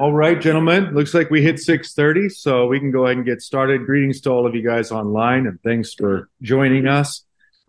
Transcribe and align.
All 0.00 0.12
right, 0.12 0.40
gentlemen. 0.40 0.94
Looks 0.94 1.12
like 1.12 1.28
we 1.28 1.42
hit 1.42 1.58
6:30, 1.58 2.28
so 2.28 2.68
we 2.68 2.78
can 2.78 2.92
go 2.92 3.06
ahead 3.06 3.16
and 3.16 3.26
get 3.26 3.42
started. 3.42 3.84
Greetings 3.84 4.20
to 4.20 4.30
all 4.30 4.46
of 4.46 4.54
you 4.54 4.62
guys 4.62 4.92
online, 4.92 5.48
and 5.48 5.60
thanks 5.64 5.92
for 5.92 6.30
joining 6.40 6.86
us. 6.86 7.24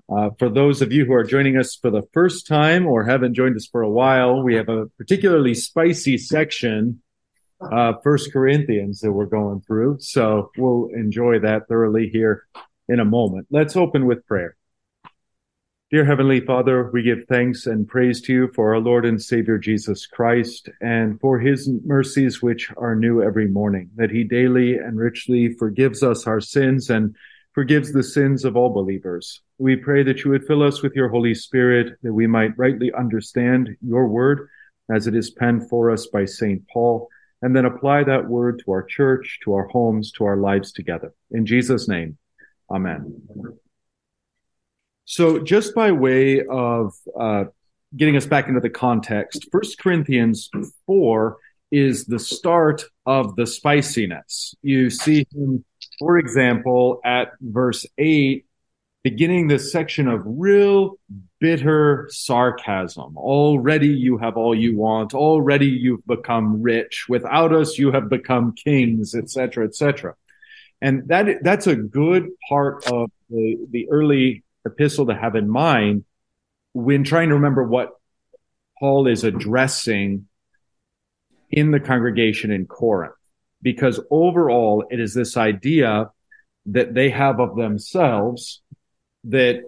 Uh, 0.08 0.30
for 0.38 0.48
those 0.48 0.84
of 0.84 0.92
you 0.92 1.06
who 1.06 1.14
are 1.14 1.24
joining 1.24 1.58
us 1.58 1.76
for 1.76 1.90
the 1.90 2.04
first 2.14 2.46
time 2.46 2.86
or 2.86 3.04
haven't 3.04 3.34
joined 3.34 3.56
us 3.56 3.66
for 3.66 3.82
a 3.82 3.90
while, 3.90 4.44
we 4.44 4.54
have 4.54 4.70
a 4.70 4.86
particularly 5.00 5.56
spicy 5.56 6.20
section, 6.20 7.02
uh, 7.62 7.94
First 8.04 8.32
Corinthians, 8.32 9.00
that 9.00 9.12
we're 9.12 9.26
going 9.26 9.62
through. 9.62 9.98
So 10.00 10.52
we'll 10.56 10.90
enjoy 10.94 11.40
that 11.40 11.68
thoroughly 11.68 12.10
here 12.10 12.46
in 12.88 13.00
a 13.00 13.06
moment. 13.06 13.48
Let's 13.50 13.76
open 13.76 14.06
with 14.06 14.24
prayer. 14.28 14.56
Dear 15.92 16.06
Heavenly 16.06 16.40
Father, 16.42 16.92
we 16.92 17.02
give 17.02 17.26
thanks 17.28 17.66
and 17.66 17.88
praise 17.88 18.22
to 18.22 18.32
you 18.32 18.52
for 18.54 18.76
our 18.76 18.80
Lord 18.80 19.08
and 19.08 19.20
Savior 19.20 19.58
Jesus 19.58 20.06
Christ 20.06 20.70
and 20.82 21.20
for 21.20 21.40
his 21.40 21.68
mercies 21.84 22.44
which 22.44 22.72
are 22.78 22.94
new 22.94 23.24
every 23.24 23.48
morning, 23.48 23.90
that 23.96 24.12
he 24.12 24.24
daily 24.24 24.76
and 24.76 25.00
richly 25.00 25.56
forgives 25.56 26.04
us 26.04 26.28
our 26.28 26.42
sins 26.42 26.92
and 26.92 27.16
forgives 27.54 27.92
the 27.92 28.04
sins 28.04 28.46
of 28.46 28.56
all 28.56 28.70
believers. 28.70 29.42
We 29.58 29.78
pray 29.78 30.04
that 30.04 30.24
you 30.24 30.30
would 30.30 30.46
fill 30.46 30.62
us 30.62 30.84
with 30.84 30.94
your 30.94 31.10
Holy 31.10 31.34
Spirit, 31.34 31.98
that 32.04 32.14
we 32.14 32.28
might 32.28 32.56
rightly 32.56 32.94
understand 32.94 33.76
your 33.82 34.08
word 34.08 34.48
as 34.92 35.08
it 35.08 35.16
is 35.16 35.32
penned 35.32 35.70
for 35.70 35.90
us 35.90 36.06
by 36.06 36.26
St. 36.26 36.62
Paul, 36.72 37.08
and 37.42 37.56
then 37.56 37.66
apply 37.66 38.04
that 38.04 38.30
word 38.30 38.62
to 38.64 38.72
our 38.74 38.84
church, 38.84 39.40
to 39.44 39.56
our 39.56 39.68
homes, 39.70 40.12
to 40.12 40.26
our 40.26 40.38
lives 40.38 40.72
together. 40.72 41.16
In 41.32 41.48
Jesus' 41.48 41.88
name, 41.88 42.20
amen. 42.70 43.24
So, 45.10 45.40
just 45.40 45.74
by 45.74 45.92
way 45.92 46.46
of 46.46 46.94
uh, 47.20 47.46
getting 47.98 48.16
us 48.16 48.28
back 48.28 48.48
into 48.48 48.60
the 48.60 48.70
context, 48.70 49.48
First 49.52 49.80
Corinthians 49.80 50.52
4 50.86 51.36
is 51.72 52.06
the 52.06 52.20
start 52.20 52.84
of 53.08 53.36
the 53.36 53.48
spiciness. 53.48 54.54
You 54.62 54.92
see 54.92 55.26
him, 55.34 55.66
for 55.98 56.20
example, 56.20 57.02
at 57.04 57.32
verse 57.42 57.88
8, 57.98 58.46
beginning 59.04 59.48
this 59.48 59.72
section 59.72 60.08
of 60.08 60.22
real 60.24 61.00
bitter 61.40 62.08
sarcasm. 62.12 63.18
Already 63.18 63.88
you 63.88 64.20
have 64.20 64.38
all 64.38 64.54
you 64.54 64.78
want. 64.78 65.16
Already 65.16 65.66
you've 65.66 66.06
become 66.06 66.62
rich. 66.62 67.08
Without 67.10 67.52
us, 67.52 67.80
you 67.80 67.92
have 67.92 68.10
become 68.10 68.54
kings, 68.54 69.16
etc., 69.16 69.66
etc. 69.66 70.14
And 70.84 71.08
that 71.08 71.44
that's 71.44 71.66
a 71.66 71.76
good 71.76 72.30
part 72.48 72.86
of 72.92 73.10
the, 73.32 73.58
the 73.72 73.90
early 73.90 74.44
epistle 74.66 75.08
to 75.08 75.16
have 75.16 75.36
in 75.36 75.50
mind 75.50 76.06
when 76.74 77.04
trying 77.04 77.30
to 77.30 77.36
remember 77.36 77.64
what 77.64 77.92
Paul 78.80 79.08
is 79.08 79.24
addressing 79.24 80.28
in 81.50 81.72
the 81.72 81.80
congregation 81.80 82.52
in 82.52 82.66
Corinth. 82.66 83.14
Because 83.62 84.00
overall, 84.10 84.86
it 84.90 85.00
is 85.00 85.14
this 85.14 85.36
idea 85.36 86.12
that 86.68 86.94
they 86.94 87.10
have 87.10 87.40
of 87.40 87.56
themselves 87.56 88.62
that 89.26 89.64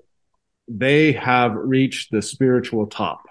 they 0.68 1.12
have 1.12 1.54
reached 1.56 2.12
the 2.12 2.22
spiritual 2.22 2.88
top. 2.88 3.24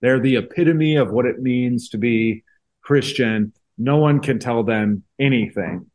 They're 0.00 0.20
the 0.20 0.36
epitome 0.36 0.96
of 0.96 1.12
what 1.12 1.26
it 1.26 1.40
means 1.40 1.90
to 1.90 1.98
be 1.98 2.44
Christian. 2.82 3.52
No 3.76 3.98
one 3.98 4.20
can 4.20 4.38
tell 4.38 4.62
them 4.62 5.04
anything. 5.18 5.90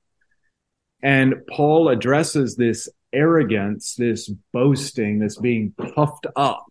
And 1.02 1.45
Paul 1.48 1.89
addresses 1.89 2.56
this 2.56 2.89
arrogance, 3.14 3.96
this 3.96 4.30
boasting, 4.54 5.20
this 5.20 5.38
being 5.38 5.74
puffed 5.96 6.28
up 6.36 6.66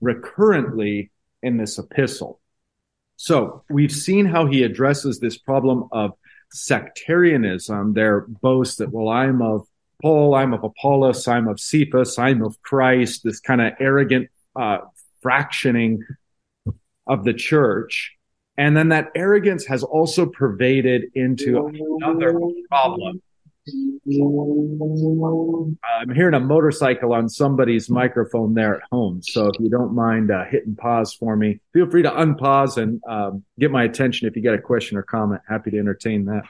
recurrently 0.00 1.10
in 1.42 1.56
this 1.56 1.78
epistle. 1.78 2.40
So 3.16 3.64
we've 3.70 3.92
seen 3.92 4.26
how 4.26 4.46
he 4.46 4.64
addresses 4.64 5.20
this 5.20 5.38
problem 5.38 5.88
of 5.92 6.12
sectarianism, 6.50 7.94
their 7.94 8.22
boast 8.22 8.78
that, 8.78 8.90
well, 8.90 9.08
I'm 9.08 9.40
of 9.40 9.66
Paul, 10.00 10.34
I'm 10.34 10.52
of 10.52 10.64
Apollos, 10.64 11.28
I'm 11.28 11.46
of 11.46 11.60
Cephas, 11.60 12.18
I'm 12.18 12.42
of 12.42 12.60
Christ, 12.62 13.22
this 13.22 13.40
kind 13.40 13.60
of 13.60 13.74
arrogant 13.78 14.28
uh, 14.56 14.78
fractioning 15.22 16.00
of 17.06 17.24
the 17.24 17.32
church. 17.32 18.16
And 18.58 18.76
then 18.76 18.88
that 18.88 19.12
arrogance 19.14 19.66
has 19.66 19.82
also 19.82 20.26
pervaded 20.26 21.04
into 21.14 21.66
another 21.66 22.38
problem 22.68 23.22
I'm 25.94 26.14
hearing 26.14 26.34
a 26.34 26.40
motorcycle 26.40 27.12
on 27.12 27.28
somebody's 27.28 27.88
microphone 27.88 28.54
there 28.54 28.76
at 28.76 28.82
home. 28.90 29.22
So 29.22 29.46
if 29.46 29.60
you 29.60 29.70
don't 29.70 29.94
mind 29.94 30.32
uh, 30.32 30.44
hitting 30.50 30.74
pause 30.74 31.14
for 31.14 31.36
me, 31.36 31.60
feel 31.72 31.88
free 31.88 32.02
to 32.02 32.10
unpause 32.10 32.76
and 32.76 33.00
um, 33.08 33.44
get 33.58 33.70
my 33.70 33.84
attention 33.84 34.26
if 34.26 34.34
you 34.34 34.42
got 34.42 34.54
a 34.54 34.60
question 34.60 34.96
or 34.96 35.02
comment. 35.02 35.42
Happy 35.48 35.70
to 35.70 35.78
entertain 35.78 36.24
that. 36.24 36.42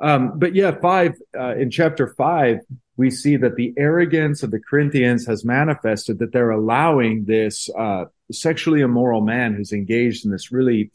Um, 0.00 0.38
but 0.38 0.54
yeah, 0.54 0.72
five 0.82 1.14
uh, 1.38 1.56
in 1.56 1.70
chapter 1.70 2.08
five, 2.08 2.58
we 2.96 3.10
see 3.10 3.36
that 3.36 3.56
the 3.56 3.72
arrogance 3.78 4.42
of 4.42 4.50
the 4.50 4.60
Corinthians 4.60 5.26
has 5.26 5.44
manifested 5.44 6.18
that 6.18 6.32
they're 6.32 6.50
allowing 6.50 7.24
this 7.24 7.70
uh, 7.70 8.04
sexually 8.30 8.82
immoral 8.82 9.22
man 9.22 9.54
who's 9.54 9.72
engaged 9.72 10.26
in 10.26 10.30
this 10.30 10.52
really 10.52 10.90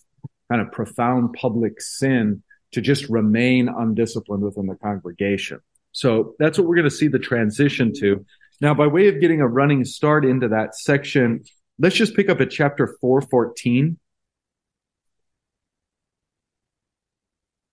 kind 0.49 0.61
of 0.61 0.71
profound 0.71 1.33
public 1.33 1.81
sin 1.81 2.43
to 2.71 2.81
just 2.81 3.09
remain 3.09 3.67
undisciplined 3.69 4.43
within 4.43 4.67
the 4.67 4.75
congregation. 4.75 5.59
So 5.91 6.35
that's 6.39 6.57
what 6.57 6.67
we're 6.67 6.75
going 6.75 6.89
to 6.89 6.95
see 6.95 7.07
the 7.07 7.19
transition 7.19 7.93
to. 7.99 8.25
Now, 8.61 8.73
by 8.73 8.87
way 8.87 9.07
of 9.07 9.19
getting 9.19 9.41
a 9.41 9.47
running 9.47 9.85
start 9.85 10.25
into 10.25 10.49
that 10.49 10.75
section, 10.75 11.43
let's 11.79 11.95
just 11.95 12.15
pick 12.15 12.29
up 12.29 12.41
at 12.41 12.51
chapter 12.51 12.95
414. 13.01 13.97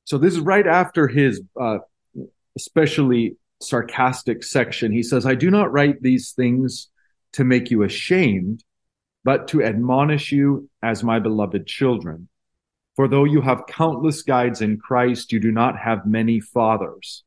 So 0.05 0.19
this 0.19 0.34
is 0.34 0.41
right 0.41 0.67
after 0.67 1.09
his 1.09 1.43
uh, 1.61 1.78
especially 2.57 3.37
sarcastic 3.61 4.45
section. 4.45 4.93
He 4.93 5.03
says, 5.03 5.27
I 5.27 5.34
do 5.34 5.51
not 5.51 5.73
write 5.73 6.01
these 6.01 6.33
things 6.33 6.89
to 7.33 7.45
make 7.45 7.71
you 7.71 7.83
ashamed, 7.83 8.65
but 9.25 9.49
to 9.49 9.63
admonish 9.63 10.31
you 10.33 10.71
as 10.83 11.03
my 11.03 11.19
beloved 11.19 11.67
children. 11.67 12.28
For 12.97 13.09
though 13.09 13.25
you 13.25 13.43
have 13.43 13.67
countless 13.69 14.23
guides 14.23 14.62
in 14.62 14.79
Christ, 14.79 15.31
you 15.31 15.39
do 15.39 15.53
not 15.53 15.79
have 15.79 16.07
many 16.07 16.41
fathers. 16.41 17.23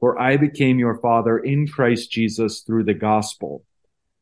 For 0.00 0.18
I 0.18 0.38
became 0.38 0.78
your 0.78 0.98
father 0.98 1.38
in 1.38 1.68
Christ 1.68 2.10
Jesus 2.10 2.62
through 2.62 2.84
the 2.84 2.94
gospel. 2.94 3.62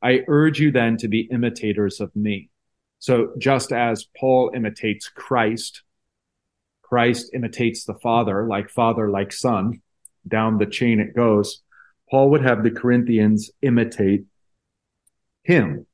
I 0.03 0.25
urge 0.27 0.59
you 0.59 0.73
then 0.73 0.97
to 0.99 1.09
be 1.09 1.29
imitators 1.31 2.01
of 2.01 2.15
me. 2.17 2.51
So 2.99 3.33
just 3.39 3.73
as 3.73 4.07
Paul 4.19 4.51
imitates 4.55 5.09
Christ, 5.09 5.83
Christ 6.83 7.31
imitates 7.33 7.85
the 7.85 7.95
Father, 7.95 8.47
like 8.47 8.69
Father, 8.69 9.09
like 9.09 9.33
Son, 9.33 9.81
down 10.27 10.59
the 10.59 10.67
chain 10.67 11.01
it 11.01 11.15
goes. 11.15 11.63
Paul 12.11 12.31
would 12.31 12.43
have 12.43 12.63
the 12.63 12.71
Corinthians 12.71 13.51
imitate 13.63 14.25
him. 15.45 15.87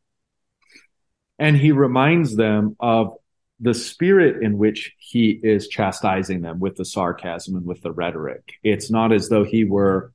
And 1.38 1.56
he 1.56 1.70
reminds 1.70 2.34
them 2.34 2.76
of 2.80 3.12
the 3.60 3.74
spirit 3.74 4.42
in 4.42 4.58
which 4.58 4.94
he 4.98 5.40
is 5.42 5.68
chastising 5.68 6.42
them 6.42 6.58
with 6.58 6.76
the 6.76 6.84
sarcasm 6.84 7.56
and 7.56 7.64
with 7.64 7.80
the 7.82 7.92
rhetoric. 7.92 8.54
It's 8.62 8.90
not 8.90 9.12
as 9.12 9.28
though 9.28 9.44
he 9.44 9.64
were 9.64 10.12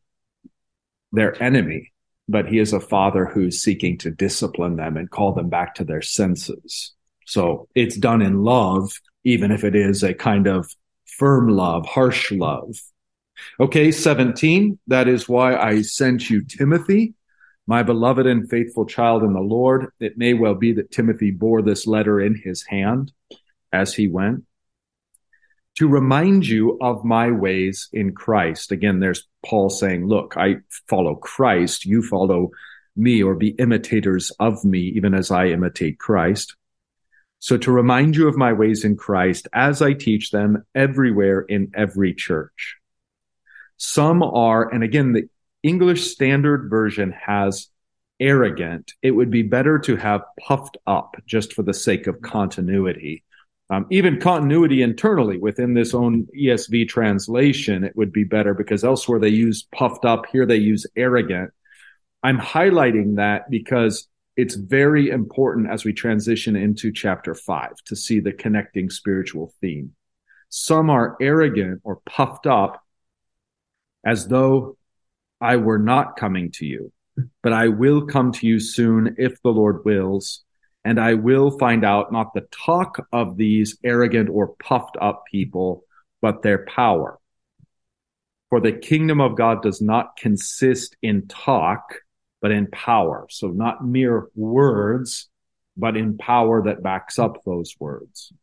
their 1.11 1.41
enemy, 1.41 1.91
but 2.27 2.47
he 2.47 2.59
is 2.59 2.73
a 2.73 2.79
father 2.79 3.25
who's 3.25 3.61
seeking 3.61 3.97
to 3.99 4.11
discipline 4.11 4.75
them 4.75 4.95
and 4.95 5.09
call 5.09 5.33
them 5.33 5.49
back 5.49 5.75
to 5.75 5.83
their 5.83 6.01
senses. 6.01 6.93
So 7.25 7.67
it's 7.75 7.97
done 7.97 8.21
in 8.21 8.43
love, 8.43 8.91
even 9.23 9.51
if 9.51 9.63
it 9.63 9.75
is 9.75 10.03
a 10.03 10.13
kind 10.13 10.47
of 10.47 10.69
firm 11.05 11.49
love, 11.49 11.85
harsh 11.85 12.31
love. 12.31 12.75
Okay, 13.59 13.91
17. 13.91 14.77
That 14.87 15.07
is 15.07 15.27
why 15.27 15.55
I 15.55 15.81
sent 15.81 16.29
you 16.29 16.43
Timothy 16.43 17.15
my 17.67 17.83
beloved 17.83 18.25
and 18.25 18.49
faithful 18.49 18.85
child 18.85 19.23
in 19.23 19.33
the 19.33 19.39
Lord, 19.39 19.87
it 19.99 20.17
may 20.17 20.33
well 20.33 20.55
be 20.55 20.73
that 20.73 20.91
Timothy 20.91 21.31
bore 21.31 21.61
this 21.61 21.87
letter 21.87 22.19
in 22.19 22.35
his 22.35 22.65
hand 22.65 23.11
as 23.71 23.93
he 23.93 24.07
went 24.07 24.43
to 25.77 25.87
remind 25.87 26.45
you 26.45 26.77
of 26.81 27.05
my 27.05 27.31
ways 27.31 27.87
in 27.93 28.13
Christ. 28.13 28.71
Again, 28.71 28.99
there's 28.99 29.27
Paul 29.45 29.69
saying, 29.69 30.07
look, 30.07 30.35
I 30.37 30.57
follow 30.89 31.15
Christ. 31.15 31.85
You 31.85 32.03
follow 32.03 32.51
me 32.95 33.23
or 33.23 33.35
be 33.35 33.49
imitators 33.49 34.31
of 34.39 34.65
me, 34.65 34.79
even 34.95 35.13
as 35.13 35.31
I 35.31 35.47
imitate 35.47 35.97
Christ. 35.97 36.55
So 37.39 37.57
to 37.57 37.71
remind 37.71 38.15
you 38.15 38.27
of 38.27 38.37
my 38.37 38.53
ways 38.53 38.83
in 38.83 38.97
Christ 38.97 39.47
as 39.53 39.81
I 39.81 39.93
teach 39.93 40.31
them 40.31 40.63
everywhere 40.75 41.41
in 41.41 41.71
every 41.73 42.13
church. 42.13 42.77
Some 43.77 44.21
are, 44.21 44.71
and 44.71 44.83
again, 44.83 45.13
the 45.13 45.27
English 45.63 46.11
Standard 46.11 46.69
Version 46.69 47.11
has 47.11 47.67
arrogant. 48.19 48.93
It 49.01 49.11
would 49.11 49.31
be 49.31 49.43
better 49.43 49.79
to 49.79 49.95
have 49.95 50.21
puffed 50.39 50.77
up 50.87 51.15
just 51.25 51.53
for 51.53 51.63
the 51.63 51.73
sake 51.73 52.07
of 52.07 52.21
continuity. 52.21 53.23
Um, 53.69 53.87
even 53.89 54.19
continuity 54.19 54.81
internally 54.81 55.37
within 55.37 55.73
this 55.73 55.93
own 55.93 56.27
ESV 56.37 56.89
translation, 56.89 57.83
it 57.83 57.95
would 57.95 58.11
be 58.11 58.25
better 58.25 58.53
because 58.53 58.83
elsewhere 58.83 59.19
they 59.19 59.29
use 59.29 59.67
puffed 59.73 60.03
up. 60.03 60.25
Here 60.31 60.45
they 60.45 60.57
use 60.57 60.85
arrogant. 60.95 61.51
I'm 62.21 62.37
highlighting 62.37 63.15
that 63.15 63.49
because 63.49 64.07
it's 64.35 64.55
very 64.55 65.09
important 65.09 65.69
as 65.69 65.85
we 65.85 65.93
transition 65.93 66.55
into 66.55 66.91
chapter 66.91 67.33
five 67.33 67.75
to 67.85 67.95
see 67.95 68.19
the 68.19 68.33
connecting 68.33 68.89
spiritual 68.89 69.53
theme. 69.61 69.93
Some 70.49 70.89
are 70.89 71.15
arrogant 71.21 71.81
or 71.83 72.01
puffed 72.05 72.47
up 72.47 72.83
as 74.05 74.27
though 74.27 74.77
I 75.41 75.55
were 75.57 75.79
not 75.79 76.17
coming 76.17 76.51
to 76.53 76.65
you, 76.65 76.93
but 77.41 77.51
I 77.51 77.67
will 77.67 78.05
come 78.05 78.31
to 78.33 78.47
you 78.47 78.59
soon 78.59 79.15
if 79.17 79.41
the 79.41 79.49
Lord 79.49 79.83
wills. 79.83 80.43
And 80.85 80.99
I 80.99 81.15
will 81.15 81.57
find 81.57 81.83
out 81.83 82.11
not 82.11 82.33
the 82.33 82.47
talk 82.51 83.07
of 83.11 83.37
these 83.37 83.77
arrogant 83.83 84.29
or 84.29 84.55
puffed 84.63 84.97
up 84.99 85.23
people, 85.29 85.83
but 86.21 86.41
their 86.41 86.65
power. 86.65 87.19
For 88.49 88.59
the 88.59 88.71
kingdom 88.71 89.21
of 89.21 89.35
God 89.35 89.61
does 89.61 89.81
not 89.81 90.17
consist 90.17 90.95
in 91.01 91.27
talk, 91.27 91.95
but 92.41 92.51
in 92.51 92.67
power. 92.67 93.27
So 93.29 93.47
not 93.47 93.85
mere 93.85 94.27
words, 94.35 95.29
but 95.77 95.95
in 95.95 96.17
power 96.17 96.63
that 96.63 96.83
backs 96.83 97.17
up 97.17 97.43
those 97.45 97.75
words. 97.79 98.33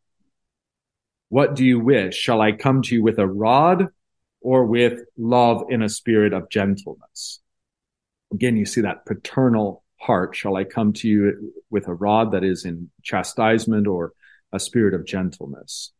What 1.29 1.55
do 1.55 1.63
you 1.63 1.79
wish? 1.79 2.15
Shall 2.15 2.41
I 2.41 2.53
come 2.53 2.81
to 2.83 2.95
you 2.95 3.03
with 3.03 3.19
a 3.19 3.27
rod 3.27 3.87
or 4.41 4.65
with 4.65 5.01
love 5.17 5.65
in 5.69 5.81
a 5.81 5.89
spirit 5.89 6.33
of 6.33 6.49
gentleness? 6.49 7.39
Again, 8.31 8.57
you 8.57 8.65
see 8.65 8.81
that 8.81 9.05
paternal 9.05 9.83
heart. 9.97 10.35
Shall 10.35 10.55
I 10.55 10.63
come 10.63 10.93
to 10.93 11.07
you 11.07 11.53
with 11.69 11.87
a 11.87 11.93
rod 11.93 12.31
that 12.31 12.43
is 12.43 12.65
in 12.65 12.89
chastisement 13.03 13.87
or 13.87 14.13
a 14.51 14.59
spirit 14.59 14.93
of 14.93 15.05
gentleness? 15.05 15.91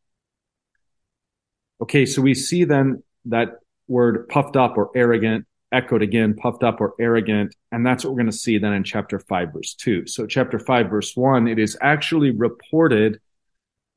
Okay, 1.81 2.06
so 2.06 2.21
we 2.21 2.33
see 2.33 2.65
then 2.65 3.03
that 3.25 3.59
word 3.88 4.27
puffed 4.30 4.56
up 4.56 4.77
or 4.77 4.92
arrogant 4.95 5.45
echoed 5.71 6.01
again, 6.01 6.35
puffed 6.35 6.63
up 6.63 6.81
or 6.81 6.94
arrogant. 7.00 7.56
And 7.71 7.85
that's 7.85 8.03
what 8.03 8.12
we're 8.12 8.21
going 8.21 8.31
to 8.31 8.38
see 8.38 8.57
then 8.57 8.74
in 8.74 8.83
chapter 8.83 9.19
5, 9.19 9.53
verse 9.53 9.74
2. 9.75 10.07
So, 10.07 10.25
chapter 10.25 10.59
5, 10.59 10.89
verse 10.89 11.15
1, 11.15 11.47
it 11.47 11.59
is 11.59 11.77
actually 11.81 12.31
reported 12.31 13.19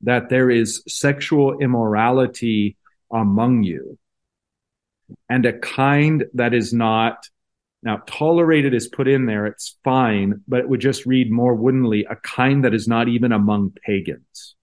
that 0.01 0.29
there 0.29 0.49
is 0.49 0.83
sexual 0.87 1.57
immorality 1.59 2.77
among 3.11 3.63
you 3.63 3.97
and 5.29 5.45
a 5.45 5.57
kind 5.59 6.25
that 6.33 6.53
is 6.53 6.73
not 6.73 7.27
now 7.81 8.01
tolerated 8.07 8.73
is 8.73 8.87
put 8.87 9.07
in 9.07 9.25
there 9.25 9.45
it's 9.45 9.77
fine 9.83 10.41
but 10.47 10.59
it 10.59 10.69
would 10.69 10.79
just 10.79 11.05
read 11.05 11.31
more 11.31 11.55
woodenly 11.55 12.05
a 12.09 12.15
kind 12.15 12.63
that 12.63 12.73
is 12.73 12.87
not 12.87 13.07
even 13.07 13.31
among 13.31 13.73
pagans. 13.85 14.55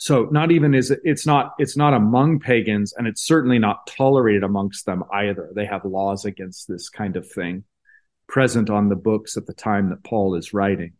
So 0.00 0.28
not 0.30 0.52
even 0.52 0.74
is 0.74 0.92
it, 0.92 1.00
it's 1.02 1.26
not 1.26 1.54
it's 1.58 1.76
not 1.76 1.92
among 1.92 2.38
pagans 2.38 2.94
and 2.96 3.08
it's 3.08 3.26
certainly 3.26 3.58
not 3.58 3.86
tolerated 3.86 4.44
amongst 4.44 4.86
them 4.86 5.02
either. 5.12 5.50
They 5.54 5.66
have 5.66 5.84
laws 5.84 6.24
against 6.24 6.68
this 6.68 6.88
kind 6.88 7.16
of 7.16 7.28
thing 7.28 7.64
present 8.28 8.70
on 8.70 8.88
the 8.88 8.96
books 8.96 9.36
at 9.36 9.46
the 9.46 9.54
time 9.54 9.88
that 9.88 10.04
paul 10.04 10.34
is 10.34 10.52
writing 10.52 10.92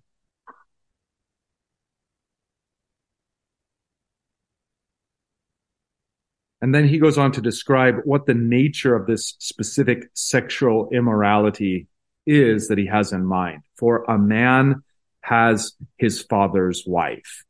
and 6.60 6.75
then 6.75 6.88
he 6.88 6.99
goes 6.99 7.19
on 7.19 7.32
to 7.32 7.40
describe 7.40 7.96
what 8.05 8.26
the 8.26 8.34
nature 8.34 8.94
of 8.94 9.06
this 9.06 9.34
specific 9.38 10.08
sexual 10.14 10.88
immorality 10.93 11.87
is 12.26 12.69
that 12.69 12.78
he 12.78 12.87
has 12.87 13.12
in 13.12 13.25
mind 13.25 13.62
for 13.76 14.05
a 14.05 14.19
man 14.19 14.82
has 15.22 15.72
his 15.96 16.22
father's 16.22 16.84
wife 16.87 17.44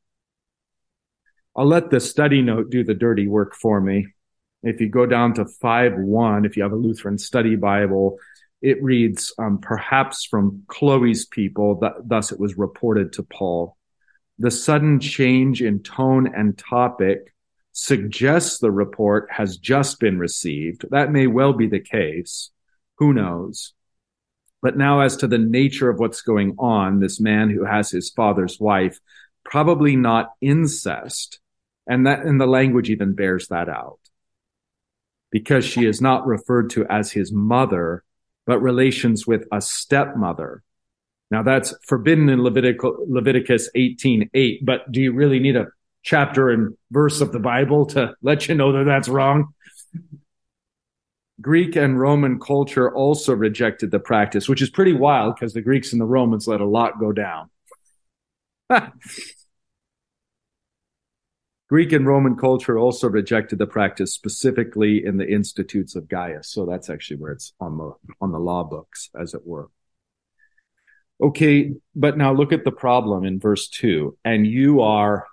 I'll 1.59 1.67
let 1.67 1.91
the 1.91 1.99
study 1.99 2.41
note 2.41 2.71
do 2.71 2.85
the 2.85 2.95
dirty 2.95 3.27
work 3.27 3.53
for 3.53 3.81
me. 3.81 4.07
If 4.63 4.81
you 4.81 4.89
go 4.89 5.07
down 5.07 5.35
to 5.35 5.45
5 5.45 5.95
1, 5.97 6.45
if 6.45 6.57
you 6.57 6.63
have 6.63 6.71
a 6.71 6.77
Lutheran 6.77 7.19
study 7.19 7.57
Bible, 7.57 8.19
it 8.63 8.81
reads, 8.81 9.35
um, 9.41 9.59
perhaps 9.59 10.25
from 10.25 10.63
Chloe's 10.69 11.27
people, 11.27 11.81
that 11.81 11.95
thus 12.05 12.31
it 12.31 12.39
was 12.39 12.57
reported 12.57 13.13
to 13.15 13.25
Paul. 13.25 13.77
The 14.39 14.53
sudden 14.53 15.01
change 15.01 15.61
in 15.61 15.83
tone 15.83 16.33
and 16.33 16.57
topic 16.57 17.35
suggests 17.79 18.59
the 18.59 18.73
report 18.73 19.29
has 19.31 19.57
just 19.57 20.01
been 20.01 20.19
received. 20.19 20.85
That 20.91 21.13
may 21.13 21.29
well 21.29 21.53
be 21.53 21.69
the 21.69 21.79
case. 21.79 22.51
Who 22.97 23.13
knows? 23.13 23.73
But 24.61 24.77
now, 24.77 25.01
as 25.01 25.17
to 25.19 25.29
the 25.29 25.39
nature 25.39 25.89
of 25.89 26.01
what's 26.01 26.21
going 26.21 26.57
on, 26.59 26.99
this 26.99 27.21
man 27.21 27.51
who 27.51 27.65
has 27.65 27.93
his 27.93 28.11
father's 28.11 28.59
wife, 28.59 28.99
probably 29.45 29.95
not 29.95 30.33
incest, 30.41 31.39
and 31.87 32.05
that, 32.09 32.25
and 32.25 32.41
the 32.41 32.47
language 32.47 32.91
even 32.91 33.15
bears 33.15 33.47
that 33.47 33.69
out. 33.69 34.01
Because 35.31 35.65
she 35.65 35.87
is 35.87 36.01
not 36.01 36.27
referred 36.27 36.71
to 36.71 36.85
as 36.87 37.13
his 37.13 37.31
mother, 37.31 38.03
but 38.45 38.61
relations 38.61 39.25
with 39.25 39.45
a 39.53 39.61
stepmother. 39.61 40.65
Now 41.31 41.45
that's 41.45 41.75
forbidden 41.87 42.29
in 42.29 42.43
Leviticus 42.43 43.71
18, 43.73 44.31
8, 44.35 44.67
but 44.67 44.91
do 44.91 45.01
you 45.01 45.13
really 45.13 45.39
need 45.39 45.55
a 45.55 45.69
chapter 46.03 46.51
and 46.51 46.77
verse 46.91 47.21
of 47.21 47.33
the 47.33 47.41
Bible 47.41 47.87
to 47.87 48.15
let 48.23 48.49
you 48.49 48.55
know 48.55 48.73
that 48.73 48.85
that's 48.85 49.09
wrong? 49.09 49.55
Greek 51.41 51.77
and 51.77 52.01
Roman 52.01 52.41
culture 52.41 52.93
also 52.93 53.33
rejected 53.35 53.91
the 53.91 54.01
practice, 54.01 54.49
which 54.49 54.61
is 54.61 54.71
pretty 54.71 54.93
wild 54.93 55.37
because 55.37 55.53
the 55.53 55.63
Greeks 55.63 55.93
and 55.93 56.01
the 56.01 56.07
Romans 56.07 56.49
let 56.49 56.61
a 56.61 56.67
lot 56.67 56.99
go 56.99 57.13
down. 57.13 57.51
Greek 61.69 61.93
and 61.93 62.07
Roman 62.07 62.35
culture 62.35 62.79
also 62.79 63.09
rejected 63.09 63.59
the 63.59 63.67
practice, 63.67 64.15
specifically 64.15 65.05
in 65.05 65.19
the 65.19 65.29
Institutes 65.29 65.95
of 65.95 66.09
Gaius. 66.09 66.49
So 66.51 66.65
that's 66.65 66.89
actually 66.89 67.19
where 67.19 67.33
it's 67.33 67.53
on 67.61 67.77
the 67.77 67.93
on 68.21 68.33
the 68.33 68.41
law 68.41 68.65
books, 68.65 69.11
as 69.19 69.35
it 69.35 69.43
were. 69.45 69.69
Okay, 71.21 71.75
but 71.95 72.17
now 72.17 72.33
look 72.33 72.53
at 72.53 72.65
the 72.65 72.73
problem 72.73 73.25
in 73.25 73.39
verse 73.39 73.69
two. 73.69 74.17
And 74.25 74.47
you 74.47 74.81
are 74.81 75.27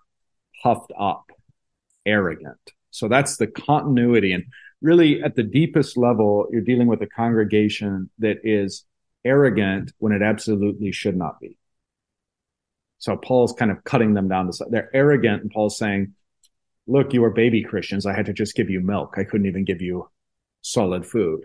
puffed 0.66 0.92
up, 1.00 1.32
arrogant. 2.08 2.58
So 2.90 3.08
that's 3.08 3.38
the 3.38 3.46
continuity. 3.46 4.34
And 4.34 4.46
really, 4.82 5.22
at 5.22 5.36
the 5.36 5.44
deepest 5.44 5.96
level, 5.96 6.48
you're 6.52 6.62
dealing 6.62 6.88
with 6.88 7.04
a 7.04 7.08
congregation 7.08 8.10
that 8.18 8.38
is 8.44 8.84
arrogant 9.24 9.94
when 10.00 10.12
it 10.12 10.24
absolutely 10.24 10.92
should 10.92 11.16
not 11.16 11.40
be. 11.40 11.58
So 12.98 13.16
Paul's 13.16 13.54
kind 13.54 13.70
of 13.70 13.84
cutting 13.84 14.16
them 14.16 14.28
down 14.28 14.52
to 14.52 14.66
they're 14.72 14.90
arrogant, 14.96 15.44
and 15.44 15.52
Paul's 15.52 15.78
saying 15.78 16.14
look, 16.88 17.14
you 17.14 17.24
are 17.24 17.32
baby 17.32 17.64
Christians. 17.64 18.06
I 18.06 18.16
had 18.16 18.28
to 18.28 18.34
just 18.34 18.56
give 18.56 18.70
you 18.70 18.80
milk. 18.80 19.16
I 19.18 19.24
couldn't 19.24 19.48
even 19.48 19.66
give 19.66 19.82
you 19.82 20.10
solid 20.62 21.06
food. 21.06 21.42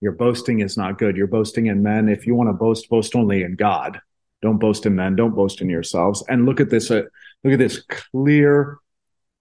Your 0.00 0.12
boasting 0.12 0.60
is 0.60 0.76
not 0.76 0.98
good. 0.98 1.16
You're 1.16 1.26
boasting 1.26 1.66
in 1.66 1.82
men. 1.82 2.08
If 2.08 2.26
you 2.26 2.34
want 2.34 2.48
to 2.48 2.52
boast, 2.54 2.88
boast 2.88 3.14
only 3.14 3.42
in 3.42 3.54
God. 3.54 4.00
Don't 4.42 4.58
boast 4.58 4.86
in 4.86 4.96
men. 4.96 5.14
Don't 5.14 5.34
boast 5.34 5.60
in 5.60 5.68
yourselves. 5.68 6.24
And 6.28 6.46
look 6.46 6.60
at 6.60 6.70
this. 6.70 6.90
Uh, 6.90 7.02
look 7.44 7.54
at 7.54 7.58
this 7.58 7.82
clear, 8.12 8.78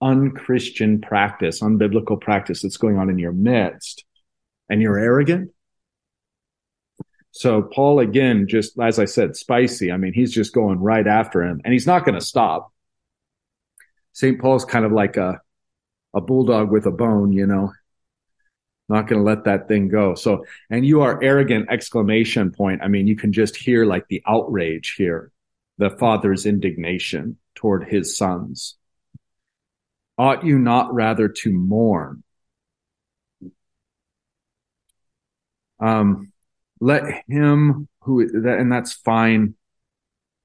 unchristian 0.02 1.02
practice, 1.02 1.62
unbiblical 1.62 2.20
practice 2.20 2.62
that's 2.62 2.78
going 2.78 2.98
on 2.98 3.10
in 3.10 3.20
your 3.20 3.34
midst. 3.34 4.06
And 4.70 4.82
you're 4.82 5.00
arrogant. 5.00 5.52
So 7.32 7.62
Paul, 7.62 8.00
again, 8.00 8.48
just 8.48 8.80
as 8.80 9.00
I 9.00 9.06
said, 9.06 9.36
spicy. 9.36 9.92
I 9.92 9.98
mean, 9.98 10.14
he's 10.14 10.32
just 10.32 10.54
going 10.54 10.80
right 10.80 11.06
after 11.06 11.44
him 11.44 11.62
and 11.64 11.74
he's 11.74 11.88
not 11.88 12.06
going 12.06 12.16
to 12.16 12.26
stop. 12.26 12.72
St. 14.14 14.40
Paul's 14.40 14.66
kind 14.66 14.86
of 14.86 14.92
like 14.92 15.18
a, 15.18 15.40
a 16.14 16.22
bulldog 16.22 16.72
with 16.72 16.86
a 16.86 16.92
bone, 16.92 17.32
you 17.32 17.46
know, 17.46 17.72
not 18.90 19.08
going 19.08 19.20
to 19.22 19.26
let 19.26 19.44
that 19.46 19.68
thing 19.68 19.88
go. 19.88 20.16
So, 20.16 20.46
and 20.70 20.86
you 20.86 21.02
are 21.02 21.24
arrogant 21.24 21.70
exclamation 21.70 22.52
point. 22.52 22.82
I 22.84 22.88
mean, 22.88 23.08
you 23.08 23.16
can 23.16 23.32
just 23.32 23.56
hear 23.56 23.86
like 23.86 24.08
the 24.08 24.24
outrage 24.28 24.96
here, 24.98 25.32
the 25.80 25.90
father's 25.90 26.46
indignation 26.46 27.38
toward 27.56 27.90
his 27.90 28.16
sons. 28.16 28.76
Ought 30.18 30.46
you 30.46 30.60
not 30.60 30.94
rather 30.94 31.28
to 31.30 31.52
mourn? 31.52 32.24
Um, 35.80 36.32
let 36.80 37.24
him 37.28 37.88
who, 38.02 38.22
and 38.22 38.72
that's 38.72 38.94
fine 38.94 39.56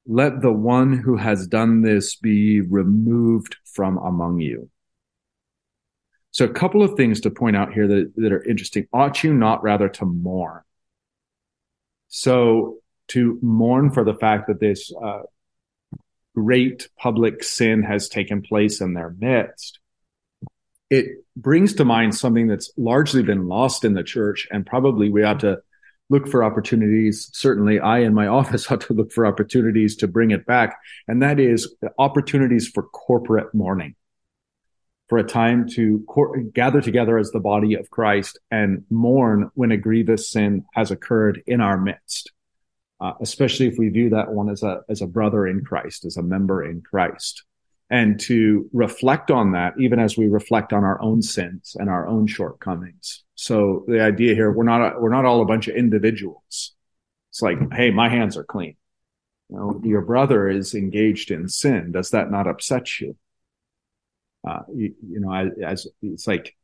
let 0.06 0.42
the 0.42 0.52
one 0.52 0.98
who 0.98 1.16
has 1.16 1.46
done 1.46 1.80
this 1.82 2.16
be 2.16 2.60
removed 2.60 3.56
from 3.64 3.96
among 3.98 4.40
you. 4.40 4.70
So 6.30 6.44
a 6.44 6.52
couple 6.52 6.82
of 6.82 6.96
things 6.96 7.20
to 7.22 7.30
point 7.30 7.56
out 7.56 7.72
here 7.72 7.86
that, 7.86 8.12
that 8.16 8.32
are 8.32 8.42
interesting. 8.44 8.86
Ought 8.92 9.22
you 9.22 9.32
not 9.32 9.62
rather 9.62 9.88
to 9.88 10.04
mourn? 10.04 10.62
So 12.08 12.78
to 13.08 13.38
mourn 13.42 13.90
for 13.90 14.04
the 14.04 14.14
fact 14.14 14.48
that 14.48 14.60
this 14.60 14.92
uh, 15.02 15.22
great 16.34 16.88
public 16.98 17.42
sin 17.42 17.82
has 17.82 18.08
taken 18.08 18.42
place 18.42 18.80
in 18.80 18.94
their 18.94 19.14
midst, 19.18 19.78
it 20.90 21.06
brings 21.36 21.74
to 21.74 21.84
mind 21.84 22.14
something 22.14 22.46
that's 22.46 22.70
largely 22.76 23.22
been 23.22 23.48
lost 23.48 23.84
in 23.84 23.94
the 23.94 24.02
church, 24.02 24.46
and 24.50 24.66
probably 24.66 25.10
we 25.10 25.22
ought 25.22 25.40
to 25.40 25.58
look 26.10 26.28
for 26.28 26.44
opportunities. 26.44 27.30
Certainly, 27.32 27.80
I 27.80 28.00
in 28.00 28.14
my 28.14 28.26
office 28.40 28.70
ought 28.70 28.82
to 28.82 28.92
look 28.92 29.12
for 29.12 29.26
opportunities 29.26 29.96
to 29.96 30.08
bring 30.08 30.30
it 30.30 30.46
back. 30.46 30.78
And 31.08 31.22
that 31.22 31.40
is 31.40 31.74
opportunities 31.98 32.68
for 32.68 32.82
corporate 32.82 33.54
mourning, 33.54 33.94
for 35.08 35.18
a 35.18 35.24
time 35.24 35.68
to 35.70 36.04
cor- 36.06 36.38
gather 36.38 36.80
together 36.80 37.18
as 37.18 37.30
the 37.30 37.40
body 37.40 37.74
of 37.74 37.90
Christ 37.90 38.38
and 38.50 38.84
mourn 38.90 39.50
when 39.54 39.72
a 39.72 39.76
grievous 39.76 40.30
sin 40.30 40.64
has 40.74 40.90
occurred 40.90 41.42
in 41.46 41.60
our 41.60 41.78
midst. 41.78 42.32
Uh, 43.04 43.12
especially 43.20 43.66
if 43.66 43.76
we 43.76 43.90
view 43.90 44.08
that 44.08 44.32
one 44.32 44.48
as 44.48 44.62
a 44.62 44.80
as 44.88 45.02
a 45.02 45.06
brother 45.06 45.46
in 45.46 45.62
Christ, 45.62 46.06
as 46.06 46.16
a 46.16 46.22
member 46.22 46.64
in 46.64 46.80
Christ. 46.80 47.44
and 47.90 48.18
to 48.18 48.68
reflect 48.72 49.30
on 49.30 49.52
that, 49.52 49.74
even 49.78 49.98
as 49.98 50.16
we 50.16 50.26
reflect 50.26 50.72
on 50.72 50.84
our 50.84 51.00
own 51.02 51.22
sins 51.22 51.76
and 51.78 51.90
our 51.90 52.06
own 52.06 52.26
shortcomings. 52.26 53.22
So 53.34 53.84
the 53.86 54.00
idea 54.00 54.34
here, 54.34 54.50
we're 54.50 54.64
not, 54.64 55.00
we're 55.00 55.10
not 55.10 55.24
all 55.24 55.42
a 55.42 55.46
bunch 55.46 55.68
of 55.68 55.76
individuals. 55.76 56.72
It's 57.30 57.42
like, 57.42 57.58
hey, 57.72 57.90
my 57.90 58.08
hands 58.08 58.36
are 58.36 58.44
clean. 58.44 58.76
You 59.50 59.56
know, 59.56 59.80
your 59.84 60.00
brother 60.00 60.48
is 60.48 60.74
engaged 60.74 61.30
in 61.30 61.48
sin. 61.48 61.92
Does 61.92 62.10
that 62.10 62.30
not 62.30 62.46
upset 62.46 63.00
you? 63.00 63.16
Uh, 64.48 64.60
you, 64.74 64.94
you 65.06 65.20
know, 65.20 65.32
as, 65.32 65.50
as 65.62 65.86
it's 66.02 66.26
like, 66.26 66.56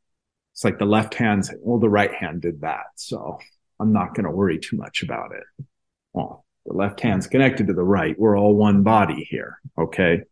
it's 0.53 0.63
like 0.63 0.79
the 0.79 0.85
left 0.85 1.13
hand, 1.13 1.49
well, 1.61 1.79
the 1.79 1.89
right 1.89 2.13
hand 2.13 2.41
did 2.41 2.61
that. 2.61 2.87
So 2.95 3.39
I'm 3.79 3.93
not 3.93 4.15
going 4.15 4.25
to 4.25 4.31
worry 4.31 4.59
too 4.59 4.77
much 4.77 5.03
about 5.03 5.31
it. 5.33 5.65
Well, 6.13 6.45
the 6.65 6.73
left 6.73 6.99
hand's 7.01 7.27
connected 7.27 7.67
to 7.67 7.73
the 7.73 7.83
right. 7.83 8.17
We're 8.17 8.37
all 8.37 8.55
one 8.55 8.83
body 8.83 9.27
here. 9.29 9.59
Okay. 9.77 10.23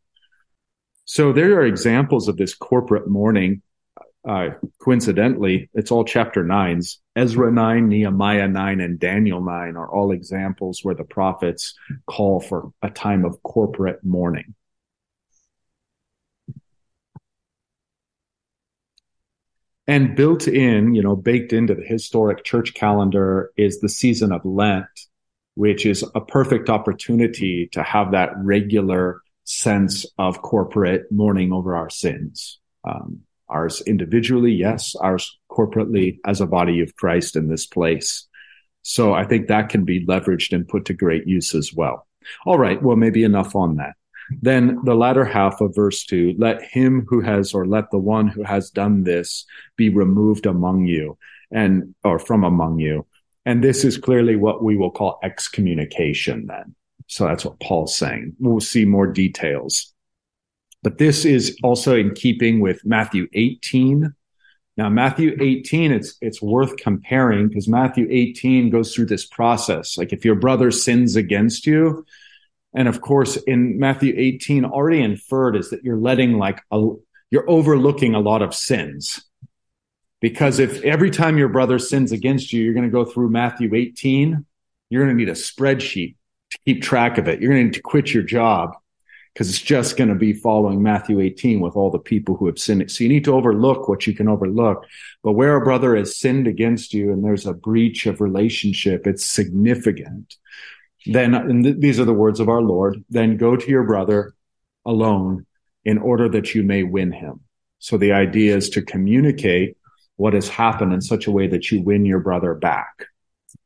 So 1.05 1.33
there 1.33 1.53
are 1.55 1.65
examples 1.65 2.27
of 2.27 2.38
this 2.38 2.53
corporate 2.53 3.07
mourning. 3.07 3.62
Uh, 4.27 4.50
coincidentally, 4.79 5.69
it's 5.74 5.91
all 5.91 6.03
chapter 6.03 6.43
nines. 6.43 7.00
Ezra 7.15 7.51
9, 7.51 7.88
Nehemiah 7.88 8.48
9, 8.48 8.81
and 8.81 9.00
Daniel 9.00 9.41
9 9.41 9.75
are 9.75 9.89
all 9.89 10.12
examples 10.12 10.81
where 10.83 10.93
the 10.93 11.03
prophets 11.03 11.74
call 12.05 12.39
for 12.39 12.71
a 12.81 12.89
time 12.89 13.25
of 13.25 13.41
corporate 13.41 14.03
mourning. 14.03 14.53
And 19.88 20.15
built 20.15 20.48
in, 20.48 20.93
you 20.93 21.01
know, 21.01 21.15
baked 21.15 21.51
into 21.51 21.74
the 21.74 21.83
historic 21.83 22.43
church 22.43 22.75
calendar 22.75 23.51
is 23.57 23.79
the 23.79 23.89
season 23.89 24.31
of 24.31 24.45
Lent, 24.45 24.86
which 25.59 25.85
is 25.85 26.05
a 26.15 26.21
perfect 26.21 26.69
opportunity 26.69 27.67
to 27.73 27.83
have 27.83 28.11
that 28.11 28.29
regular 28.37 29.21
sense 29.43 30.05
of 30.17 30.41
corporate 30.41 31.11
mourning 31.11 31.51
over 31.51 31.75
our 31.75 31.89
sins. 31.89 32.59
Um, 32.87 33.23
ours 33.49 33.81
individually, 33.85 34.53
yes, 34.53 34.95
ours 34.95 35.37
corporately 35.51 36.19
as 36.25 36.39
a 36.39 36.47
body 36.47 36.79
of 36.79 36.95
Christ 36.95 37.35
in 37.35 37.49
this 37.49 37.65
place. 37.65 38.25
So 38.83 39.13
I 39.13 39.25
think 39.25 39.47
that 39.47 39.67
can 39.67 39.83
be 39.83 40.05
leveraged 40.05 40.53
and 40.53 40.65
put 40.65 40.85
to 40.85 40.93
great 40.93 41.27
use 41.27 41.53
as 41.53 41.73
well. 41.73 42.07
All 42.45 42.57
right. 42.57 42.81
Well, 42.81 42.95
maybe 42.95 43.25
enough 43.25 43.53
on 43.53 43.75
that. 43.75 43.95
Then 44.41 44.79
the 44.85 44.95
latter 44.95 45.25
half 45.25 45.59
of 45.59 45.75
verse 45.75 46.05
two, 46.05 46.35
let 46.37 46.63
him 46.63 47.05
who 47.09 47.19
has, 47.19 47.53
or 47.53 47.65
let 47.65 47.91
the 47.91 47.97
one 47.97 48.29
who 48.29 48.43
has 48.43 48.69
done 48.69 49.03
this 49.03 49.45
be 49.75 49.89
removed 49.89 50.45
among 50.45 50.85
you 50.85 51.17
and, 51.51 51.95
or 52.05 52.17
from 52.17 52.45
among 52.45 52.79
you. 52.79 53.05
And 53.46 53.63
this 53.63 53.84
is 53.84 53.98
clearly 53.98 54.36
what 54.36 54.63
we 54.63 54.77
will 54.77 54.91
call 54.91 55.19
excommunication 55.24 56.46
then. 56.48 56.75
So 57.08 57.25
that's 57.25 57.46
what 57.46 57.60
Paul's 57.60 57.96
saying. 57.96 58.36
We'll 58.39 58.60
see 58.60 58.86
more 58.86 59.08
details. 59.08 59.93
But 60.84 60.98
this 60.98 61.25
is 61.25 61.58
also 61.63 61.98
in 61.98 62.13
keeping 62.13 62.60
with 62.60 62.86
Matthew 62.86 63.27
18. 63.34 64.13
Now, 64.77 64.89
Matthew 64.89 65.36
18, 65.41 65.91
it's, 65.91 66.15
it's 66.22 66.41
worth 66.41 66.77
comparing 66.77 67.50
because 67.50 67.67
Matthew 67.67 68.08
18 68.10 68.69
goes 68.69 68.93
through 68.93 69.08
this 69.08 69.25
process. 69.25 69.98
Like 69.98 70.13
if 70.13 70.24
your 70.24 70.36
brother 70.36 70.72
sins 70.72 71.15
against 71.15 71.65
you, 71.65 72.05
and 72.74 72.88
of 72.88 73.01
course, 73.01 73.36
in 73.36 73.79
Matthew 73.79 74.13
18, 74.15 74.65
already 74.65 75.01
inferred 75.01 75.55
is 75.55 75.72
that 75.72 75.84
you're 75.84 75.98
letting 75.98 76.38
like 76.38 76.62
a, 76.72 76.91
you're 77.31 77.50
overlooking 77.50 78.15
a 78.15 78.19
lot 78.19 78.41
of 78.41 78.53
sins. 78.53 79.22
Because 80.21 80.59
if 80.59 80.83
every 80.83 81.11
time 81.11 81.38
your 81.38 81.49
brother 81.49 81.79
sins 81.79 82.11
against 82.11 82.51
you, 82.51 82.61
you're 82.63 82.73
going 82.73 82.85
to 82.85 82.91
go 82.91 83.05
through 83.05 83.29
Matthew 83.29 83.73
18, 83.73 84.45
you're 84.89 85.03
going 85.05 85.15
to 85.15 85.19
need 85.19 85.29
a 85.29 85.33
spreadsheet 85.33 86.15
to 86.51 86.57
keep 86.65 86.81
track 86.81 87.17
of 87.17 87.27
it. 87.27 87.41
You're 87.41 87.51
going 87.51 87.61
to 87.61 87.65
need 87.67 87.73
to 87.75 87.81
quit 87.81 88.13
your 88.13 88.23
job 88.23 88.75
because 89.33 89.49
it's 89.49 89.61
just 89.61 89.95
going 89.95 90.09
to 90.09 90.15
be 90.15 90.33
following 90.33 90.83
Matthew 90.83 91.21
18 91.21 91.61
with 91.61 91.75
all 91.75 91.91
the 91.91 91.99
people 91.99 92.35
who 92.35 92.47
have 92.47 92.59
sinned. 92.59 92.91
So 92.91 93.03
you 93.03 93.09
need 93.09 93.23
to 93.25 93.35
overlook 93.35 93.88
what 93.88 94.05
you 94.05 94.13
can 94.13 94.27
overlook. 94.27 94.85
But 95.23 95.33
where 95.33 95.55
a 95.55 95.63
brother 95.63 95.95
has 95.95 96.17
sinned 96.17 96.47
against 96.47 96.93
you 96.93 97.13
and 97.13 97.23
there's 97.23 97.45
a 97.45 97.53
breach 97.53 98.05
of 98.05 98.19
relationship, 98.19 99.07
it's 99.07 99.25
significant. 99.25 100.35
Then, 101.05 101.33
and 101.33 101.63
th- 101.63 101.77
these 101.79 101.99
are 101.99 102.05
the 102.05 102.13
words 102.13 102.39
of 102.39 102.49
our 102.49 102.61
Lord, 102.61 103.03
then 103.09 103.38
go 103.38 103.55
to 103.55 103.69
your 103.69 103.83
brother 103.83 104.33
alone 104.85 105.45
in 105.85 105.97
order 105.97 106.27
that 106.29 106.53
you 106.53 106.63
may 106.63 106.83
win 106.83 107.11
him. 107.11 107.41
So 107.77 107.97
the 107.97 108.11
idea 108.11 108.57
is 108.57 108.69
to 108.71 108.81
communicate 108.81 109.77
what 110.19 110.33
has 110.33 110.49
happened 110.49 110.91
in 110.91 110.99
such 110.99 111.27
a 111.27 111.31
way 111.31 111.47
that 111.47 111.71
you 111.71 111.81
win 111.81 112.05
your 112.05 112.19
brother 112.19 112.53
back, 112.53 113.05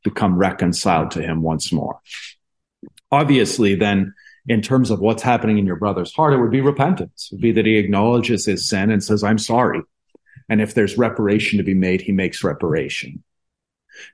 become 0.04 0.38
reconciled 0.38 1.10
to 1.10 1.20
him 1.20 1.42
once 1.42 1.72
more. 1.72 1.98
Obviously, 3.10 3.74
then, 3.74 4.14
in 4.46 4.62
terms 4.62 4.90
of 4.90 5.00
what's 5.00 5.22
happening 5.22 5.58
in 5.58 5.66
your 5.66 5.74
brother's 5.74 6.14
heart, 6.14 6.32
it 6.32 6.38
would 6.38 6.52
be 6.52 6.60
repentance. 6.60 7.28
It 7.30 7.34
would 7.34 7.42
be 7.42 7.50
that 7.52 7.66
he 7.66 7.76
acknowledges 7.76 8.46
his 8.46 8.68
sin 8.68 8.92
and 8.92 9.02
says, 9.02 9.24
I'm 9.24 9.38
sorry. 9.38 9.82
And 10.48 10.60
if 10.60 10.74
there's 10.74 10.96
reparation 10.96 11.56
to 11.58 11.64
be 11.64 11.74
made, 11.74 12.02
he 12.02 12.12
makes 12.12 12.44
reparation. 12.44 13.24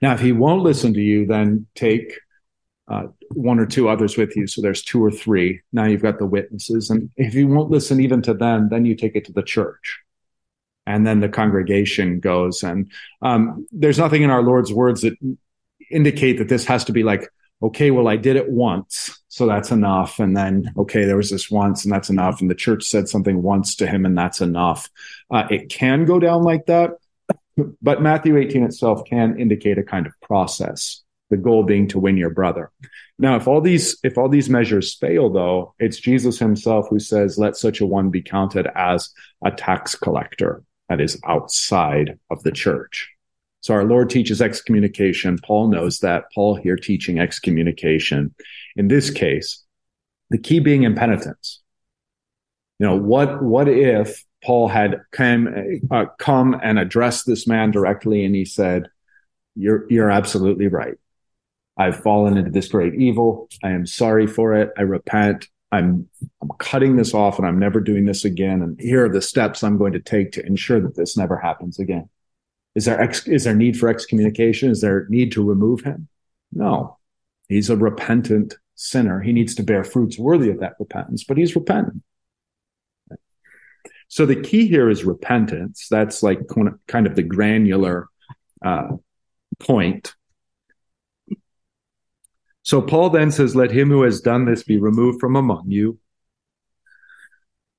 Now, 0.00 0.14
if 0.14 0.20
he 0.20 0.32
won't 0.32 0.62
listen 0.62 0.94
to 0.94 1.00
you, 1.00 1.26
then 1.26 1.66
take 1.74 2.20
uh, 2.88 3.08
one 3.34 3.58
or 3.58 3.66
two 3.66 3.90
others 3.90 4.16
with 4.16 4.34
you. 4.34 4.46
So 4.46 4.62
there's 4.62 4.82
two 4.82 5.04
or 5.04 5.10
three. 5.10 5.60
Now 5.74 5.84
you've 5.84 6.00
got 6.00 6.18
the 6.18 6.24
witnesses. 6.24 6.88
And 6.88 7.10
if 7.16 7.34
you 7.34 7.48
won't 7.48 7.70
listen 7.70 8.00
even 8.00 8.22
to 8.22 8.32
them, 8.32 8.70
then 8.70 8.86
you 8.86 8.94
take 8.94 9.14
it 9.14 9.26
to 9.26 9.32
the 9.32 9.42
church 9.42 10.00
and 10.90 11.06
then 11.06 11.20
the 11.20 11.28
congregation 11.28 12.20
goes. 12.20 12.62
And 12.62 12.90
um, 13.22 13.66
there's 13.70 13.98
nothing 13.98 14.22
in 14.22 14.30
our 14.30 14.42
Lord's 14.42 14.72
words 14.72 15.02
that 15.02 15.14
indicate 15.90 16.38
that 16.38 16.48
this 16.48 16.64
has 16.64 16.84
to 16.84 16.92
be 16.92 17.04
like, 17.04 17.28
okay, 17.62 17.90
well, 17.90 18.08
I 18.08 18.16
did 18.16 18.36
it 18.36 18.50
once, 18.50 19.22
so 19.28 19.46
that's 19.46 19.70
enough. 19.70 20.18
And 20.18 20.36
then, 20.36 20.72
okay, 20.76 21.04
there 21.04 21.16
was 21.16 21.30
this 21.30 21.50
once, 21.50 21.84
and 21.84 21.92
that's 21.92 22.10
enough. 22.10 22.40
And 22.40 22.50
the 22.50 22.54
church 22.54 22.84
said 22.84 23.08
something 23.08 23.42
once 23.42 23.76
to 23.76 23.86
him, 23.86 24.04
and 24.04 24.16
that's 24.16 24.40
enough. 24.40 24.88
Uh, 25.30 25.46
it 25.50 25.68
can 25.68 26.06
go 26.06 26.18
down 26.18 26.42
like 26.42 26.66
that, 26.66 26.92
but 27.82 28.02
Matthew 28.02 28.36
18 28.36 28.64
itself 28.64 29.04
can 29.04 29.38
indicate 29.38 29.78
a 29.78 29.82
kind 29.82 30.06
of 30.06 30.12
process. 30.22 31.02
The 31.28 31.36
goal 31.36 31.62
being 31.62 31.86
to 31.88 32.00
win 32.00 32.16
your 32.16 32.30
brother. 32.30 32.72
Now, 33.16 33.36
if 33.36 33.46
all 33.46 33.60
these 33.60 33.96
if 34.02 34.18
all 34.18 34.28
these 34.28 34.50
measures 34.50 34.96
fail, 34.96 35.30
though, 35.30 35.74
it's 35.78 36.00
Jesus 36.00 36.40
Himself 36.40 36.88
who 36.90 36.98
says, 36.98 37.38
"Let 37.38 37.54
such 37.56 37.80
a 37.80 37.86
one 37.86 38.10
be 38.10 38.20
counted 38.20 38.66
as 38.74 39.10
a 39.44 39.52
tax 39.52 39.94
collector." 39.94 40.64
That 40.90 41.00
is 41.00 41.18
outside 41.24 42.18
of 42.30 42.42
the 42.42 42.50
church. 42.50 43.08
So 43.60 43.74
our 43.74 43.84
Lord 43.84 44.10
teaches 44.10 44.42
excommunication. 44.42 45.38
Paul 45.38 45.68
knows 45.68 46.00
that. 46.00 46.24
Paul 46.34 46.56
here 46.56 46.76
teaching 46.76 47.20
excommunication. 47.20 48.34
In 48.74 48.88
this 48.88 49.08
case, 49.10 49.64
the 50.30 50.38
key 50.38 50.58
being 50.58 50.82
impenitence. 50.82 51.62
You 52.80 52.86
know, 52.86 52.96
what, 52.96 53.40
what 53.40 53.68
if 53.68 54.24
Paul 54.42 54.66
had 54.66 55.02
come, 55.12 55.48
uh, 55.90 56.06
come 56.18 56.58
and 56.60 56.78
addressed 56.78 57.24
this 57.24 57.46
man 57.46 57.70
directly 57.70 58.24
and 58.24 58.34
he 58.34 58.44
said, 58.44 58.88
you're, 59.54 59.86
you're 59.90 60.10
absolutely 60.10 60.66
right. 60.66 60.94
I've 61.76 62.02
fallen 62.02 62.36
into 62.36 62.50
this 62.50 62.68
great 62.68 62.94
evil. 62.94 63.48
I 63.62 63.70
am 63.70 63.86
sorry 63.86 64.26
for 64.26 64.54
it. 64.54 64.70
I 64.76 64.82
repent. 64.82 65.48
I'm, 65.72 66.08
I'm 66.42 66.50
cutting 66.58 66.96
this 66.96 67.14
off 67.14 67.38
and 67.38 67.46
I'm 67.46 67.58
never 67.58 67.80
doing 67.80 68.04
this 68.04 68.24
again. 68.24 68.62
And 68.62 68.80
here 68.80 69.04
are 69.04 69.08
the 69.08 69.22
steps 69.22 69.62
I'm 69.62 69.78
going 69.78 69.92
to 69.92 70.00
take 70.00 70.32
to 70.32 70.44
ensure 70.44 70.80
that 70.80 70.96
this 70.96 71.16
never 71.16 71.36
happens 71.38 71.78
again. 71.78 72.08
Is 72.74 72.84
there 72.84 73.00
ex, 73.00 73.26
is 73.26 73.44
there 73.44 73.54
need 73.54 73.78
for 73.78 73.88
excommunication? 73.88 74.70
Is 74.70 74.80
there 74.80 75.06
need 75.08 75.32
to 75.32 75.44
remove 75.44 75.82
him? 75.82 76.08
No, 76.52 76.98
he's 77.48 77.70
a 77.70 77.76
repentant 77.76 78.56
sinner. 78.74 79.20
He 79.20 79.32
needs 79.32 79.54
to 79.56 79.62
bear 79.62 79.84
fruits 79.84 80.18
worthy 80.18 80.50
of 80.50 80.60
that 80.60 80.74
repentance, 80.78 81.24
but 81.24 81.36
he's 81.36 81.54
repentant. 81.54 82.02
So 84.08 84.26
the 84.26 84.40
key 84.40 84.66
here 84.66 84.90
is 84.90 85.04
repentance. 85.04 85.86
That's 85.88 86.22
like 86.22 86.40
kind 86.88 87.06
of 87.06 87.14
the 87.14 87.22
granular 87.22 88.08
uh, 88.64 88.88
point. 89.60 90.14
So 92.62 92.82
Paul 92.82 93.10
then 93.10 93.30
says, 93.30 93.56
Let 93.56 93.70
him 93.70 93.88
who 93.88 94.02
has 94.02 94.20
done 94.20 94.44
this 94.44 94.62
be 94.62 94.78
removed 94.78 95.20
from 95.20 95.36
among 95.36 95.70
you. 95.70 95.98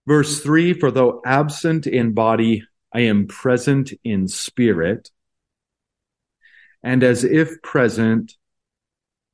Verse 0.08 0.42
3 0.42 0.74
For 0.74 0.92
though 0.92 1.22
absent 1.26 1.88
in 1.88 2.14
body, 2.14 2.64
I 2.94 3.02
am 3.02 3.28
present 3.28 3.94
in 4.04 4.28
spirit. 4.28 5.12
And 6.84 7.04
as 7.04 7.24
if 7.24 7.62
present, 7.62 8.36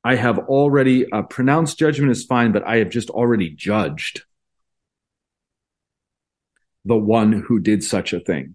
I 0.04 0.14
have 0.14 0.38
already 0.38 1.10
uh, 1.10 1.22
pronounced 1.22 1.78
judgment 1.78 2.12
is 2.12 2.24
fine, 2.24 2.52
but 2.52 2.66
I 2.66 2.76
have 2.76 2.90
just 2.90 3.10
already 3.10 3.50
judged 3.50 4.22
the 6.84 6.96
one 6.96 7.32
who 7.32 7.58
did 7.58 7.82
such 7.82 8.12
a 8.12 8.20
thing. 8.20 8.54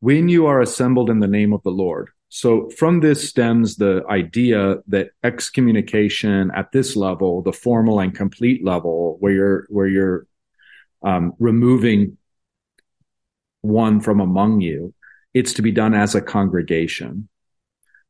When 0.00 0.28
you 0.28 0.46
are 0.46 0.60
assembled 0.60 1.10
in 1.10 1.20
the 1.20 1.26
name 1.26 1.52
of 1.52 1.62
the 1.62 1.70
Lord, 1.70 2.10
so 2.34 2.68
from 2.70 2.98
this 2.98 3.28
stems 3.28 3.76
the 3.76 4.02
idea 4.10 4.78
that 4.88 5.10
excommunication 5.22 6.50
at 6.50 6.72
this 6.72 6.96
level, 6.96 7.42
the 7.42 7.52
formal 7.52 8.00
and 8.00 8.12
complete 8.12 8.64
level, 8.64 9.18
where 9.20 9.32
you're 9.32 9.66
where 9.68 9.86
you're 9.86 10.26
um, 11.04 11.34
removing 11.38 12.18
one 13.60 14.00
from 14.00 14.18
among 14.18 14.62
you, 14.62 14.92
it's 15.32 15.52
to 15.52 15.62
be 15.62 15.70
done 15.70 15.94
as 15.94 16.16
a 16.16 16.20
congregation. 16.20 17.28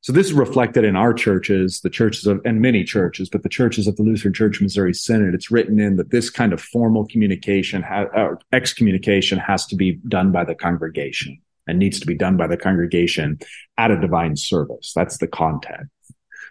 So 0.00 0.10
this 0.10 0.28
is 0.28 0.32
reflected 0.32 0.84
in 0.84 0.96
our 0.96 1.12
churches, 1.12 1.82
the 1.82 1.90
churches 1.90 2.26
of, 2.26 2.40
and 2.46 2.62
many 2.62 2.82
churches, 2.82 3.28
but 3.28 3.42
the 3.42 3.50
churches 3.50 3.86
of 3.86 3.96
the 3.96 4.02
Lutheran 4.04 4.32
Church 4.32 4.58
Missouri 4.58 4.94
Synod. 4.94 5.34
It's 5.34 5.50
written 5.50 5.78
in 5.78 5.96
that 5.96 6.12
this 6.12 6.30
kind 6.30 6.54
of 6.54 6.62
formal 6.62 7.06
communication, 7.06 7.82
ha- 7.82 8.08
uh, 8.16 8.36
excommunication, 8.54 9.36
has 9.36 9.66
to 9.66 9.76
be 9.76 10.00
done 10.08 10.32
by 10.32 10.44
the 10.44 10.54
congregation 10.54 11.42
and 11.66 11.78
needs 11.78 12.00
to 12.00 12.06
be 12.06 12.14
done 12.14 12.36
by 12.36 12.46
the 12.46 12.56
congregation 12.56 13.38
at 13.78 13.90
a 13.90 14.00
divine 14.00 14.36
service. 14.36 14.92
That's 14.94 15.18
the 15.18 15.26
context. 15.26 15.90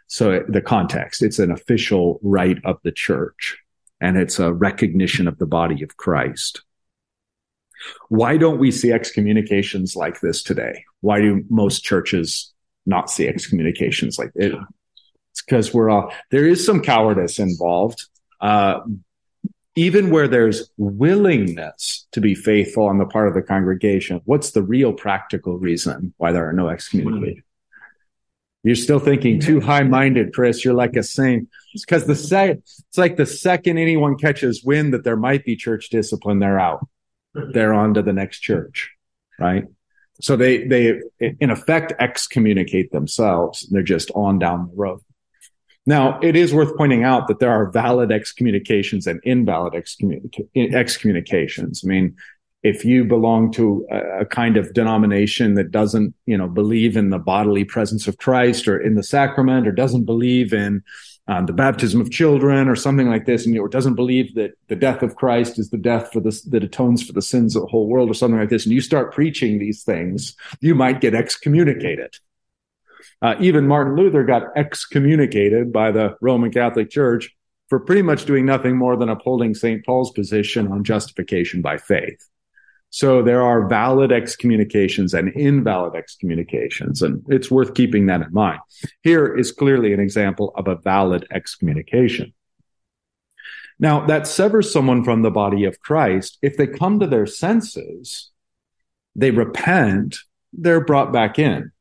So 0.08 0.44
the 0.48 0.62
context, 0.62 1.24
it's 1.24 1.40
an 1.40 1.52
official 1.52 2.20
rite 2.22 2.64
of 2.66 2.78
the 2.84 2.92
church 2.92 3.58
and 4.02 4.18
it's 4.18 4.40
a 4.40 4.54
recognition 4.54 5.28
of 5.28 5.38
the 5.38 5.46
body 5.46 5.82
of 5.84 5.98
Christ. 5.98 6.64
Why 8.10 8.38
don't 8.38 8.60
we 8.60 8.72
see 8.72 8.92
excommunications 8.92 9.96
like 9.96 10.22
this 10.22 10.44
today? 10.44 10.86
Why 11.02 11.22
do 11.22 11.44
most 11.50 11.84
churches 11.84 12.54
not 12.86 13.10
see 13.10 13.28
excommunications 13.28 14.18
like 14.18 14.32
it. 14.36 14.54
It's 15.32 15.42
because 15.42 15.74
we're 15.74 15.90
all 15.90 16.14
there 16.32 16.48
is 16.48 16.66
some 16.66 16.82
cowardice 16.82 17.40
involved. 17.40 18.08
Uh, 18.40 18.82
even 19.76 20.12
where 20.12 20.28
there's 20.28 20.70
willingness 20.78 22.08
to 22.12 22.22
be 22.22 22.36
faithful 22.36 22.86
on 22.86 23.00
the 23.00 23.06
part 23.06 23.28
of 23.28 23.34
the 23.34 23.42
congregation, 23.42 24.22
what's 24.26 24.52
the 24.52 24.62
real 24.62 24.94
practical 24.94 25.58
reason 25.58 26.14
why 26.18 26.32
there 26.32 26.48
are 26.48 26.54
no 26.54 26.70
excommunications? 26.70 27.38
Hmm. 27.38 27.50
You're 28.66 28.76
still 28.76 29.00
thinking 29.00 29.42
too 29.42 29.60
high 29.60 29.84
minded, 29.84 30.34
Chris. 30.34 30.64
You're 30.64 30.74
like 30.74 30.96
a 30.96 31.04
saint. 31.04 31.50
It's 31.74 31.84
because 31.84 32.06
the 32.06 32.16
sec- 32.16 32.60
it's 32.60 32.98
like 32.98 33.18
the 33.18 33.26
second 33.26 33.78
anyone 33.78 34.18
catches 34.18 34.64
wind 34.64 34.94
that 34.94 35.04
there 35.04 35.18
might 35.18 35.44
be 35.44 35.58
church 35.58 35.90
discipline, 35.90 36.40
they're 36.40 36.60
out. 36.60 36.88
They're 37.34 37.74
on 37.74 37.96
to 37.96 38.02
the 38.02 38.14
next 38.14 38.40
church, 38.40 38.92
right? 39.38 39.66
So 40.22 40.38
they, 40.38 40.66
they, 40.66 41.02
in 41.20 41.50
effect, 41.50 41.92
excommunicate 42.00 42.92
themselves. 42.92 43.68
They're 43.70 43.82
just 43.82 44.12
on 44.12 44.40
down 44.40 44.70
the 44.70 44.76
road. 44.76 45.02
Now, 45.86 46.20
it 46.22 46.36
is 46.36 46.54
worth 46.54 46.76
pointing 46.78 47.04
out 47.04 47.28
that 47.28 47.40
there 47.40 47.52
are 47.52 47.70
valid 47.70 48.12
excommunications 48.12 49.06
and 49.06 49.20
invalid 49.24 49.76
excommunications. 49.76 51.84
I 51.84 51.88
mean, 51.88 52.16
if 52.64 52.86
you 52.86 53.04
belong 53.04 53.52
to 53.52 53.86
a, 53.92 54.26
kind 54.26 54.56
of 54.56 54.74
denomination 54.74 55.56
that 55.56 55.72
doesn't, 55.72 56.16
you 56.26 56.38
know, 56.38 56.48
believe 56.48 56.96
in 56.96 57.10
the 57.10 57.20
bodily 57.20 57.66
presence 57.66 58.08
of 58.08 58.18
Christ 58.18 58.70
or 58.70 58.80
in 58.80 58.96
the 58.96 59.04
sacrament 59.04 59.68
or 59.68 59.74
doesn't 59.74 60.06
believe 60.06 60.54
in 60.54 60.82
um, 61.28 61.46
the 61.46 61.54
baptism 61.54 62.02
of 62.02 62.12
children 62.12 62.68
or 62.68 62.76
something 62.76 63.10
like 63.10 63.26
this, 63.26 63.46
and 63.46 63.58
or 63.58 63.70
doesn't 63.70 63.96
believe 63.96 64.36
that 64.36 64.52
the 64.68 64.76
death 64.76 65.04
of 65.04 65.16
Christ 65.16 65.58
is 65.58 65.70
the 65.70 65.78
death 65.78 66.12
for 66.12 66.20
the 66.20 66.38
that 66.50 66.64
atones 66.64 67.04
for 67.04 67.14
the 67.14 67.22
sins 67.22 67.56
of 67.56 67.64
the 67.64 67.68
whole 67.68 67.88
world 67.88 68.10
or 68.10 68.14
something 68.14 68.40
like 68.40 68.50
this, 68.50 68.66
and 68.66 68.74
you 68.74 68.82
start 68.82 69.14
preaching 69.14 69.60
these 69.60 69.84
things, 69.84 70.36
you 70.60 70.76
might 70.76 71.00
get 71.00 71.16
excommunicated. 71.16 72.18
Uh, 73.22 73.36
even 73.40 73.68
Martin 73.68 73.96
Luther 73.96 74.24
got 74.24 74.44
excommunicated 74.56 75.72
by 75.72 75.92
the 75.92 76.16
Roman 76.22 76.52
Catholic 76.52 76.90
Church 76.90 77.30
for 77.70 77.80
pretty 77.80 78.02
much 78.02 78.26
doing 78.26 78.46
nothing 78.46 78.78
more 78.78 78.96
than 78.96 79.10
upholding 79.10 79.56
St. 79.56 79.86
Paul's 79.86 80.12
position 80.12 80.72
on 80.72 80.84
justification 80.84 81.62
by 81.62 81.78
faith. 81.78 82.28
So 82.90 83.24
there 83.24 83.42
are 83.42 83.68
valid 83.68 84.12
excommunications 84.12 85.16
and 85.16 85.30
invalid 85.36 85.96
excommunications, 85.96 87.02
and 87.02 87.24
it's 87.28 87.50
worth 87.50 87.74
keeping 87.74 88.06
that 88.06 88.22
in 88.22 88.32
mind. 88.32 88.60
Here 89.02 89.36
is 89.36 89.52
clearly 89.52 89.94
an 89.94 90.00
example 90.00 90.54
of 90.56 90.68
a 90.68 90.76
valid 90.76 91.26
excommunication. 91.32 92.34
Now, 93.80 94.06
that 94.06 94.28
severs 94.28 94.72
someone 94.72 95.04
from 95.04 95.24
the 95.24 95.32
body 95.32 95.66
of 95.66 95.80
Christ. 95.80 96.38
If 96.42 96.56
they 96.56 96.68
come 96.68 97.00
to 97.00 97.08
their 97.08 97.26
senses, 97.26 98.30
they 99.16 99.32
repent, 99.32 100.18
they're 100.54 100.86
brought 100.86 101.12
back 101.12 101.38
in. 101.38 101.73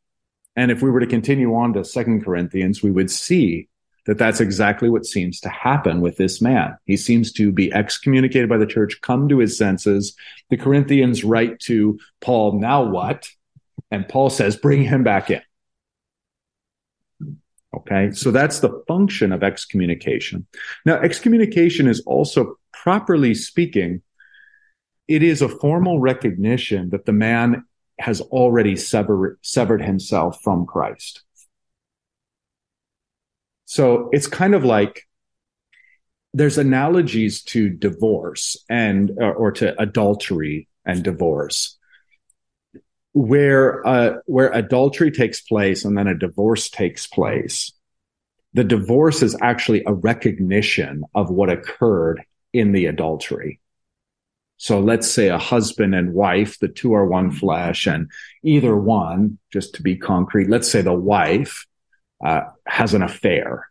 And 0.56 0.71
if 0.71 0.82
we 0.82 0.90
were 0.90 1.00
to 1.00 1.06
continue 1.06 1.54
on 1.54 1.73
to 1.73 1.85
Second 1.85 2.25
Corinthians, 2.25 2.82
we 2.82 2.90
would 2.90 3.11
see 3.11 3.68
that 4.06 4.18
that's 4.18 4.40
exactly 4.40 4.90
what 4.90 5.06
seems 5.06 5.40
to 5.40 5.49
happen 5.49 6.00
with 6.00 6.16
this 6.16 6.42
man. 6.42 6.76
He 6.87 6.97
seems 6.97 7.32
to 7.35 7.52
be 7.52 7.73
excommunicated 7.73 8.49
by 8.49 8.59
the 8.59 8.66
church, 8.66 9.00
come 9.00 9.28
to 9.28 9.38
his 9.38 9.56
senses. 9.56 10.16
The 10.50 10.56
Corinthians 10.56 11.23
write 11.25 11.60
to 11.60 11.99
Paul, 12.21 12.58
now 12.58 12.82
what? 12.82 13.28
And 13.91 14.08
Paul 14.08 14.30
says, 14.30 14.56
bring 14.56 14.82
him 14.82 15.04
back 15.04 15.30
in. 15.30 15.43
Okay. 17.75 18.10
So 18.12 18.30
that's 18.30 18.58
the 18.58 18.82
function 18.86 19.32
of 19.32 19.43
excommunication. 19.43 20.47
Now, 20.84 20.97
excommunication 20.97 21.86
is 21.86 22.00
also 22.00 22.58
properly 22.73 23.34
speaking, 23.34 24.02
it 25.08 25.23
is 25.23 25.43
a 25.43 25.49
formal 25.49 26.00
recognition 26.00 26.91
that 26.91 27.06
the 27.06 27.12
man 27.12 27.65
has 27.99 28.21
already 28.21 28.76
sever- 28.76 29.39
severed 29.43 29.83
himself 29.83 30.39
from 30.43 30.67
Christ. 30.67 31.23
So 33.65 34.11
it's 34.13 34.26
kind 34.26 34.55
of 34.55 34.65
like 34.65 35.07
there's 36.35 36.59
analogies 36.59 37.43
to 37.43 37.69
divorce 37.69 38.57
and 38.69 39.11
or, 39.19 39.52
to 39.52 39.81
adultery 39.81 40.69
and 40.85 41.02
divorce 41.02 41.78
where 43.15 43.87
uh, 43.87 44.15
where 44.26 44.50
adultery 44.52 45.11
takes 45.11 45.41
place 45.41 45.85
and 45.85 45.97
then 45.97 46.07
a 46.07 46.15
divorce 46.15 46.71
takes 46.71 47.07
place 47.07 47.73
the 48.55 48.65
divorce 48.65 49.23
is 49.23 49.37
actually 49.41 49.83
a 49.87 49.95
recognition 49.95 51.05
of 51.15 51.31
what 51.31 51.49
occurred 51.49 52.23
in 52.52 52.73
the 52.73 52.87
adultery 52.87 53.61
so 54.63 54.79
let's 54.79 55.11
say 55.11 55.29
a 55.29 55.39
husband 55.39 55.95
and 55.95 56.15
wife 56.15 56.59
the 56.59 56.69
two 56.69 56.93
are 56.95 57.07
one 57.07 57.31
flesh 57.31 57.87
and 57.87 58.11
either 58.43 58.77
one 58.77 59.39
just 59.53 59.75
to 59.75 59.83
be 59.83 59.97
concrete 59.97 60.49
let's 60.49 60.71
say 60.71 60.83
the 60.83 60.93
wife 60.93 61.67
uh, 62.23 62.43
has 62.67 62.95
an 62.95 63.03
affair. 63.03 63.69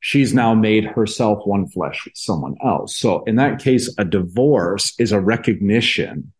She's 0.00 0.32
now 0.32 0.54
made 0.54 0.84
herself 0.84 1.44
one 1.44 1.68
flesh 1.68 2.04
with 2.04 2.16
someone 2.16 2.56
else. 2.62 2.96
So 2.96 3.24
in 3.24 3.36
that 3.36 3.58
case, 3.58 3.92
a 3.98 4.04
divorce 4.04 4.94
is 4.98 5.10
a 5.10 5.20
recognition, 5.20 6.32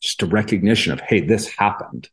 just 0.00 0.22
a 0.22 0.26
recognition 0.26 0.92
of, 0.92 1.00
hey, 1.00 1.20
this 1.20 1.46
happened. 1.48 2.08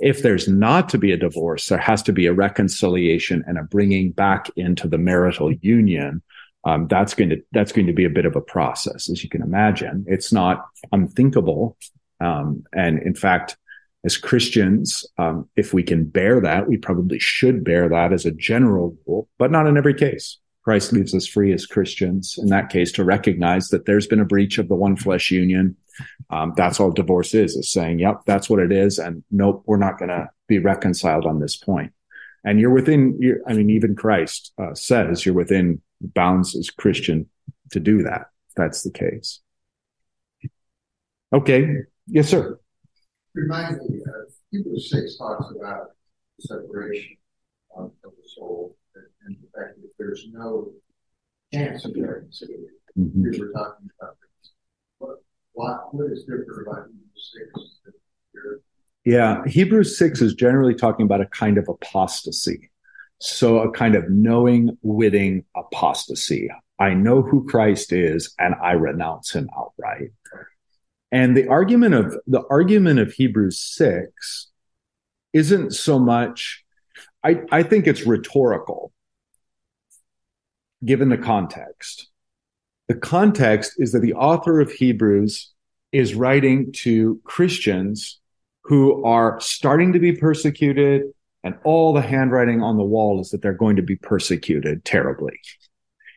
If 0.00 0.22
there's 0.22 0.48
not 0.48 0.90
to 0.90 0.98
be 0.98 1.12
a 1.12 1.16
divorce, 1.16 1.66
there 1.66 1.78
has 1.78 2.02
to 2.04 2.12
be 2.12 2.26
a 2.26 2.32
reconciliation 2.32 3.44
and 3.46 3.58
a 3.58 3.62
bringing 3.62 4.12
back 4.12 4.50
into 4.56 4.88
the 4.88 4.98
marital 4.98 5.52
union. 5.52 6.22
Um, 6.66 6.88
that's 6.88 7.14
going 7.14 7.30
to 7.30 7.42
that's 7.52 7.72
going 7.72 7.86
to 7.86 7.92
be 7.92 8.04
a 8.04 8.10
bit 8.10 8.26
of 8.26 8.34
a 8.34 8.40
process, 8.40 9.08
as 9.08 9.22
you 9.22 9.30
can 9.30 9.42
imagine. 9.42 10.04
It's 10.08 10.32
not 10.32 10.66
unthinkable, 10.90 11.78
um, 12.20 12.64
and 12.72 12.98
in 12.98 13.14
fact, 13.14 13.56
as 14.04 14.16
Christians, 14.16 15.06
um, 15.16 15.48
if 15.56 15.72
we 15.72 15.82
can 15.82 16.04
bear 16.04 16.40
that, 16.40 16.68
we 16.68 16.76
probably 16.76 17.18
should 17.20 17.64
bear 17.64 17.88
that 17.88 18.12
as 18.12 18.26
a 18.26 18.32
general 18.32 18.96
rule, 19.06 19.28
but 19.38 19.50
not 19.50 19.66
in 19.66 19.76
every 19.76 19.94
case. 19.94 20.38
Christ 20.62 20.92
leaves 20.92 21.14
us 21.14 21.28
free 21.28 21.52
as 21.52 21.64
Christians 21.64 22.36
in 22.38 22.48
that 22.48 22.70
case 22.70 22.90
to 22.92 23.04
recognize 23.04 23.68
that 23.68 23.86
there's 23.86 24.08
been 24.08 24.20
a 24.20 24.24
breach 24.24 24.58
of 24.58 24.68
the 24.68 24.74
one 24.74 24.96
flesh 24.96 25.30
union. 25.30 25.76
Um, 26.28 26.52
that's 26.56 26.80
all 26.80 26.90
divorce 26.90 27.34
is, 27.34 27.54
is 27.54 27.70
saying, 27.70 28.00
yep, 28.00 28.22
that's 28.26 28.50
what 28.50 28.58
it 28.58 28.72
is. 28.72 28.98
And 28.98 29.22
nope, 29.30 29.62
we're 29.66 29.76
not 29.76 29.98
going 29.98 30.08
to 30.08 30.28
be 30.48 30.58
reconciled 30.58 31.24
on 31.24 31.38
this 31.38 31.56
point. 31.56 31.92
And 32.44 32.58
you're 32.58 32.74
within, 32.74 33.16
you're, 33.20 33.38
I 33.46 33.52
mean, 33.52 33.70
even 33.70 33.94
Christ 33.94 34.52
uh, 34.60 34.74
says 34.74 35.24
you're 35.24 35.36
within 35.36 35.82
bounds 36.00 36.56
as 36.56 36.70
Christian 36.70 37.28
to 37.70 37.80
do 37.80 38.02
that. 38.02 38.28
If 38.48 38.54
that's 38.56 38.82
the 38.82 38.90
case. 38.90 39.40
Okay. 41.32 41.68
Yes, 42.06 42.28
sir 42.28 42.58
remind 43.36 43.76
me, 43.76 44.00
uh, 44.08 44.30
Hebrews 44.50 44.90
6 44.90 45.18
talks 45.18 45.46
about 45.54 45.88
separation 46.40 47.16
of, 47.76 47.92
of 48.04 48.12
the 48.16 48.28
soul 48.34 48.76
and, 48.94 49.36
the 49.36 49.58
fact 49.58 49.76
that 49.80 49.90
there's 49.98 50.26
no 50.32 50.72
chance 51.52 51.84
of 51.84 51.92
reconciliation. 51.96 52.68
Mm-hmm. 52.98 53.22
We 53.22 53.38
were 53.38 53.52
talking 53.52 53.88
about 54.00 54.16
this. 54.20 54.52
What, 54.98 55.16
what, 55.52 55.94
what 55.94 56.12
is 56.12 56.20
different 56.20 56.66
about 56.66 56.86
Hebrews 56.86 57.32
6? 57.54 57.66
Yeah, 59.04 59.44
Hebrews 59.46 59.98
6 59.98 60.20
is 60.20 60.34
generally 60.34 60.74
talking 60.74 61.04
about 61.04 61.20
a 61.20 61.26
kind 61.26 61.58
of 61.58 61.68
apostasy. 61.68 62.70
So 63.18 63.58
a 63.58 63.70
kind 63.70 63.94
of 63.94 64.10
knowing, 64.10 64.76
witting 64.82 65.44
apostasy. 65.56 66.50
I 66.78 66.94
know 66.94 67.22
who 67.22 67.46
Christ 67.48 67.92
is 67.92 68.34
and 68.38 68.54
I 68.62 68.72
renounce 68.72 69.32
him 69.32 69.48
outright. 69.56 70.10
And 71.10 71.36
the 71.36 71.48
argument 71.48 71.94
of 71.94 72.16
the 72.26 72.42
argument 72.50 72.98
of 72.98 73.12
Hebrews 73.12 73.60
6 73.60 74.48
isn't 75.32 75.72
so 75.72 75.98
much, 75.98 76.64
I, 77.24 77.42
I 77.50 77.62
think 77.62 77.86
it's 77.86 78.06
rhetorical, 78.06 78.92
given 80.84 81.08
the 81.08 81.18
context. 81.18 82.08
The 82.88 82.94
context 82.94 83.74
is 83.78 83.92
that 83.92 84.00
the 84.00 84.14
author 84.14 84.60
of 84.60 84.70
Hebrews 84.70 85.52
is 85.92 86.14
writing 86.14 86.72
to 86.72 87.20
Christians 87.24 88.20
who 88.62 89.04
are 89.04 89.40
starting 89.40 89.92
to 89.92 89.98
be 89.98 90.12
persecuted, 90.12 91.02
and 91.46 91.56
all 91.62 91.92
the 91.92 92.02
handwriting 92.02 92.60
on 92.60 92.76
the 92.76 92.82
wall 92.82 93.20
is 93.20 93.30
that 93.30 93.40
they're 93.40 93.52
going 93.52 93.76
to 93.76 93.82
be 93.82 93.94
persecuted 93.94 94.84
terribly. 94.84 95.38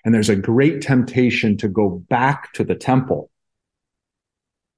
And 0.03 0.11
there's 0.11 0.29
a 0.29 0.35
great 0.35 0.81
temptation 0.81 1.55
to 1.57 1.67
go 1.67 2.03
back 2.09 2.51
to 2.53 2.63
the 2.63 2.73
temple 2.75 3.29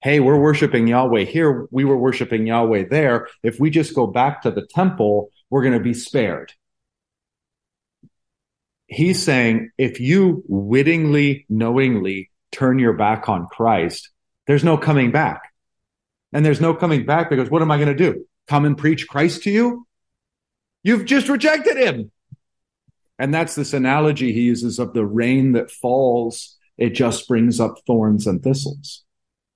hey, 0.04 0.20
we're 0.20 0.40
worshiping 0.40 0.88
Yahweh 0.88 1.26
here. 1.26 1.68
We 1.70 1.86
were 1.86 1.96
worshiping 1.96 2.48
Yahweh 2.48 2.86
there. 2.90 3.28
If 3.44 3.60
we 3.60 3.70
just 3.70 3.94
go 3.94 4.08
back 4.08 4.42
to 4.42 4.50
the 4.50 4.66
temple, 4.66 5.30
we're 5.52 5.62
going 5.62 5.78
to 5.78 5.80
be 5.80 5.94
spared. 5.94 6.52
He's 8.88 9.24
saying 9.24 9.70
if 9.78 10.00
you 10.00 10.44
wittingly, 10.48 11.46
knowingly 11.50 12.32
turn 12.52 12.80
your 12.80 12.94
back 12.94 13.30
on 13.30 13.46
Christ, 13.52 14.10
there's 14.48 14.64
no 14.64 14.76
coming 14.76 15.12
back. 15.12 15.44
And 16.34 16.44
there's 16.44 16.62
no 16.62 16.74
coming 16.74 17.06
back 17.06 17.30
because 17.30 17.52
what 17.52 17.62
am 17.62 17.70
I 17.70 17.78
going 17.78 17.96
to 17.96 18.12
do? 18.12 18.26
Come 18.48 18.66
and 18.66 18.76
preach 18.76 19.08
Christ 19.08 19.44
to 19.44 19.52
you? 19.52 19.86
You've 20.84 21.06
just 21.06 21.30
rejected 21.30 21.78
him. 21.78 22.12
And 23.20 23.34
that's 23.34 23.56
this 23.56 23.74
analogy 23.74 24.34
he 24.34 24.42
uses 24.42 24.80
of 24.80 24.94
the 24.94 25.06
rain 25.06 25.52
that 25.52 25.70
falls, 25.70 26.58
it 26.78 26.92
just 26.92 27.28
brings 27.28 27.60
up 27.60 27.76
thorns 27.86 28.26
and 28.26 28.42
thistles. 28.42 29.04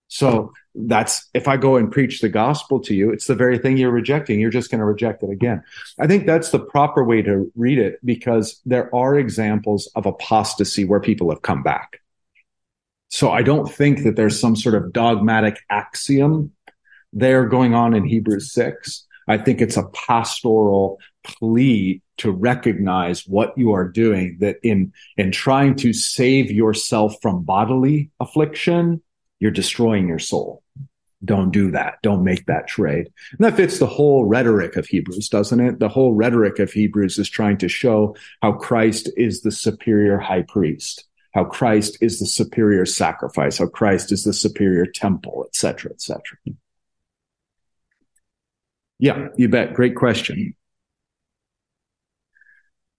So 0.07 0.53
that's 0.75 1.27
if 1.33 1.47
I 1.47 1.57
go 1.57 1.77
and 1.77 1.91
preach 1.91 2.21
the 2.21 2.29
gospel 2.29 2.79
to 2.81 2.93
you, 2.93 3.11
it's 3.11 3.27
the 3.27 3.35
very 3.35 3.57
thing 3.57 3.77
you're 3.77 3.89
rejecting. 3.89 4.39
You're 4.39 4.51
just 4.51 4.69
going 4.69 4.79
to 4.79 4.85
reject 4.85 5.23
it 5.23 5.31
again. 5.31 5.63
I 5.99 6.05
think 6.05 6.25
that's 6.25 6.51
the 6.51 6.59
proper 6.59 7.03
way 7.03 7.21
to 7.23 7.51
read 7.55 7.79
it 7.79 7.99
because 8.05 8.61
there 8.65 8.93
are 8.95 9.17
examples 9.17 9.89
of 9.95 10.05
apostasy 10.05 10.85
where 10.85 10.99
people 10.99 11.31
have 11.31 11.41
come 11.41 11.63
back. 11.63 12.01
So 13.09 13.31
I 13.31 13.41
don't 13.41 13.71
think 13.71 14.03
that 14.03 14.15
there's 14.15 14.39
some 14.39 14.55
sort 14.55 14.75
of 14.75 14.93
dogmatic 14.93 15.59
axiom 15.69 16.51
there 17.13 17.45
going 17.47 17.73
on 17.73 17.93
in 17.95 18.05
Hebrews 18.05 18.51
6. 18.51 19.07
I 19.27 19.38
think 19.38 19.61
it's 19.61 19.77
a 19.77 19.88
pastoral 19.88 20.99
plea 21.25 22.01
to 22.17 22.31
recognize 22.31 23.27
what 23.27 23.57
you 23.57 23.73
are 23.73 23.88
doing 23.88 24.38
that 24.39 24.57
in 24.63 24.93
in 25.17 25.31
trying 25.31 25.75
to 25.75 25.91
save 25.91 26.51
yourself 26.51 27.15
from 27.21 27.43
bodily 27.43 28.11
affliction 28.19 29.01
you're 29.39 29.51
destroying 29.51 30.07
your 30.07 30.19
soul. 30.19 30.63
Don't 31.23 31.51
do 31.51 31.71
that. 31.71 31.95
Don't 32.03 32.23
make 32.23 32.45
that 32.45 32.67
trade. 32.67 33.11
And 33.31 33.39
that 33.39 33.55
fits 33.55 33.79
the 33.79 33.88
whole 33.88 34.25
rhetoric 34.25 34.75
of 34.75 34.85
hebrews 34.85 35.29
doesn't 35.29 35.59
it? 35.59 35.79
The 35.79 35.89
whole 35.89 36.13
rhetoric 36.13 36.59
of 36.59 36.71
hebrews 36.71 37.17
is 37.17 37.29
trying 37.29 37.57
to 37.59 37.67
show 37.67 38.15
how 38.41 38.53
christ 38.53 39.09
is 39.17 39.41
the 39.41 39.51
superior 39.51 40.17
high 40.17 40.43
priest 40.43 41.05
how 41.33 41.43
christ 41.43 41.97
is 42.01 42.19
the 42.19 42.25
superior 42.25 42.85
sacrifice 42.85 43.57
how 43.57 43.67
christ 43.67 44.11
is 44.11 44.23
the 44.23 44.33
superior 44.33 44.85
temple 44.85 45.45
etc 45.47 45.91
etc 45.91 46.38
yeah 48.99 49.27
you 49.35 49.49
bet. 49.49 49.73
Great 49.73 49.95
question 49.95 50.55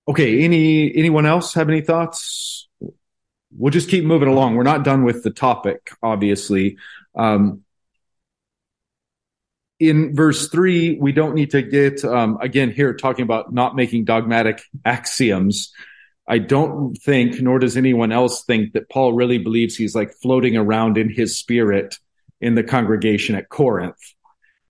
Okay. 0.09 0.45
Any 0.45 0.95
anyone 0.97 1.27
else 1.27 1.55
have 1.55 1.69
any 1.69 1.81
thoughts? 1.81 2.69
We'll 3.57 3.73
just 3.73 3.89
keep 3.89 4.05
moving 4.05 4.29
along. 4.29 4.57
We're 4.57 4.63
not 4.65 4.85
done 4.85 5.05
with 5.05 5.23
the 5.23 5.31
topic, 5.31 5.91
obviously. 6.03 6.77
Um, 7.15 7.63
in 9.79 10.15
verse 10.15 10.49
three, 10.49 10.99
we 10.99 11.13
don't 11.13 11.35
need 11.35 11.51
to 11.51 11.63
get 11.63 12.05
um, 12.05 12.39
again 12.41 12.71
here 12.71 12.95
talking 12.95 13.23
about 13.23 13.53
not 13.53 13.75
making 13.75 14.05
dogmatic 14.05 14.63
axioms. 14.85 15.73
I 16.29 16.39
don't 16.39 16.95
think, 16.97 17.41
nor 17.41 17.59
does 17.59 17.77
anyone 17.77 18.11
else 18.11 18.45
think, 18.45 18.73
that 18.73 18.89
Paul 18.89 19.13
really 19.13 19.39
believes 19.39 19.77
he's 19.77 19.95
like 19.95 20.13
floating 20.13 20.57
around 20.57 20.99
in 20.99 21.09
his 21.09 21.37
spirit 21.37 21.99
in 22.41 22.57
the 22.57 22.65
congregation 22.65 23.37
at 23.37 23.49
Corinth. 23.49 24.01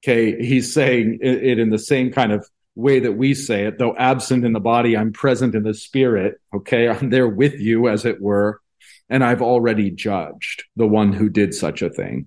Okay, 0.05 0.45
he's 0.45 0.73
saying 0.75 1.19
it 1.23 1.59
in 1.59 1.71
the 1.71 1.79
same 1.79 2.13
kind 2.13 2.33
of 2.33 2.47
way 2.77 3.01
that 3.01 3.13
we 3.13 3.35
say 3.35 3.65
it, 3.65 3.79
though 3.79 3.97
absent 3.97 4.45
in 4.45 4.53
the 4.53 4.61
body, 4.61 4.97
I'm 4.97 5.13
present 5.13 5.55
in 5.55 5.65
the 5.65 5.75
spirit. 5.75 6.41
Okay. 6.55 6.89
I'm 6.91 7.11
there 7.11 7.29
with 7.29 7.59
you, 7.59 7.89
as 7.89 8.05
it 8.05 8.21
were. 8.21 8.61
And 9.09 9.25
I've 9.25 9.43
already 9.43 9.91
judged 9.91 10.65
the 10.77 10.87
one 10.87 11.13
who 11.13 11.29
did 11.29 11.55
such 11.55 11.83
a 11.83 11.91
thing. 11.91 12.27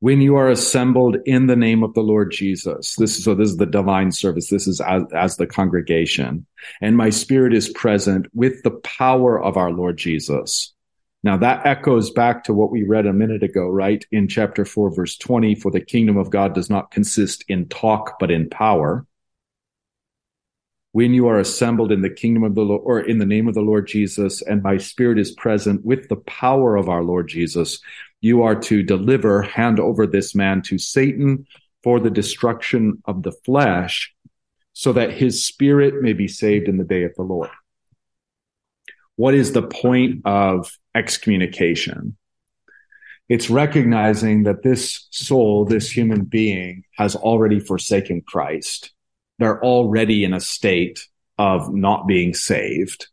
When 0.00 0.20
you 0.20 0.36
are 0.36 0.50
assembled 0.50 1.16
in 1.24 1.46
the 1.46 1.56
name 1.56 1.82
of 1.82 1.94
the 1.94 2.02
Lord 2.02 2.30
Jesus, 2.30 2.94
this 2.96 3.16
is 3.16 3.24
so 3.24 3.34
this 3.34 3.48
is 3.48 3.56
the 3.56 3.64
divine 3.64 4.12
service. 4.12 4.50
This 4.50 4.66
is 4.66 4.82
as, 4.82 5.02
as 5.14 5.36
the 5.38 5.46
congregation. 5.46 6.44
And 6.82 6.94
my 6.94 7.08
spirit 7.08 7.54
is 7.54 7.70
present 7.70 8.26
with 8.34 8.62
the 8.62 8.72
power 8.82 9.42
of 9.42 9.56
our 9.56 9.70
Lord 9.70 9.96
Jesus 9.96 10.73
now 11.24 11.38
that 11.38 11.64
echoes 11.64 12.10
back 12.10 12.44
to 12.44 12.52
what 12.52 12.70
we 12.70 12.82
read 12.82 13.06
a 13.06 13.12
minute 13.12 13.42
ago, 13.42 13.66
right? 13.66 14.04
In 14.12 14.28
chapter 14.28 14.66
4, 14.66 14.94
verse 14.94 15.16
20, 15.16 15.54
for 15.54 15.70
the 15.70 15.80
kingdom 15.80 16.18
of 16.18 16.28
God 16.28 16.54
does 16.54 16.68
not 16.68 16.90
consist 16.90 17.46
in 17.48 17.66
talk, 17.68 18.18
but 18.20 18.30
in 18.30 18.50
power. 18.50 19.06
When 20.92 21.14
you 21.14 21.26
are 21.28 21.38
assembled 21.38 21.90
in 21.92 22.02
the 22.02 22.10
kingdom 22.10 22.44
of 22.44 22.54
the 22.54 22.60
Lord, 22.60 22.82
or 22.84 23.00
in 23.00 23.18
the 23.18 23.24
name 23.24 23.48
of 23.48 23.54
the 23.54 23.62
Lord 23.62 23.88
Jesus, 23.88 24.42
and 24.42 24.62
my 24.62 24.76
spirit 24.76 25.18
is 25.18 25.32
present 25.32 25.82
with 25.82 26.10
the 26.10 26.16
power 26.16 26.76
of 26.76 26.90
our 26.90 27.02
Lord 27.02 27.26
Jesus, 27.26 27.80
you 28.20 28.42
are 28.42 28.54
to 28.54 28.82
deliver, 28.82 29.40
hand 29.40 29.80
over 29.80 30.06
this 30.06 30.34
man 30.34 30.60
to 30.66 30.76
Satan 30.76 31.46
for 31.82 32.00
the 32.00 32.10
destruction 32.10 33.02
of 33.06 33.22
the 33.22 33.32
flesh, 33.32 34.14
so 34.74 34.92
that 34.92 35.10
his 35.10 35.46
spirit 35.46 36.02
may 36.02 36.12
be 36.12 36.28
saved 36.28 36.68
in 36.68 36.76
the 36.76 36.84
day 36.84 37.04
of 37.04 37.14
the 37.14 37.22
Lord 37.22 37.50
what 39.16 39.34
is 39.34 39.52
the 39.52 39.62
point 39.62 40.22
of 40.24 40.76
excommunication? 40.94 42.16
It's 43.28 43.48
recognizing 43.48 44.42
that 44.42 44.62
this 44.62 45.06
soul, 45.10 45.64
this 45.64 45.90
human 45.90 46.24
being 46.24 46.84
has 46.96 47.16
already 47.16 47.58
forsaken 47.58 48.22
Christ. 48.26 48.92
They're 49.38 49.62
already 49.62 50.24
in 50.24 50.34
a 50.34 50.40
state 50.40 51.06
of 51.38 51.72
not 51.72 52.06
being 52.06 52.34
saved. 52.34 53.08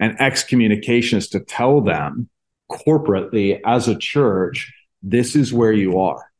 And 0.00 0.20
excommunication 0.20 1.18
is 1.18 1.28
to 1.28 1.40
tell 1.40 1.80
them 1.80 2.28
corporately 2.70 3.60
as 3.64 3.88
a 3.88 3.98
church, 3.98 4.72
this 5.02 5.36
is 5.36 5.52
where 5.52 5.72
you 5.72 6.00
are. 6.00 6.30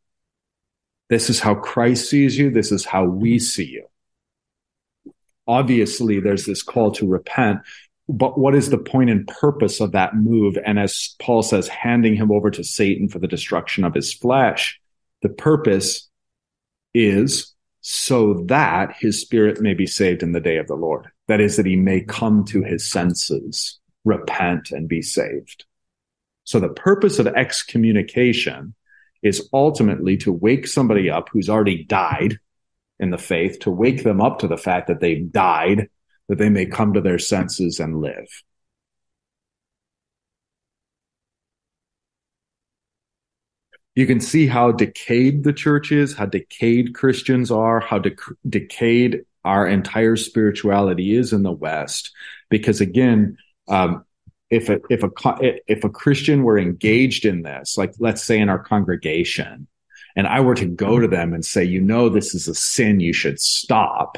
This 1.11 1.29
is 1.29 1.39
how 1.39 1.55
Christ 1.55 2.09
sees 2.09 2.39
you. 2.39 2.51
This 2.51 2.73
is 2.73 2.87
how 2.87 3.05
we 3.05 3.39
see 3.39 3.67
you. 3.67 3.87
Obviously, 5.47 6.21
there's 6.21 6.47
this 6.47 6.63
call 6.63 6.93
to 6.93 7.07
repent, 7.07 7.61
but 8.13 8.39
what 8.39 8.55
is 8.55 8.69
the 8.69 8.79
point 8.79 9.09
and 9.09 9.27
purpose 9.27 9.81
of 9.81 9.93
that 9.93 10.15
move? 10.15 10.59
And 10.65 10.79
as 10.79 11.17
Paul 11.19 11.43
says, 11.43 11.67
handing 11.67 12.15
him 12.15 12.31
over 12.31 12.51
to 12.51 12.63
Satan 12.63 13.09
for 13.09 13.19
the 13.19 13.27
destruction 13.27 13.85
of 13.85 13.95
his 13.95 14.13
flesh, 14.13 14.79
the 15.23 15.31
purpose 15.31 16.09
is 16.93 17.55
so 17.81 18.45
that 18.49 18.95
his 18.99 19.21
spirit 19.21 19.61
may 19.61 19.73
be 19.73 19.87
saved 19.87 20.23
in 20.23 20.33
the 20.33 20.41
day 20.41 20.59
of 20.59 20.67
the 20.67 20.75
Lord. 20.75 21.09
That 21.27 21.41
is, 21.41 21.57
that 21.57 21.67
he 21.67 21.75
may 21.77 22.03
come 22.03 22.45
to 22.47 22.63
his 22.63 22.89
senses, 22.89 23.81
repent, 24.05 24.71
and 24.71 24.89
be 24.89 25.01
saved. 25.01 25.65
So 26.45 26.61
the 26.61 26.69
purpose 26.69 27.19
of 27.19 27.29
excommunication 27.29 28.75
is 29.23 29.49
ultimately 29.53 30.19
to 30.19 30.33
wake 30.33 30.67
somebody 30.67 31.09
up 31.09 31.29
who's 31.33 31.49
already 31.49 31.85
died 31.85 32.39
in 32.99 33.11
the 33.11 33.19
faith, 33.19 33.61
to 33.61 33.71
wake 33.71 34.05
them 34.05 34.21
up 34.21 34.41
to 34.41 34.49
the 34.49 34.59
fact 34.59 34.89
that 34.89 35.01
they've 35.01 35.33
died 35.33 35.89
that 36.29 36.39
they 36.39 36.49
may 36.49 36.67
come 36.67 36.95
to 36.95 37.01
their 37.01 37.19
senses 37.19 37.81
and 37.81 38.01
live. 38.01 38.29
You 43.95 44.07
can 44.07 44.21
see 44.21 44.47
how 44.47 44.73
decayed 44.73 45.45
the 45.45 45.53
church 45.53 45.93
is, 45.93 46.15
how 46.15 46.27
decayed 46.27 46.95
Christians 46.95 47.51
are, 47.51 47.81
how 47.81 47.99
de- 47.99 48.17
decayed 48.49 49.25
our 49.45 49.67
entire 49.67 50.17
spirituality 50.17 51.15
is 51.15 51.33
in 51.33 51.43
the 51.43 51.53
West. 51.53 52.11
Because 52.49 52.81
again, 52.81 53.37
um, 53.69 54.05
if 54.49 54.69
a 54.69 54.81
if 54.89 55.03
a 55.03 55.11
if 55.67 55.85
a 55.85 55.91
Christian 55.91 56.43
were 56.43 56.59
engaged 56.59 57.25
in 57.25 57.43
this, 57.43 57.77
like 57.77 57.95
let's 57.99 58.23
say 58.23 58.39
in 58.39 58.49
our 58.49 58.59
congregation, 58.59 59.67
and 60.17 60.27
I 60.27 60.41
were 60.41 60.55
to 60.55 60.67
go 60.67 60.99
to 60.99 61.09
them 61.09 61.33
and 61.33 61.45
say, 61.45 61.65
you 61.65 61.81
know, 61.81 62.09
this 62.09 62.35
is 62.35 62.49
a 62.49 62.55
sin, 62.55 63.01
you 63.01 63.13
should 63.13 63.41
stop 63.41 64.17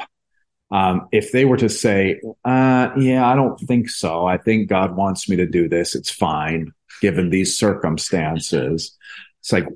um, 0.75 1.07
if 1.13 1.31
they 1.31 1.45
were 1.45 1.55
to 1.55 1.69
say, 1.69 2.19
uh, 2.43 2.89
yeah, 2.97 3.25
I 3.25 3.33
don't 3.33 3.57
think 3.61 3.87
so. 3.87 4.25
I 4.25 4.37
think 4.37 4.67
God 4.67 4.93
wants 4.93 5.29
me 5.29 5.37
to 5.37 5.45
do 5.45 5.69
this. 5.69 5.95
It's 5.95 6.11
fine 6.11 6.73
given 7.01 7.29
these 7.29 7.57
circumstances. 7.57 8.93
It's 9.39 9.53
like, 9.53 9.67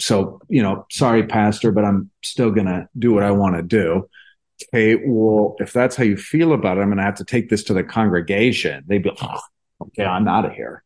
so, 0.00 0.40
you 0.48 0.62
know, 0.62 0.86
sorry, 0.90 1.26
pastor, 1.26 1.72
but 1.72 1.84
I'm 1.84 2.10
still 2.22 2.50
going 2.52 2.68
to 2.68 2.88
do 2.98 3.12
what 3.12 3.22
I 3.22 3.32
want 3.32 3.56
to 3.56 3.62
do. 3.62 4.08
Okay. 4.72 4.98
Well, 5.04 5.56
if 5.58 5.74
that's 5.74 5.94
how 5.94 6.04
you 6.04 6.16
feel 6.16 6.54
about 6.54 6.78
it, 6.78 6.80
I'm 6.80 6.88
going 6.88 6.96
to 6.96 7.04
have 7.04 7.16
to 7.16 7.24
take 7.26 7.50
this 7.50 7.64
to 7.64 7.74
the 7.74 7.84
congregation. 7.84 8.82
They'd 8.86 9.02
be 9.02 9.10
like, 9.10 9.18
oh, 9.20 9.40
okay, 9.82 10.06
I'm 10.06 10.26
out 10.26 10.46
of 10.46 10.52
here. 10.52 10.82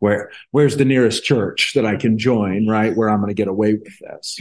Where 0.00 0.30
where's 0.50 0.76
the 0.76 0.84
nearest 0.84 1.24
church 1.24 1.72
that 1.74 1.86
I 1.86 1.96
can 1.96 2.18
join, 2.18 2.66
right? 2.66 2.94
Where 2.94 3.08
I'm 3.08 3.20
going 3.20 3.28
to 3.28 3.34
get 3.34 3.48
away 3.48 3.74
with 3.74 3.98
this. 4.00 4.40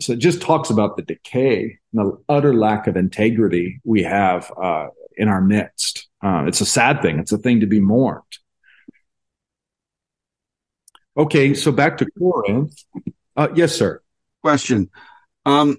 So 0.00 0.12
it 0.14 0.18
just 0.18 0.42
talks 0.42 0.70
about 0.70 0.96
the 0.96 1.02
decay 1.02 1.78
and 1.92 2.06
the 2.06 2.18
utter 2.28 2.52
lack 2.54 2.86
of 2.86 2.96
integrity 2.96 3.80
we 3.84 4.02
have 4.02 4.52
uh, 4.60 4.88
in 5.16 5.28
our 5.28 5.40
midst. 5.40 6.08
Uh, 6.22 6.44
it's 6.46 6.60
a 6.60 6.66
sad 6.66 7.02
thing. 7.02 7.18
It's 7.18 7.32
a 7.32 7.38
thing 7.38 7.60
to 7.60 7.66
be 7.66 7.80
mourned. 7.80 8.22
Okay, 11.16 11.54
so 11.54 11.70
back 11.70 11.98
to 11.98 12.06
Corinth. 12.18 12.74
Uh, 13.36 13.48
yes, 13.54 13.74
sir. 13.74 14.00
Question. 14.42 14.90
Um, 15.44 15.78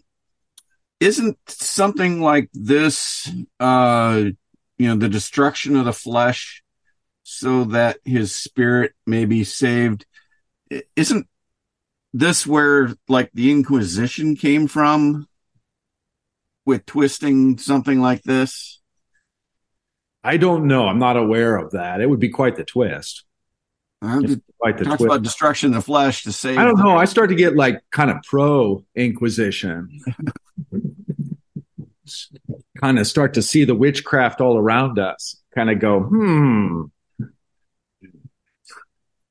isn't 0.99 1.37
something 1.47 2.21
like 2.21 2.49
this, 2.53 3.29
uh, 3.59 4.23
you 4.77 4.87
know, 4.87 4.95
the 4.95 5.09
destruction 5.09 5.75
of 5.75 5.85
the 5.85 5.93
flesh 5.93 6.62
so 7.23 7.65
that 7.65 7.97
his 8.05 8.35
spirit 8.35 8.93
may 9.05 9.25
be 9.25 9.43
saved. 9.43 10.05
Isn't 10.95 11.27
this 12.13 12.45
where 12.45 12.93
like 13.07 13.31
the 13.33 13.51
Inquisition 13.51 14.35
came 14.35 14.67
from? 14.67 15.27
with 16.65 16.85
twisting 16.85 17.57
something 17.57 17.99
like 18.01 18.23
this? 18.23 18.79
I 20.23 20.37
don't 20.37 20.67
know. 20.67 20.87
I'm 20.87 20.99
not 20.99 21.17
aware 21.17 21.57
of 21.57 21.71
that. 21.71 21.99
It 22.01 22.09
would 22.09 22.19
be 22.19 22.29
quite 22.29 22.55
the 22.55 22.63
twist. 22.63 23.25
It 24.01 24.41
quite 24.59 24.77
the 24.77 24.85
talks 24.85 24.97
twist. 24.97 25.11
about 25.11 25.23
destruction 25.23 25.69
of 25.69 25.75
the 25.75 25.81
flesh 25.81 26.23
to 26.23 26.31
save. 26.31 26.57
I 26.57 26.63
don't 26.65 26.79
know. 26.79 26.97
I 26.97 27.05
start 27.05 27.29
to 27.29 27.35
get 27.35 27.55
like 27.55 27.81
kind 27.91 28.11
of 28.11 28.17
pro 28.23 28.83
Inquisition. 28.95 30.01
kind 32.77 32.99
of 32.99 33.07
start 33.07 33.33
to 33.35 33.41
see 33.41 33.63
the 33.65 33.75
witchcraft 33.75 34.41
all 34.41 34.57
around 34.57 34.99
us. 34.99 35.41
Kind 35.55 35.69
of 35.69 35.79
go, 35.79 36.01
hmm. 36.01 36.83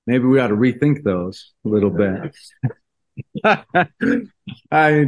Maybe 0.06 0.24
we 0.24 0.40
ought 0.40 0.48
to 0.48 0.56
rethink 0.56 1.02
those 1.04 1.52
a 1.64 1.68
little 1.68 1.90
bit. 1.90 2.34
I 4.70 5.06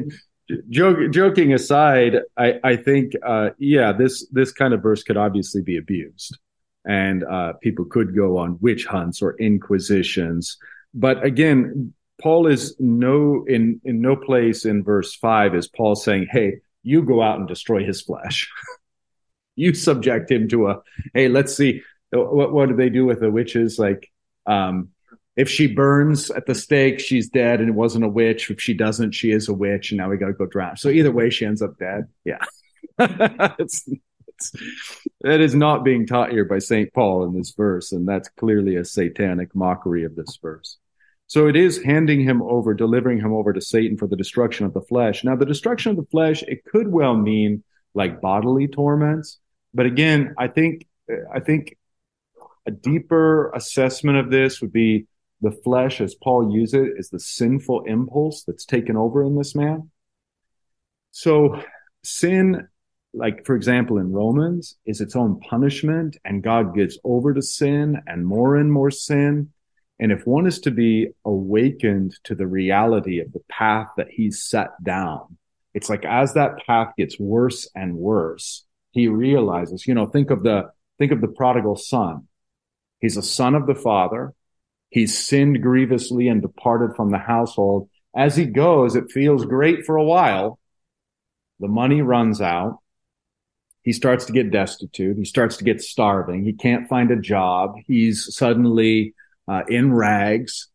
joke, 0.69 1.11
joking 1.11 1.53
aside, 1.53 2.19
I, 2.37 2.61
I 2.63 2.77
think 2.77 3.13
uh, 3.25 3.51
yeah, 3.59 3.93
this 3.93 4.27
this 4.31 4.53
kind 4.53 4.75
of 4.75 4.83
verse 4.83 5.03
could 5.03 5.17
obviously 5.17 5.63
be 5.63 5.77
abused, 5.77 6.39
and 6.85 7.25
uh, 7.25 7.55
people 7.55 7.85
could 7.87 8.15
go 8.15 8.39
on 8.39 8.59
witch 8.61 8.87
hunts 8.87 9.23
or 9.23 9.33
inquisitions. 9.33 10.57
But 10.93 11.25
again, 11.25 11.95
Paul 12.21 12.47
is 12.47 12.77
no 12.79 13.45
in 13.47 13.81
in 13.85 14.01
no 14.01 14.17
place 14.17 14.65
in 14.65 14.85
verse 14.85 15.15
five 15.15 15.55
is 15.55 15.69
Paul 15.69 15.97
saying, 15.97 16.29
"Hey, 16.31 16.59
you 16.83 17.03
go 17.03 17.23
out 17.23 17.39
and 17.39 17.49
destroy 17.49 17.85
his 17.85 18.03
flesh. 18.03 18.51
you 19.57 19.75
subject 19.75 20.31
him 20.31 20.49
to 20.49 20.69
a 20.69 20.83
hey, 21.15 21.29
let's 21.29 21.57
see 21.57 21.83
what 22.11 22.53
what 22.53 22.69
do 22.69 22.77
they 22.77 22.91
do 22.91 23.05
with 23.07 23.21
the 23.21 23.31
witches 23.31 23.79
like." 23.79 24.11
Um, 24.47 24.91
if 25.37 25.51
she 25.51 25.67
burns 25.67 26.31
at 26.31 26.47
the 26.47 26.55
stake, 26.55 27.01
she's 27.01 27.29
dead 27.29 27.61
and 27.61 27.69
it 27.69 27.75
wasn't 27.75 28.05
a 28.05 28.09
witch. 28.09 28.51
If 28.51 28.61
she 28.61 28.75
doesn't, 28.75 29.13
she 29.13 29.33
is 29.33 29.49
a 29.49 29.55
witch, 29.55 29.91
and 29.91 29.99
now 29.99 30.09
we 30.09 30.17
got 30.17 30.29
to 30.29 30.33
go 30.33 30.47
drown. 30.47 30.77
So 30.77 30.89
either 30.89 31.11
way, 31.11 31.31
she 31.31 31.45
ends 31.45 31.61
up 31.61 31.77
dead. 31.79 32.05
Yeah, 32.25 32.45
it's, 33.59 33.89
it's, 34.29 34.53
that 35.23 35.41
is 35.41 35.55
not 35.55 35.85
being 35.85 36.07
taught 36.07 36.31
here 36.31 36.45
by 36.45 36.61
Saint 36.61 36.93
Paul 36.93 37.25
in 37.25 37.37
this 37.37 37.53
verse, 37.57 37.91
and 37.91 38.07
that's 38.07 38.29
clearly 38.29 38.77
a 38.77 38.85
satanic 38.85 39.55
mockery 39.55 40.05
of 40.05 40.15
this 40.15 40.39
verse. 40.41 40.79
So 41.27 41.49
it 41.49 41.57
is 41.57 41.83
handing 41.83 42.21
him 42.21 42.43
over, 42.43 42.75
delivering 42.75 43.19
him 43.19 43.33
over 43.33 43.53
to 43.53 43.61
Satan 43.61 43.97
for 43.97 44.07
the 44.07 44.17
destruction 44.17 44.67
of 44.67 44.75
the 44.75 44.83
flesh. 44.83 45.25
Now, 45.25 45.35
the 45.35 45.47
destruction 45.47 45.91
of 45.91 45.97
the 45.97 46.11
flesh, 46.11 46.43
it 46.43 46.65
could 46.65 46.87
well 46.87 47.17
mean 47.17 47.65
like 47.95 48.21
bodily 48.21 48.69
torments, 48.69 49.39
but 49.73 49.87
again, 49.87 50.35
I 50.39 50.47
think 50.47 50.87
I 51.33 51.41
think 51.41 51.77
a 52.67 52.71
deeper 52.71 53.51
assessment 53.53 54.19
of 54.19 54.31
this 54.31 54.61
would 54.61 54.73
be 54.73 55.07
the 55.41 55.51
flesh, 55.51 56.01
as 56.01 56.15
Paul 56.15 56.55
uses 56.55 56.75
it, 56.75 56.93
is 56.97 57.11
the 57.11 57.21
sinful 57.21 57.85
impulse 57.85 58.45
that's 58.45 58.65
taken 58.65 58.97
over 58.97 59.23
in 59.23 59.37
this 59.37 59.55
man. 59.55 59.91
So 61.11 61.63
sin, 62.03 62.67
like 63.13 63.45
for 63.45 63.55
example 63.55 63.99
in 63.99 64.13
Romans, 64.13 64.77
is 64.87 65.01
its 65.01 65.15
own 65.15 65.41
punishment, 65.41 66.17
and 66.25 66.43
God 66.43 66.75
gives 66.75 66.99
over 67.05 67.35
to 67.35 67.43
sin 67.43 68.01
and 68.07 68.27
more 68.27 68.57
and 68.57 68.73
more 68.73 68.91
sin. 68.91 69.51
And 70.01 70.11
if 70.11 70.27
one 70.27 70.47
is 70.47 70.61
to 70.61 70.71
be 70.71 71.09
awakened 71.25 72.19
to 72.25 72.35
the 72.35 72.47
reality 72.47 73.21
of 73.21 73.33
the 73.33 73.43
path 73.49 73.89
that 73.97 74.09
he's 74.11 74.45
set 74.45 74.71
down, 74.83 75.37
it's 75.75 75.91
like 75.91 76.05
as 76.05 76.35
that 76.35 76.65
path 76.67 76.95
gets 76.97 77.19
worse 77.21 77.69
and 77.75 77.97
worse, 77.97 78.65
he 78.93 79.09
realizes, 79.09 79.87
you 79.87 79.95
know, 79.95 80.07
think 80.07 80.31
of 80.31 80.43
the 80.43 80.71
think 80.99 81.13
of 81.13 81.21
the 81.21 81.29
prodigal 81.29 81.77
son. 81.77 82.29
He's 83.05 83.19
a 83.19 83.23
son 83.23 83.55
of 83.55 83.67
the 83.67 83.75
father. 83.75 84.33
He's 84.89 85.19
sinned 85.19 85.61
grievously 85.61 86.27
and 86.27 86.41
departed 86.41 86.97
from 86.97 87.11
the 87.11 87.19
household. 87.19 87.91
As 88.17 88.35
he 88.35 88.47
goes, 88.47 88.97
it 88.97 89.13
feels 89.13 89.45
great 89.45 89.85
for 89.85 89.97
a 89.99 90.03
while. 90.03 90.59
The 91.61 91.69
money 91.69 92.01
runs 92.01 92.41
out. 92.41 92.79
He 93.83 93.93
starts 93.93 94.25
to 94.25 94.33
get 94.33 94.51
destitute. 94.51 95.19
He 95.19 95.27
starts 95.27 95.59
to 95.59 95.65
get 95.65 95.83
starving. 95.83 96.45
He 96.45 96.55
can't 96.55 96.89
find 96.89 97.11
a 97.11 97.21
job. 97.21 97.75
He's 97.87 98.35
suddenly 98.35 99.13
uh, 99.47 99.65
in 99.69 99.93
rags, 99.93 100.69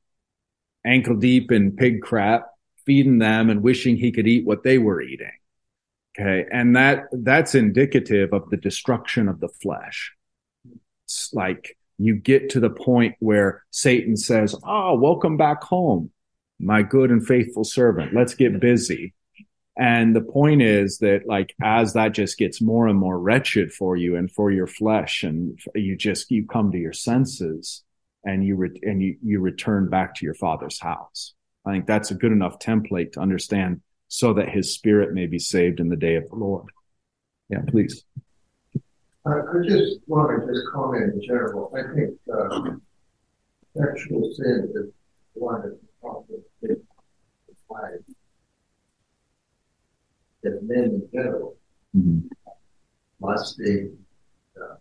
ankle 0.85 1.15
deep 1.15 1.51
in 1.51 1.75
pig 1.75 2.03
crap, 2.03 2.45
feeding 2.85 3.17
them 3.17 3.49
and 3.49 3.63
wishing 3.63 3.97
he 3.97 4.11
could 4.11 4.27
eat 4.27 4.45
what 4.45 4.61
they 4.61 4.77
were 4.77 5.01
eating. 5.01 5.31
Okay. 6.15 6.45
And 6.51 6.75
that, 6.75 7.05
that's 7.11 7.55
indicative 7.55 8.33
of 8.33 8.51
the 8.51 8.57
destruction 8.57 9.27
of 9.27 9.39
the 9.39 9.49
flesh. 9.49 10.13
It's 11.05 11.33
like 11.33 11.75
you 11.99 12.15
get 12.15 12.49
to 12.51 12.59
the 12.59 12.69
point 12.69 13.15
where 13.19 13.63
Satan 13.71 14.15
says, 14.15 14.55
Oh, 14.63 14.95
welcome 14.95 15.37
back 15.37 15.63
home, 15.63 16.11
my 16.59 16.81
good 16.81 17.11
and 17.11 17.25
faithful 17.25 17.65
servant. 17.65 18.13
Let's 18.13 18.33
get 18.33 18.59
busy. 18.59 19.13
And 19.77 20.15
the 20.15 20.21
point 20.21 20.61
is 20.61 20.97
that 20.99 21.27
like, 21.27 21.53
as 21.61 21.93
that 21.93 22.13
just 22.13 22.37
gets 22.37 22.61
more 22.61 22.87
and 22.87 22.97
more 22.97 23.19
wretched 23.19 23.71
for 23.71 23.95
you 23.95 24.15
and 24.15 24.31
for 24.31 24.51
your 24.51 24.67
flesh 24.67 25.23
and 25.23 25.59
you 25.75 25.95
just, 25.95 26.31
you 26.31 26.47
come 26.47 26.71
to 26.71 26.77
your 26.77 26.93
senses 26.93 27.83
and 28.25 28.45
you, 28.45 28.55
re- 28.55 28.81
and 28.81 29.01
you, 29.01 29.17
you 29.23 29.39
return 29.39 29.89
back 29.89 30.15
to 30.15 30.25
your 30.25 30.33
father's 30.33 30.79
house. 30.79 31.33
I 31.65 31.71
think 31.71 31.85
that's 31.85 32.11
a 32.11 32.15
good 32.15 32.31
enough 32.31 32.59
template 32.59 33.13
to 33.13 33.21
understand 33.21 33.81
so 34.07 34.33
that 34.33 34.49
his 34.49 34.73
spirit 34.73 35.13
may 35.13 35.27
be 35.27 35.39
saved 35.39 35.79
in 35.79 35.89
the 35.89 35.95
day 35.95 36.15
of 36.15 36.27
the 36.29 36.35
Lord. 36.35 36.65
Yeah, 37.49 37.61
please. 37.67 38.03
I, 39.29 39.57
I 39.57 39.67
just 39.67 39.99
want 40.07 40.41
to 40.41 40.51
just 40.51 40.65
comment 40.73 41.13
in 41.13 41.21
general. 41.21 41.71
I 41.75 41.81
think 41.95 42.17
uh, 42.33 42.71
sexual 43.77 44.31
sin 44.33 44.71
is 44.75 44.91
one 45.33 45.57
of 45.57 45.63
the 45.63 45.79
problems 46.01 46.43
with 46.61 46.79
life. 47.69 48.01
That 50.43 50.63
men 50.63 50.83
in 50.83 51.09
general 51.13 51.55
Mm-hmm. 51.97 52.27
must 53.19 53.57
be, 53.57 53.89
uh, 54.61 54.75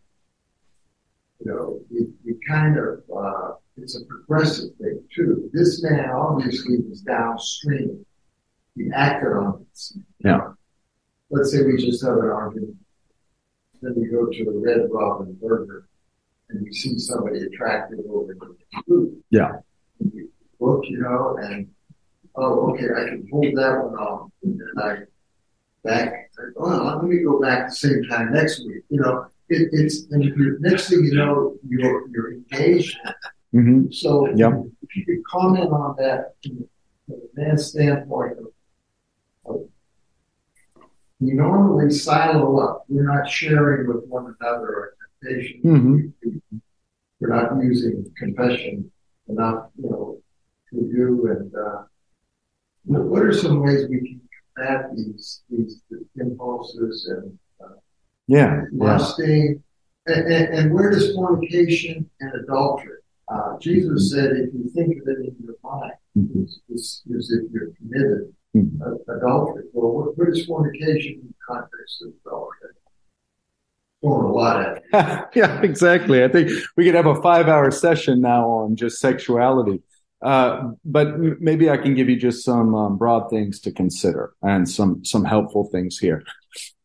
you 1.41 1.51
know, 1.51 1.81
you, 1.91 2.13
you 2.23 2.39
kind 2.47 2.77
of, 2.77 3.03
uh, 3.17 3.53
it's 3.79 3.97
a 3.97 4.05
progressive 4.05 4.77
thing 4.77 5.03
too. 5.17 5.49
This 5.55 5.83
man 5.83 6.11
obviously 6.11 6.81
was 6.87 7.01
downstream. 7.01 8.05
He 8.77 8.91
acted 8.95 9.33
on 9.33 9.65
this. 9.71 9.97
Yeah. 10.23 10.53
Let's 11.31 11.51
say 11.51 11.63
we 11.63 11.79
just 11.79 12.05
have 12.05 12.19
an 12.19 12.29
argument. 12.29 12.77
Then 13.81 13.95
you 13.97 14.11
go 14.11 14.27
to 14.27 14.45
the 14.45 14.59
Red 14.59 14.89
Robin 14.91 15.37
Burger 15.41 15.87
and 16.51 16.67
you 16.67 16.73
see 16.73 16.99
somebody 16.99 17.41
attractive 17.41 18.01
over 18.11 18.35
the 18.35 18.57
food. 18.87 19.23
Yeah. 19.31 19.53
And 20.01 20.13
we 20.15 20.29
look, 20.61 20.85
you 20.89 20.99
know, 20.99 21.37
and 21.41 21.69
oh, 22.35 22.71
okay, 22.73 22.87
I 22.87 23.05
can 23.09 23.29
hold 23.31 23.57
that 23.57 23.85
one 23.85 23.95
off. 23.95 24.31
And 24.43 24.61
then 24.61 24.85
I 24.85 24.97
back, 25.85 26.31
oh, 26.57 26.99
let 27.01 27.05
me 27.05 27.23
go 27.23 27.41
back 27.41 27.69
the 27.69 27.75
same 27.75 28.03
time 28.05 28.33
next 28.33 28.65
week. 28.67 28.83
You 28.89 29.01
know, 29.01 29.27
it, 29.49 29.69
it's, 29.73 30.07
and 30.11 30.25
you 30.25 30.57
next 30.61 30.89
thing 30.89 31.05
you 31.05 31.15
know, 31.15 31.57
you're, 31.67 32.09
you're 32.09 32.33
engaged. 32.33 32.99
Mm-hmm. 33.55 33.91
So 33.93 34.29
Yep. 34.35 34.53
if 34.83 34.97
you 34.97 35.05
could 35.07 35.25
comment 35.25 35.71
on 35.71 35.97
that 35.99 36.35
from 36.43 36.69
the 37.09 37.29
man's 37.35 37.67
standpoint 37.67 38.37
of, 38.39 38.47
of 39.47 39.69
we 41.21 41.33
normally 41.33 41.91
silo 41.91 42.59
up. 42.61 42.85
We're 42.89 43.03
not 43.05 43.29
sharing 43.29 43.89
with 43.89 44.05
one 44.07 44.35
another 44.41 44.67
our 44.69 44.93
temptation. 45.23 45.61
Mhm. 45.65 46.61
We're 47.21 47.29
not 47.35 47.63
using 47.63 48.05
confession 48.17 48.91
enough, 49.29 49.71
you 49.77 49.91
know, 49.91 50.19
to 50.71 50.77
do. 50.81 51.27
And 51.27 51.53
uh, 51.55 51.83
what 52.85 53.23
are 53.23 53.33
some 53.33 53.61
ways 53.61 53.89
we 53.89 53.99
can 53.99 54.21
combat 54.57 54.95
these 54.95 55.43
these 55.51 55.83
impulses 56.17 57.09
and 57.11 57.39
uh, 57.61 57.75
Yeah. 58.29 58.63
Yeah. 58.73 58.85
lusting? 58.85 59.63
And, 60.07 60.33
and, 60.33 60.55
and 60.55 60.75
where 60.75 60.91
does 60.91 61.13
fornication 61.15 62.09
and 62.21 62.33
adultery? 62.45 62.99
Uh, 63.29 63.59
Jesus 63.59 64.11
said, 64.13 64.31
if 64.37 64.55
you 64.55 64.71
think 64.75 65.03
of 65.03 65.09
it 65.09 65.19
in 65.19 65.37
your 65.45 65.57
mind, 65.63 65.93
Mhm. 66.17 66.45
is, 66.45 66.61
is, 66.71 67.03
is 67.11 67.31
if 67.33 67.51
you're 67.53 67.73
committed 67.73 68.33
Uh, 68.57 69.15
adultery. 69.17 69.65
Well, 69.73 69.93
what, 69.93 70.19
what 70.19 70.29
is 70.29 70.47
fornication 70.47 71.21
in 71.21 71.29
the 71.29 71.35
context 71.47 72.03
of 72.03 72.13
adultery? 72.27 72.71
Throwing 74.01 74.27
a 74.27 74.33
lot 74.33 74.83
at 74.93 75.31
yeah, 75.35 75.61
exactly. 75.63 76.23
I 76.23 76.29
think 76.29 76.51
we 76.77 76.85
could 76.85 76.95
have 76.95 77.07
a 77.07 77.21
five 77.21 77.49
hour 77.49 77.71
session 77.71 78.21
now 78.21 78.49
on 78.49 78.77
just 78.77 79.01
sexuality. 79.01 79.83
Uh, 80.23 80.71
but 80.85 81.09
m- 81.09 81.37
maybe 81.41 81.71
I 81.71 81.77
can 81.77 81.95
give 81.95 82.09
you 82.09 82.17
just 82.17 82.45
some 82.45 82.75
um, 82.75 82.97
broad 82.97 83.29
things 83.29 83.61
to 83.61 83.73
consider 83.73 84.33
and 84.43 84.69
some 84.69 85.05
some 85.05 85.25
helpful 85.25 85.69
things 85.71 85.99
here. 85.99 86.25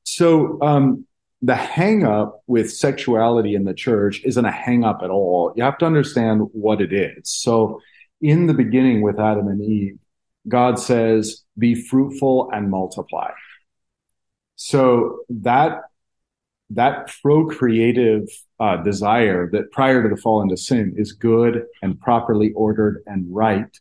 So 0.04 0.60
um, 0.62 1.06
the 1.42 1.56
hang 1.56 2.06
up 2.06 2.44
with 2.48 2.72
sexuality 2.72 3.56
in 3.56 3.64
the 3.66 3.74
church 3.74 4.22
isn't 4.24 4.46
a 4.46 4.52
hang 4.52 4.84
up 4.84 5.02
at 5.04 5.10
all. 5.10 5.54
You 5.56 5.64
have 5.64 5.78
to 5.80 5.86
understand 5.86 6.42
what 6.52 6.82
it 6.82 6.94
is. 6.94 7.30
So 7.30 7.82
in 8.22 8.48
the 8.48 8.54
beginning 8.54 9.02
with 9.02 9.20
Adam 9.20 9.48
and 9.48 9.62
Eve, 9.62 10.00
God 10.48 10.80
says, 10.80 11.44
"Be 11.58 11.76
fruitful 11.76 12.50
and 12.52 12.70
multiply." 12.70 13.32
So 14.56 15.20
that 15.30 15.82
that 16.72 17.14
procreative 17.22 18.28
uh, 18.60 18.78
desire 18.78 19.50
that 19.52 19.72
prior 19.72 20.04
to 20.04 20.10
the 20.10 20.20
fall 20.22 20.42
into 20.42 20.58
sin 20.58 20.94
is 20.98 21.12
good 21.12 21.66
and 21.82 22.00
properly 22.00 22.52
ordered 22.54 23.04
and 23.06 23.26
right 23.30 23.80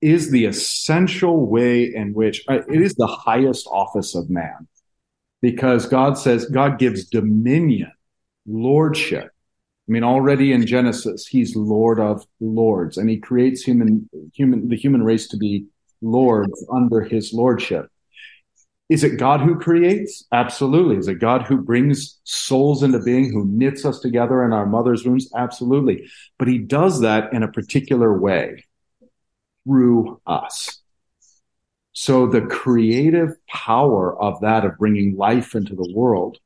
is 0.00 0.30
the 0.30 0.44
essential 0.44 1.46
way 1.46 1.84
in 1.84 2.12
which 2.12 2.44
uh, 2.48 2.60
it 2.68 2.80
is 2.82 2.94
the 2.94 3.06
highest 3.06 3.66
office 3.70 4.14
of 4.14 4.30
man. 4.30 4.68
because 5.40 5.86
God 5.86 6.18
says 6.18 6.46
God 6.46 6.78
gives 6.78 7.06
dominion, 7.06 7.92
lordship. 8.46 9.26
I 9.26 9.92
mean, 9.92 10.04
already 10.04 10.52
in 10.52 10.66
Genesis, 10.66 11.26
he's 11.26 11.56
Lord 11.56 11.98
of 12.00 12.26
lords 12.40 12.98
and 12.98 13.08
he 13.08 13.18
creates 13.18 13.62
human, 13.62 14.08
human, 14.34 14.68
the 14.68 14.76
human 14.76 15.02
race 15.02 15.28
to 15.28 15.36
be 15.36 15.66
lords 16.00 16.64
under 16.72 17.02
his 17.02 17.32
lordship. 17.32 17.90
Is 18.88 19.04
it 19.04 19.18
God 19.18 19.40
who 19.40 19.58
creates? 19.58 20.24
Absolutely. 20.32 20.96
Is 20.96 21.08
it 21.08 21.16
God 21.16 21.42
who 21.42 21.58
brings 21.58 22.18
souls 22.24 22.82
into 22.82 23.00
being, 23.00 23.30
who 23.30 23.44
knits 23.46 23.84
us 23.84 24.00
together 24.00 24.42
in 24.44 24.54
our 24.54 24.64
mother's 24.64 25.04
wombs? 25.04 25.30
Absolutely. 25.36 26.08
But 26.38 26.48
he 26.48 26.56
does 26.58 27.00
that 27.00 27.32
in 27.34 27.42
a 27.42 27.52
particular 27.52 28.18
way 28.18 28.64
through 29.64 30.20
us. 30.26 30.80
So 31.92 32.26
the 32.26 32.40
creative 32.40 33.34
power 33.46 34.18
of 34.18 34.40
that, 34.40 34.64
of 34.64 34.78
bringing 34.78 35.16
life 35.16 35.54
into 35.54 35.74
the 35.74 35.92
world, 35.94 36.38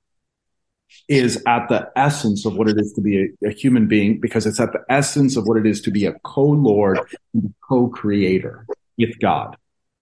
is 1.08 1.42
at 1.46 1.68
the 1.68 1.90
essence 1.94 2.44
of 2.44 2.56
what 2.56 2.68
it 2.68 2.76
is 2.76 2.92
to 2.94 3.00
be 3.00 3.18
a, 3.18 3.48
a 3.48 3.52
human 3.52 3.86
being, 3.86 4.20
because 4.20 4.46
it's 4.46 4.60
at 4.60 4.72
the 4.72 4.82
essence 4.88 5.36
of 5.36 5.46
what 5.46 5.58
it 5.58 5.66
is 5.66 5.80
to 5.82 5.90
be 5.90 6.06
a 6.06 6.14
co-lord, 6.24 6.98
co-creator 7.68 8.66
with 8.98 9.18
God. 9.20 9.56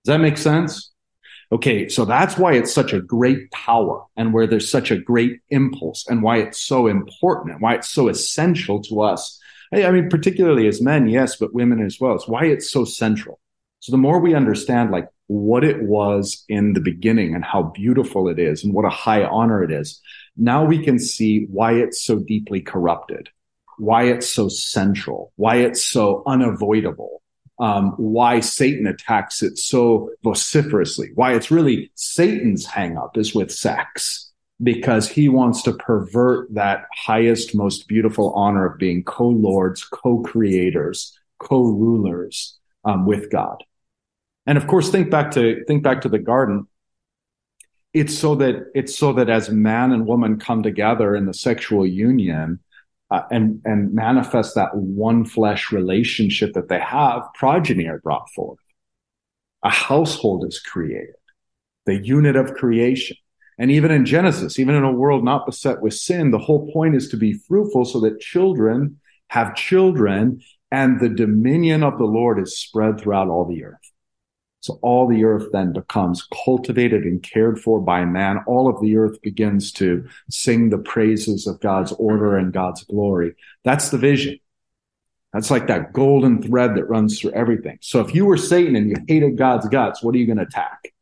Does 0.05 0.13
that 0.13 0.21
make 0.21 0.39
sense? 0.39 0.91
Okay, 1.53 1.89
so 1.89 2.05
that's 2.05 2.39
why 2.39 2.53
it's 2.53 2.73
such 2.73 2.93
a 2.93 3.01
great 3.01 3.51
power 3.51 4.05
and 4.17 4.33
where 4.33 4.47
there's 4.47 4.71
such 4.71 4.93
a 4.93 4.99
great 4.99 5.41
impulse 5.49 6.07
and 6.09 6.23
why 6.23 6.39
it's 6.39 6.61
so 6.61 6.87
important 6.87 7.53
and 7.53 7.61
why 7.61 7.75
it's 7.75 7.91
so 7.91 8.09
essential 8.09 8.81
to 8.83 9.03
us. 9.03 9.39
I 9.73 9.91
mean, 9.91 10.09
particularly 10.09 10.69
as 10.69 10.81
men, 10.81 11.09
yes, 11.09 11.37
but 11.37 11.55
women 11.55 11.85
as 11.85 11.99
well. 12.01 12.15
It's 12.15 12.29
why 12.29 12.45
it's 12.45 12.71
so 12.71 12.85
central. 12.85 13.41
So 13.81 13.93
the 13.93 13.99
more 13.99 14.21
we 14.21 14.35
understand 14.35 14.91
like 14.91 15.09
what 15.27 15.65
it 15.65 15.83
was 15.83 16.45
in 16.49 16.75
the 16.75 16.81
beginning 16.81 17.35
and 17.35 17.45
how 17.45 17.63
beautiful 17.75 18.29
it 18.29 18.39
is 18.39 18.63
and 18.63 18.75
what 18.75 18.85
a 18.85 18.91
high 18.91 19.25
honor 19.25 19.63
it 19.65 19.73
is, 19.73 20.01
now 20.37 20.65
we 20.65 20.85
can 20.85 20.99
see 20.99 21.47
why 21.51 21.75
it's 21.75 22.05
so 22.05 22.19
deeply 22.19 22.61
corrupted, 22.61 23.29
why 23.79 24.05
it's 24.05 24.29
so 24.29 24.49
central, 24.49 25.33
why 25.37 25.57
it's 25.57 25.85
so 25.85 26.23
unavoidable, 26.27 27.23
um, 27.61 27.93
why 27.99 28.41
Satan 28.41 28.87
attacks 28.87 29.43
it 29.43 29.59
so 29.59 30.11
vociferously, 30.25 31.11
why 31.15 31.35
it's 31.35 31.51
really 31.51 31.93
Satan's 31.95 32.67
hangup 32.67 33.17
is 33.17 33.35
with 33.35 33.53
sex, 33.53 34.33
because 34.63 35.09
he 35.09 35.29
wants 35.29 35.63
to 35.63 35.73
pervert 35.75 36.53
that 36.55 36.87
highest, 36.95 37.55
most 37.55 37.87
beautiful 37.87 38.33
honor 38.33 38.67
of 38.67 38.79
being 38.79 39.05
co-lords, 39.05 39.85
co-creators, 39.85 41.19
co-rulers 41.39 42.59
um, 42.85 43.07
with 43.07 43.31
God. 43.31 43.63
And 44.47 44.59
of 44.59 44.67
course, 44.67 44.91
think 44.91 45.11
back 45.11 45.31
to 45.33 45.65
think 45.67 45.83
back 45.83 46.01
to 46.01 46.09
the 46.09 46.19
garden. 46.19 46.67
It's 47.93 48.17
so 48.17 48.37
that 48.37 48.71
it's 48.75 48.99
so 48.99 49.13
that 49.13 49.29
as 49.29 49.51
man 49.51 49.93
and 49.93 50.07
woman 50.07 50.39
come 50.39 50.63
together 50.63 51.15
in 51.15 51.27
the 51.27 51.35
sexual 51.35 51.87
union, 51.87 52.61
uh, 53.11 53.23
and 53.31 53.61
and 53.65 53.93
manifest 53.93 54.55
that 54.55 54.75
one 54.75 55.25
flesh 55.25 55.73
relationship 55.73 56.53
that 56.55 56.69
they 56.69 56.81
have, 56.81 57.23
progeny 57.35 57.89
are 57.89 58.01
brought 58.01 58.31
forth. 58.31 58.59
A 59.63 59.71
household 59.71 60.45
is 60.47 60.61
created, 60.61 61.15
the 61.87 61.97
unit 61.97 62.37
of 62.37 62.55
creation. 62.55 63.17
And 63.59 63.71
even 63.71 63.91
in 63.91 64.07
Genesis, 64.07 64.59
even 64.59 64.75
in 64.75 64.85
a 64.85 64.93
world 64.93 65.23
not 65.23 65.45
beset 65.45 65.83
with 65.83 65.93
sin, 65.93 66.31
the 66.31 66.39
whole 66.39 66.73
point 66.73 66.95
is 66.95 67.09
to 67.09 67.17
be 67.17 67.35
fruitful 67.35 67.85
so 67.85 68.01
that 68.01 68.21
children 68.21 68.99
have 69.29 69.55
children 69.55 70.41
and 70.71 70.99
the 70.99 71.09
dominion 71.09 71.83
of 71.83 71.99
the 71.99 72.05
Lord 72.05 72.41
is 72.41 72.59
spread 72.59 72.99
throughout 72.99 73.29
all 73.29 73.45
the 73.45 73.65
earth. 73.65 73.90
So 74.61 74.79
all 74.83 75.09
the 75.09 75.25
earth 75.25 75.49
then 75.53 75.73
becomes 75.73 76.27
cultivated 76.45 77.05
and 77.05 77.23
cared 77.23 77.59
for 77.59 77.81
by 77.81 78.05
man. 78.05 78.39
All 78.47 78.69
of 78.69 78.81
the 78.83 78.97
earth 78.97 79.21
begins 79.23 79.73
to 79.73 80.07
sing 80.29 80.69
the 80.69 80.79
praises 80.79 81.47
of 81.47 81.61
God's 81.61 81.93
order 81.93 82.37
and 82.37 82.53
God's 82.53 82.85
glory. 82.85 83.35
That's 83.65 83.89
the 83.89 83.99
vision. 83.99 84.39
That's 85.33 85.51
like 85.51 85.69
that 85.69 85.93
golden 85.93 86.43
thread 86.43 86.75
that 86.75 86.89
runs 86.89 87.19
through 87.19 87.33
everything. 87.33 87.79
So 87.81 88.01
if 88.01 88.15
you 88.15 88.27
were 88.27 88.37
Satan 88.37 88.77
and 88.77 88.91
you 88.91 88.97
hated 89.09 89.39
God's 89.39 89.69
guts, 89.69 90.03
what 90.03 90.15
are 90.15 90.19
you 90.19 90.27
going 90.27 90.39
to 90.39 90.45
attack? 90.45 90.93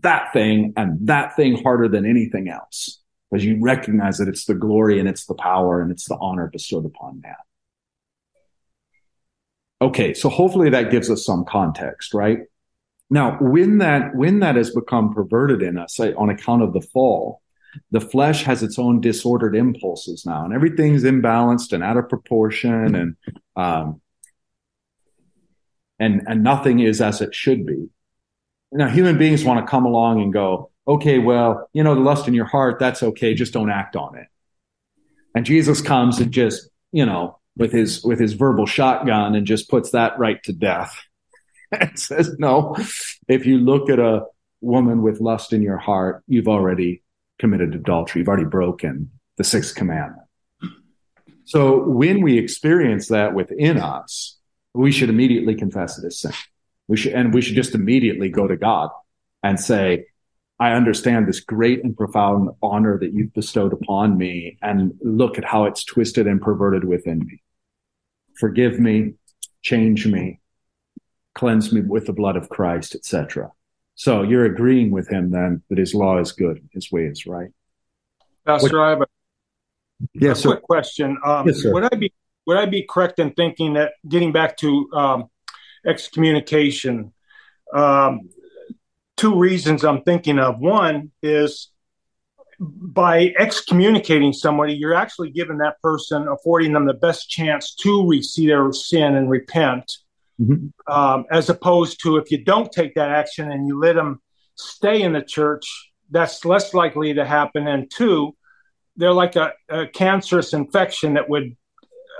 That 0.00 0.32
thing 0.32 0.72
and 0.76 1.06
that 1.06 1.36
thing 1.36 1.62
harder 1.62 1.88
than 1.88 2.06
anything 2.06 2.48
else 2.48 3.00
because 3.30 3.44
you 3.44 3.58
recognize 3.60 4.18
that 4.18 4.28
it's 4.28 4.46
the 4.46 4.54
glory 4.54 4.98
and 4.98 5.08
it's 5.08 5.26
the 5.26 5.34
power 5.34 5.82
and 5.82 5.90
it's 5.90 6.08
the 6.08 6.16
honor 6.20 6.48
bestowed 6.50 6.86
upon 6.86 7.20
man. 7.20 7.34
Okay, 9.80 10.14
so 10.14 10.28
hopefully 10.28 10.70
that 10.70 10.90
gives 10.90 11.10
us 11.10 11.24
some 11.24 11.44
context, 11.44 12.14
right? 12.14 12.40
Now, 13.10 13.36
when 13.40 13.78
that 13.78 14.14
when 14.14 14.40
that 14.40 14.56
has 14.56 14.70
become 14.70 15.14
perverted 15.14 15.62
in 15.62 15.78
us 15.78 16.00
on 16.00 16.30
account 16.30 16.62
of 16.62 16.72
the 16.72 16.80
fall, 16.80 17.42
the 17.90 18.00
flesh 18.00 18.42
has 18.44 18.62
its 18.62 18.78
own 18.78 19.00
disordered 19.00 19.54
impulses 19.54 20.24
now, 20.26 20.44
and 20.44 20.54
everything's 20.54 21.04
imbalanced 21.04 21.72
and 21.72 21.84
out 21.84 21.98
of 21.98 22.08
proportion, 22.08 22.94
and 22.94 23.16
um, 23.54 24.00
and 25.98 26.22
and 26.26 26.42
nothing 26.42 26.80
is 26.80 27.00
as 27.00 27.20
it 27.20 27.34
should 27.34 27.66
be. 27.66 27.88
Now, 28.72 28.88
human 28.88 29.18
beings 29.18 29.44
want 29.44 29.64
to 29.64 29.70
come 29.70 29.84
along 29.84 30.20
and 30.22 30.32
go, 30.32 30.70
okay, 30.88 31.18
well, 31.18 31.68
you 31.72 31.82
know, 31.82 31.94
the 31.94 32.00
lust 32.00 32.26
in 32.26 32.34
your 32.34 32.44
heart, 32.46 32.78
that's 32.78 33.02
okay, 33.02 33.34
just 33.34 33.52
don't 33.52 33.70
act 33.70 33.94
on 33.94 34.16
it. 34.16 34.26
And 35.34 35.46
Jesus 35.46 35.80
comes 35.80 36.18
and 36.18 36.32
just, 36.32 36.68
you 36.92 37.06
know, 37.06 37.38
with 37.56 37.72
his 37.72 38.04
with 38.04 38.20
his 38.20 38.34
verbal 38.34 38.66
shotgun 38.66 39.34
and 39.34 39.46
just 39.46 39.68
puts 39.68 39.90
that 39.90 40.18
right 40.18 40.42
to 40.44 40.52
death. 40.52 40.96
And 41.72 41.98
says 41.98 42.32
no 42.38 42.76
if 43.26 43.44
you 43.44 43.58
look 43.58 43.90
at 43.90 43.98
a 43.98 44.24
woman 44.60 45.02
with 45.02 45.20
lust 45.20 45.52
in 45.52 45.62
your 45.62 45.78
heart 45.78 46.22
you've 46.28 46.46
already 46.46 47.02
committed 47.40 47.74
adultery. 47.74 48.20
You've 48.20 48.28
already 48.28 48.44
broken 48.44 49.10
the 49.36 49.42
sixth 49.42 49.74
commandment. 49.74 50.28
So 51.44 51.82
when 51.82 52.22
we 52.22 52.38
experience 52.38 53.08
that 53.08 53.34
within 53.34 53.78
us 53.78 54.38
we 54.74 54.92
should 54.92 55.10
immediately 55.10 55.56
confess 55.56 55.98
it 55.98 56.06
as 56.06 56.20
sin. 56.20 56.32
We 56.86 56.96
should 56.96 57.14
and 57.14 57.34
we 57.34 57.42
should 57.42 57.56
just 57.56 57.74
immediately 57.74 58.28
go 58.28 58.46
to 58.46 58.56
god 58.56 58.90
and 59.42 59.58
say 59.58 60.06
I 60.60 60.72
understand 60.72 61.26
this 61.26 61.40
great 61.40 61.82
and 61.82 61.96
profound 61.96 62.50
honor 62.62 62.96
that 63.00 63.12
you've 63.12 63.34
bestowed 63.34 63.72
upon 63.72 64.16
me 64.16 64.56
and 64.62 64.94
look 65.02 65.36
at 65.36 65.44
how 65.44 65.64
it's 65.64 65.84
twisted 65.84 66.28
and 66.28 66.40
perverted 66.40 66.84
within 66.84 67.18
me 67.18 67.42
forgive 68.38 68.78
me, 68.78 69.14
change 69.62 70.06
me, 70.06 70.40
cleanse 71.34 71.72
me 71.72 71.80
with 71.80 72.06
the 72.06 72.12
blood 72.12 72.36
of 72.36 72.48
Christ, 72.48 72.94
etc. 72.94 73.50
So 73.94 74.22
you're 74.22 74.44
agreeing 74.44 74.90
with 74.90 75.08
him 75.08 75.30
then 75.30 75.62
that 75.68 75.78
his 75.78 75.94
law 75.94 76.18
is 76.18 76.32
good, 76.32 76.68
his 76.72 76.92
way 76.92 77.04
is 77.04 77.26
right. 77.26 77.50
Pastor, 78.44 78.78
what, 78.78 78.86
I 78.86 78.90
have 78.90 79.00
a, 79.02 79.06
yes, 80.14 80.44
a 80.44 80.48
quick 80.48 80.62
question. 80.62 81.16
Um, 81.24 81.48
yes. 81.48 81.62
Would 81.64 81.84
I 81.84 81.96
be 81.96 82.12
would 82.46 82.56
I 82.56 82.66
be 82.66 82.86
correct 82.88 83.18
in 83.18 83.32
thinking 83.32 83.74
that 83.74 83.94
getting 84.08 84.32
back 84.32 84.56
to 84.58 84.88
um, 84.92 85.24
excommunication? 85.84 87.12
Um, 87.72 88.30
two 89.16 89.36
reasons 89.36 89.84
I'm 89.84 90.02
thinking 90.02 90.38
of. 90.38 90.60
One 90.60 91.10
is 91.22 91.70
by 92.58 93.34
excommunicating 93.38 94.32
somebody, 94.32 94.74
you're 94.74 94.94
actually 94.94 95.30
giving 95.30 95.58
that 95.58 95.80
person, 95.82 96.26
affording 96.28 96.72
them 96.72 96.86
the 96.86 96.94
best 96.94 97.28
chance 97.28 97.74
to 97.74 98.08
receive 98.08 98.48
their 98.48 98.72
sin 98.72 99.14
and 99.14 99.30
repent, 99.30 99.92
mm-hmm. 100.40 100.92
um, 100.92 101.24
as 101.30 101.50
opposed 101.50 102.02
to 102.02 102.16
if 102.16 102.30
you 102.30 102.42
don't 102.42 102.72
take 102.72 102.94
that 102.94 103.10
action 103.10 103.50
and 103.50 103.66
you 103.66 103.78
let 103.78 103.94
them 103.94 104.20
stay 104.54 105.02
in 105.02 105.12
the 105.12 105.22
church, 105.22 105.92
that's 106.10 106.44
less 106.44 106.72
likely 106.72 107.14
to 107.14 107.24
happen. 107.24 107.66
And 107.66 107.90
two, 107.90 108.34
they're 108.96 109.12
like 109.12 109.36
a, 109.36 109.52
a 109.68 109.86
cancerous 109.86 110.52
infection 110.54 111.14
that 111.14 111.28
would 111.28 111.56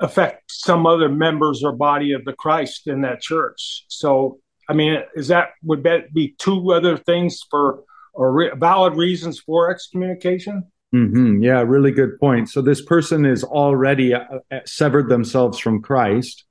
affect 0.02 0.50
some 0.50 0.86
other 0.86 1.08
members 1.08 1.64
or 1.64 1.72
body 1.72 2.12
of 2.12 2.24
the 2.24 2.34
Christ 2.34 2.86
in 2.86 3.02
that 3.02 3.20
church. 3.20 3.86
So, 3.88 4.40
I 4.68 4.74
mean, 4.74 5.00
is 5.14 5.28
that 5.28 5.50
would 5.62 5.84
that 5.84 6.12
be 6.12 6.34
two 6.38 6.72
other 6.72 6.98
things 6.98 7.40
for 7.50 7.84
or 8.16 8.32
re- 8.32 8.50
valid 8.56 8.94
reasons 8.94 9.38
for 9.38 9.70
excommunication? 9.70 10.64
Mm-hmm. 10.94 11.42
Yeah, 11.42 11.60
really 11.62 11.92
good 11.92 12.18
point. 12.18 12.48
So 12.48 12.62
this 12.62 12.82
person 12.82 13.26
is 13.26 13.44
already 13.44 14.14
uh, 14.14 14.24
uh, 14.50 14.60
severed 14.64 15.08
themselves 15.08 15.58
from 15.58 15.82
Christ. 15.82 16.44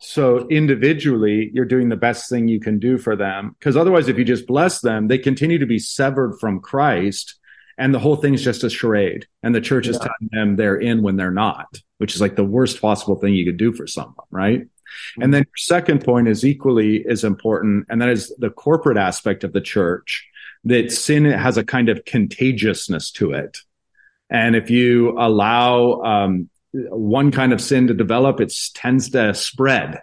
So 0.00 0.48
individually, 0.48 1.50
you're 1.52 1.64
doing 1.64 1.88
the 1.88 1.96
best 1.96 2.28
thing 2.28 2.48
you 2.48 2.60
can 2.60 2.78
do 2.78 2.98
for 2.98 3.16
them. 3.16 3.56
Because 3.58 3.76
otherwise, 3.76 4.08
if 4.08 4.18
you 4.18 4.24
just 4.24 4.46
bless 4.46 4.80
them, 4.80 5.08
they 5.08 5.18
continue 5.18 5.58
to 5.58 5.66
be 5.66 5.78
severed 5.78 6.38
from 6.40 6.60
Christ, 6.60 7.38
and 7.78 7.94
the 7.94 7.98
whole 7.98 8.16
thing's 8.16 8.42
just 8.42 8.64
a 8.64 8.70
charade. 8.70 9.26
And 9.42 9.54
the 9.54 9.60
church 9.60 9.86
yeah. 9.86 9.92
is 9.92 9.98
telling 9.98 10.30
them 10.30 10.56
they're 10.56 10.76
in 10.76 11.02
when 11.02 11.16
they're 11.16 11.30
not, 11.30 11.68
which 11.98 12.14
is 12.14 12.20
like 12.20 12.36
the 12.36 12.44
worst 12.44 12.80
possible 12.80 13.16
thing 13.16 13.34
you 13.34 13.44
could 13.44 13.58
do 13.58 13.72
for 13.72 13.86
someone, 13.86 14.26
right? 14.30 14.60
Mm-hmm. 14.62 15.22
And 15.22 15.34
then 15.34 15.42
your 15.42 15.56
second 15.56 16.04
point 16.04 16.28
is 16.28 16.44
equally 16.44 17.06
as 17.06 17.22
important, 17.24 17.86
and 17.88 18.02
that 18.02 18.08
is 18.08 18.34
the 18.38 18.50
corporate 18.50 18.98
aspect 18.98 19.44
of 19.44 19.52
the 19.52 19.60
church 19.60 20.29
that 20.64 20.92
sin 20.92 21.24
has 21.24 21.56
a 21.56 21.64
kind 21.64 21.88
of 21.88 22.04
contagiousness 22.04 23.10
to 23.12 23.32
it. 23.32 23.58
And 24.28 24.54
if 24.54 24.70
you 24.70 25.18
allow 25.18 26.02
um, 26.02 26.50
one 26.72 27.32
kind 27.32 27.52
of 27.52 27.60
sin 27.60 27.88
to 27.88 27.94
develop, 27.94 28.40
it 28.40 28.54
tends 28.74 29.10
to 29.10 29.34
spread. 29.34 30.02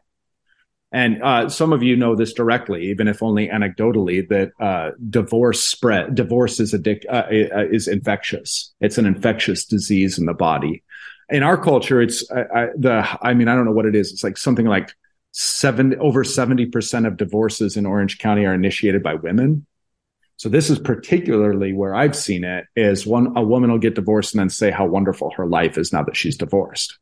And 0.92 1.22
uh, 1.22 1.50
some 1.50 1.74
of 1.74 1.84
you 1.84 1.96
know 1.96 2.16
this 2.16 2.34
directly, 2.34 2.90
even 2.90 3.08
if 3.08 3.22
only 3.22 3.50
anecdotally, 3.50 4.28
that 4.30 4.52
uh, 4.60 4.92
divorce 5.10 5.62
spread 5.62 6.16
divorce 6.16 6.60
is 6.60 6.74
addic- 6.74 7.06
uh, 7.10 7.26
uh 7.56 7.68
is 7.70 7.88
infectious. 7.88 8.74
It's 8.80 8.98
an 8.98 9.06
infectious 9.06 9.66
disease 9.66 10.18
in 10.18 10.26
the 10.26 10.34
body. 10.34 10.84
In 11.30 11.44
our 11.44 11.58
culture, 11.62 12.02
it's 12.02 12.30
I, 12.32 12.68
the 12.78 13.06
I 13.22 13.34
mean 13.34 13.50
I 13.50 13.56
don't 13.56 13.66
know 13.66 13.74
what 13.74 13.86
it 13.86 13.96
is. 13.96 14.14
It's 14.14 14.24
like 14.24 14.38
something 14.38 14.66
like 14.66 14.94
seven 15.32 16.00
over 16.00 16.24
seventy 16.24 16.66
percent 16.66 17.06
of 17.06 17.18
divorces 17.18 17.76
in 17.76 17.86
Orange 17.86 18.18
County 18.18 18.46
are 18.46 18.54
initiated 18.54 19.04
by 19.04 19.16
women. 19.16 19.66
So 20.38 20.50
this 20.50 20.70
is 20.70 20.78
particularly 20.78 21.74
where 21.74 21.96
I've 21.96 22.16
seen 22.16 22.44
it 22.44 22.66
is 22.76 23.08
one 23.08 23.36
a 23.36 23.42
woman 23.42 23.72
will 23.72 23.80
get 23.80 23.96
divorced 23.96 24.34
and 24.34 24.40
then 24.40 24.50
say 24.50 24.70
how 24.70 24.86
wonderful 24.86 25.32
her 25.36 25.48
life 25.48 25.78
is 25.78 25.92
now 25.92 26.04
that 26.04 26.16
she's 26.16 26.38
divorced. 26.38 26.98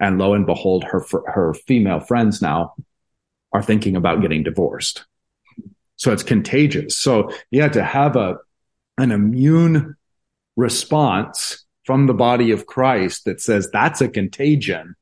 And 0.00 0.18
lo 0.18 0.34
and 0.34 0.46
behold, 0.46 0.84
her 0.84 1.04
her 1.26 1.54
female 1.54 2.00
friends 2.00 2.40
now 2.40 2.74
are 3.52 3.62
thinking 3.62 3.94
about 3.94 4.22
getting 4.22 4.42
divorced. 4.42 5.04
So 5.96 6.12
it's 6.12 6.22
contagious. 6.22 6.96
So 6.96 7.30
you 7.50 7.62
have 7.62 7.72
to 7.72 7.84
have 7.84 8.16
a, 8.16 8.38
an 8.98 9.12
immune 9.12 9.94
response 10.56 11.64
from 11.84 12.06
the 12.06 12.14
body 12.14 12.50
of 12.50 12.66
Christ 12.66 13.26
that 13.26 13.40
says 13.40 13.70
that's 13.70 14.00
a 14.00 14.08
contagion. 14.08 14.94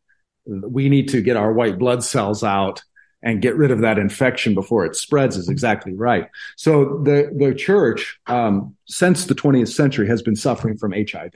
We 0.45 0.89
need 0.89 1.09
to 1.11 1.23
get 1.23 1.37
our 1.37 1.53
white 1.53 1.79
blood 1.79 2.03
cells 2.03 2.43
out 2.43 2.83
and 3.23 3.43
get 3.43 3.57
rid 3.57 3.71
of 3.71 3.81
that 3.81 3.99
infection 3.99 4.55
before 4.55 4.85
it 4.85 4.97
spreads 4.97 5.37
is 5.37 5.49
exactly 5.49 5.93
right. 5.93 6.29
So 6.57 7.03
the, 7.05 7.31
the 7.37 7.55
church, 7.55 8.19
um, 8.27 8.77
since 8.87 9.27
the 9.27 9.35
20th 9.35 9.69
century 9.69 10.09
has 10.09 10.23
been 10.23 10.37
suffering 10.37 10.77
from 10.79 10.93
HIV. 10.93 11.35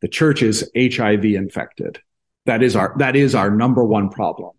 The 0.00 0.08
church 0.08 0.42
is 0.42 0.70
HIV 0.74 1.24
infected. 1.26 2.00
That 2.46 2.62
is 2.62 2.74
our, 2.74 2.94
that 2.98 3.16
is 3.16 3.34
our 3.34 3.50
number 3.50 3.84
one 3.84 4.08
problem 4.08 4.52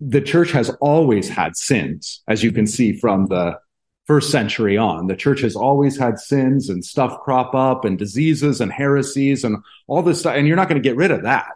the 0.00 0.20
church 0.20 0.52
has 0.52 0.70
always 0.80 1.28
had 1.28 1.56
sins, 1.56 2.22
as 2.28 2.42
you 2.42 2.52
can 2.52 2.66
see 2.66 2.92
from 2.92 3.26
the 3.26 3.58
first 4.06 4.30
century 4.30 4.76
on. 4.76 5.06
The 5.06 5.16
church 5.16 5.40
has 5.40 5.56
always 5.56 5.98
had 5.98 6.18
sins 6.18 6.70
and 6.70 6.84
stuff 6.84 7.20
crop 7.20 7.54
up 7.54 7.84
and 7.84 7.98
diseases 7.98 8.60
and 8.60 8.72
heresies 8.72 9.44
and 9.44 9.58
all 9.86 10.02
this 10.02 10.20
stuff. 10.20 10.34
And 10.36 10.46
you're 10.46 10.56
not 10.56 10.68
going 10.68 10.80
to 10.80 10.88
get 10.88 10.96
rid 10.96 11.10
of 11.10 11.24
that. 11.24 11.50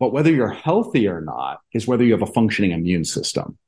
But 0.00 0.12
whether 0.12 0.32
you're 0.32 0.48
healthy 0.48 1.06
or 1.06 1.20
not 1.20 1.60
is 1.72 1.86
whether 1.86 2.02
you 2.02 2.12
have 2.12 2.22
a 2.22 2.26
functioning 2.26 2.72
immune 2.72 3.04
system, 3.04 3.58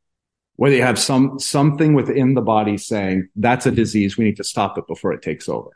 whether 0.56 0.74
you 0.74 0.82
have 0.82 0.98
some, 0.98 1.38
something 1.38 1.94
within 1.94 2.34
the 2.34 2.40
body 2.40 2.78
saying 2.78 3.28
that's 3.36 3.66
a 3.66 3.70
disease. 3.70 4.16
We 4.16 4.24
need 4.24 4.38
to 4.38 4.44
stop 4.44 4.78
it 4.78 4.86
before 4.86 5.12
it 5.12 5.22
takes 5.22 5.48
over. 5.48 5.70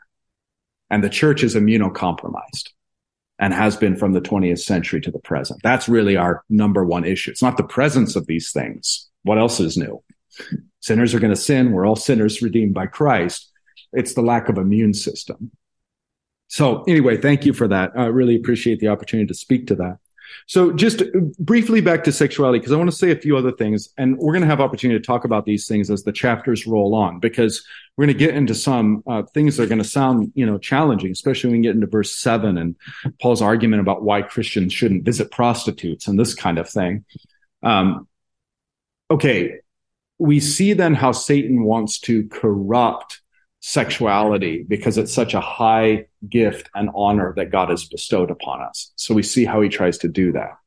And 0.89 1.03
the 1.03 1.09
church 1.09 1.43
is 1.43 1.55
immunocompromised 1.55 2.69
and 3.39 3.53
has 3.53 3.77
been 3.77 3.95
from 3.95 4.13
the 4.13 4.21
20th 4.21 4.59
century 4.59 4.99
to 5.01 5.11
the 5.11 5.19
present. 5.19 5.61
That's 5.61 5.87
really 5.87 6.17
our 6.17 6.43
number 6.49 6.83
one 6.83 7.05
issue. 7.05 7.29
It's 7.29 7.43
not 7.43 7.57
the 7.57 7.63
presence 7.63 8.15
of 8.15 8.25
these 8.25 8.51
things. 8.51 9.07
What 9.23 9.37
else 9.37 9.59
is 9.59 9.77
new? 9.77 10.03
Sinners 10.79 11.13
are 11.13 11.19
going 11.19 11.33
to 11.33 11.39
sin. 11.39 11.71
We're 11.71 11.85
all 11.85 11.95
sinners 11.95 12.41
redeemed 12.41 12.73
by 12.73 12.87
Christ. 12.87 13.51
It's 13.93 14.15
the 14.15 14.21
lack 14.21 14.49
of 14.49 14.57
immune 14.57 14.95
system. 14.95 15.51
So 16.47 16.83
anyway, 16.83 17.17
thank 17.17 17.45
you 17.45 17.53
for 17.53 17.67
that. 17.67 17.91
I 17.95 18.05
really 18.05 18.35
appreciate 18.35 18.79
the 18.79 18.87
opportunity 18.87 19.27
to 19.27 19.33
speak 19.33 19.67
to 19.67 19.75
that. 19.75 19.97
So 20.45 20.71
just 20.71 21.03
briefly 21.39 21.81
back 21.81 22.03
to 22.05 22.11
sexuality, 22.11 22.59
because 22.59 22.71
I 22.71 22.77
want 22.77 22.89
to 22.89 22.95
say 22.95 23.11
a 23.11 23.15
few 23.15 23.35
other 23.37 23.51
things, 23.51 23.89
and 23.97 24.17
we're 24.17 24.33
going 24.33 24.43
to 24.43 24.47
have 24.47 24.61
opportunity 24.61 24.99
to 24.99 25.05
talk 25.05 25.25
about 25.25 25.45
these 25.45 25.67
things 25.67 25.89
as 25.89 26.03
the 26.03 26.11
chapters 26.11 26.65
roll 26.65 26.95
on, 26.95 27.19
because 27.19 27.65
we're 27.95 28.05
going 28.05 28.17
to 28.17 28.25
get 28.25 28.35
into 28.35 28.55
some 28.55 29.03
uh, 29.07 29.23
things 29.33 29.57
that 29.57 29.63
are 29.63 29.67
going 29.67 29.81
to 29.81 29.87
sound, 29.87 30.31
you 30.35 30.45
know, 30.45 30.57
challenging, 30.57 31.11
especially 31.11 31.49
when 31.49 31.59
we 31.59 31.63
get 31.63 31.75
into 31.75 31.87
verse 31.87 32.15
seven 32.15 32.57
and 32.57 32.75
Paul's 33.21 33.41
argument 33.41 33.81
about 33.81 34.03
why 34.03 34.21
Christians 34.21 34.71
shouldn't 34.71 35.03
visit 35.03 35.31
prostitutes 35.31 36.07
and 36.07 36.19
this 36.19 36.35
kind 36.35 36.59
of 36.59 36.69
thing. 36.69 37.05
Um, 37.63 38.07
okay, 39.09 39.59
we 40.19 40.39
see 40.39 40.73
then 40.73 40.93
how 40.93 41.11
Satan 41.11 41.63
wants 41.63 41.99
to 42.01 42.27
corrupt 42.29 43.21
sexuality 43.59 44.63
because 44.67 44.97
it's 44.97 45.13
such 45.13 45.33
a 45.33 45.41
high 45.41 46.05
gift 46.29 46.69
and 46.75 46.89
honor 46.95 47.33
that 47.35 47.51
God 47.51 47.69
has 47.69 47.85
bestowed 47.85 48.31
upon 48.31 48.61
us. 48.61 48.91
So 48.95 49.13
we 49.13 49.23
see 49.23 49.45
how 49.45 49.61
he 49.61 49.69
tries 49.69 49.97
to 49.99 50.07
do 50.07 50.31
that. 50.33 50.57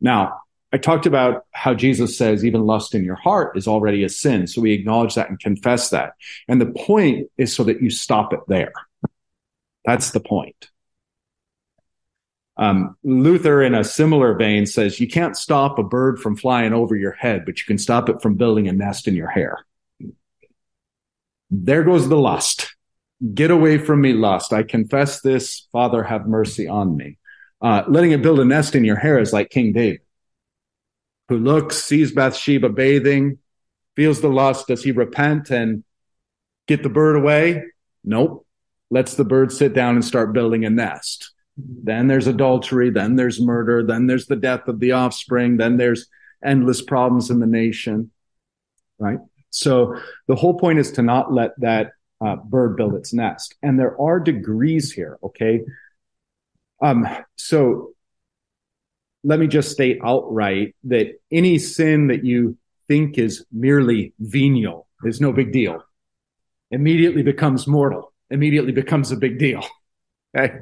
Now, 0.00 0.40
I 0.72 0.78
talked 0.78 1.06
about 1.06 1.44
how 1.52 1.74
Jesus 1.74 2.18
says 2.18 2.44
even 2.44 2.66
lust 2.66 2.94
in 2.94 3.04
your 3.04 3.14
heart 3.14 3.56
is 3.56 3.68
already 3.68 4.04
a 4.04 4.08
sin. 4.08 4.46
So 4.46 4.60
we 4.60 4.72
acknowledge 4.72 5.14
that 5.14 5.28
and 5.28 5.38
confess 5.38 5.90
that. 5.90 6.14
And 6.48 6.60
the 6.60 6.66
point 6.66 7.30
is 7.36 7.54
so 7.54 7.64
that 7.64 7.82
you 7.82 7.90
stop 7.90 8.32
it 8.32 8.40
there. 8.48 8.72
That's 9.84 10.10
the 10.10 10.20
point. 10.20 10.70
Um, 12.56 12.96
Luther, 13.04 13.62
in 13.62 13.74
a 13.74 13.84
similar 13.84 14.34
vein, 14.34 14.66
says 14.66 14.98
you 14.98 15.08
can't 15.08 15.36
stop 15.36 15.78
a 15.78 15.82
bird 15.82 16.18
from 16.18 16.36
flying 16.36 16.72
over 16.72 16.96
your 16.96 17.12
head, 17.12 17.44
but 17.44 17.58
you 17.58 17.64
can 17.66 17.78
stop 17.78 18.08
it 18.08 18.22
from 18.22 18.34
building 18.36 18.66
a 18.66 18.72
nest 18.72 19.06
in 19.06 19.14
your 19.14 19.28
hair. 19.28 19.65
There 21.50 21.84
goes 21.84 22.08
the 22.08 22.16
lust. 22.16 22.74
Get 23.34 23.50
away 23.50 23.78
from 23.78 24.00
me, 24.00 24.12
lust. 24.12 24.52
I 24.52 24.62
confess 24.62 25.20
this. 25.20 25.68
Father, 25.72 26.02
have 26.02 26.26
mercy 26.26 26.68
on 26.68 26.96
me. 26.96 27.18
Uh, 27.62 27.82
letting 27.88 28.12
it 28.12 28.22
build 28.22 28.40
a 28.40 28.44
nest 28.44 28.74
in 28.74 28.84
your 28.84 28.96
hair 28.96 29.18
is 29.18 29.32
like 29.32 29.48
King 29.48 29.72
David, 29.72 30.02
who 31.28 31.38
looks, 31.38 31.82
sees 31.82 32.12
Bathsheba 32.12 32.68
bathing, 32.68 33.38
feels 33.94 34.20
the 34.20 34.28
lust. 34.28 34.66
Does 34.66 34.84
he 34.84 34.92
repent 34.92 35.50
and 35.50 35.82
get 36.66 36.82
the 36.82 36.90
bird 36.90 37.16
away? 37.16 37.64
Nope. 38.04 38.46
Lets 38.90 39.14
the 39.14 39.24
bird 39.24 39.50
sit 39.50 39.72
down 39.72 39.94
and 39.94 40.04
start 40.04 40.32
building 40.32 40.64
a 40.64 40.70
nest. 40.70 41.32
Then 41.56 42.06
there's 42.06 42.26
adultery. 42.26 42.90
Then 42.90 43.16
there's 43.16 43.40
murder. 43.40 43.82
Then 43.82 44.06
there's 44.06 44.26
the 44.26 44.36
death 44.36 44.68
of 44.68 44.78
the 44.78 44.92
offspring. 44.92 45.56
Then 45.56 45.78
there's 45.78 46.06
endless 46.44 46.82
problems 46.82 47.30
in 47.30 47.40
the 47.40 47.46
nation. 47.46 48.10
Right? 48.98 49.18
So 49.56 49.96
the 50.28 50.34
whole 50.34 50.58
point 50.58 50.78
is 50.78 50.92
to 50.92 51.02
not 51.02 51.32
let 51.32 51.58
that 51.60 51.92
uh, 52.20 52.36
bird 52.36 52.76
build 52.76 52.94
its 52.94 53.12
nest. 53.12 53.54
And 53.62 53.78
there 53.78 54.00
are 54.00 54.20
degrees 54.20 54.92
here. 54.92 55.18
Okay. 55.22 55.62
Um, 56.82 57.06
so 57.36 57.92
let 59.24 59.38
me 59.38 59.46
just 59.46 59.70
state 59.70 59.98
outright 60.04 60.76
that 60.84 61.14
any 61.32 61.58
sin 61.58 62.08
that 62.08 62.24
you 62.24 62.56
think 62.86 63.18
is 63.18 63.44
merely 63.50 64.12
venial 64.20 64.86
is 65.04 65.20
no 65.20 65.32
big 65.32 65.52
deal. 65.52 65.82
Immediately 66.70 67.22
becomes 67.22 67.66
mortal, 67.66 68.12
immediately 68.30 68.72
becomes 68.72 69.10
a 69.12 69.16
big 69.16 69.38
deal. 69.38 69.64
Okay. 70.36 70.56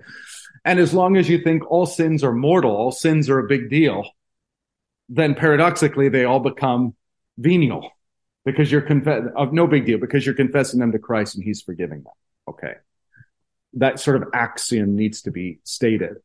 And 0.65 0.79
as 0.79 0.95
long 0.95 1.17
as 1.17 1.29
you 1.29 1.43
think 1.43 1.69
all 1.69 1.85
sins 1.85 2.23
are 2.23 2.33
mortal, 2.33 2.71
all 2.71 2.93
sins 2.93 3.29
are 3.29 3.41
a 3.41 3.49
big 3.49 3.71
deal, 3.71 4.09
then 5.09 5.35
paradoxically 5.35 6.09
they 6.09 6.25
all 6.25 6.39
become 6.39 6.95
venial 7.37 7.91
because 8.45 8.71
you're 8.71 8.83
confess 8.83 9.23
of 9.37 9.53
no 9.53 9.67
big 9.67 9.87
deal 9.87 9.99
because 9.99 10.25
you're 10.25 10.35
confessing 10.35 10.81
them 10.81 10.93
to 10.93 10.99
Christ 10.99 11.35
and 11.35 11.45
he's 11.45 11.63
forgiving 11.63 12.03
them. 12.03 12.13
Okay. 12.49 12.75
That 13.75 13.99
sort 13.99 14.23
of 14.23 14.29
axiom 14.35 14.95
needs 14.97 15.23
to 15.23 15.31
be 15.31 15.61
stated. 15.65 16.17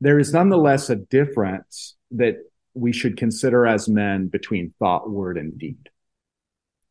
There 0.00 0.18
is 0.18 0.32
nonetheless 0.32 0.90
a 0.90 0.96
difference 0.96 1.96
that 2.12 2.36
we 2.74 2.92
should 2.92 3.16
consider 3.16 3.66
as 3.66 3.88
men 3.88 4.28
between 4.28 4.74
thought, 4.78 5.10
word, 5.10 5.36
and 5.36 5.58
deed. 5.58 5.88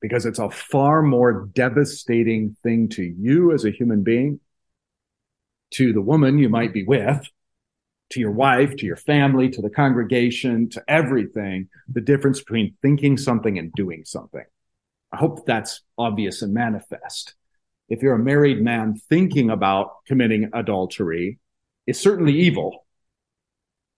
Because 0.02 0.26
it's 0.26 0.40
a 0.40 0.50
far 0.50 1.02
more 1.02 1.48
devastating 1.54 2.58
thing 2.62 2.90
to 2.90 3.04
you 3.04 3.54
as 3.54 3.66
a 3.66 3.72
human 3.72 4.04
being, 4.04 4.40
to 5.72 5.94
the 5.94 6.02
woman 6.02 6.38
you 6.38 6.50
might 6.50 6.74
be 6.74 6.84
with, 6.84 7.28
to 8.12 8.20
your 8.20 8.32
wife, 8.32 8.76
to 8.78 8.86
your 8.86 8.96
family, 8.96 9.50
to 9.50 9.62
the 9.62 9.70
congregation, 9.70 10.70
to 10.70 10.84
everything, 10.88 11.70
the 11.90 12.02
difference 12.02 12.40
between 12.40 12.76
thinking 12.82 13.18
something 13.18 13.58
and 13.58 13.72
doing 13.74 14.06
something. 14.06 14.46
I 15.12 15.18
hope 15.18 15.46
that's 15.46 15.82
obvious 15.98 16.42
and 16.42 16.54
manifest. 16.54 17.36
If 17.90 18.02
you're 18.02 18.16
a 18.16 18.20
married 18.20 18.62
man 18.62 18.96
thinking 19.10 19.50
about 19.50 20.06
committing 20.06 20.50
adultery, 20.54 21.40
it's 21.86 22.00
certainly 22.00 22.34
evil, 22.34 22.86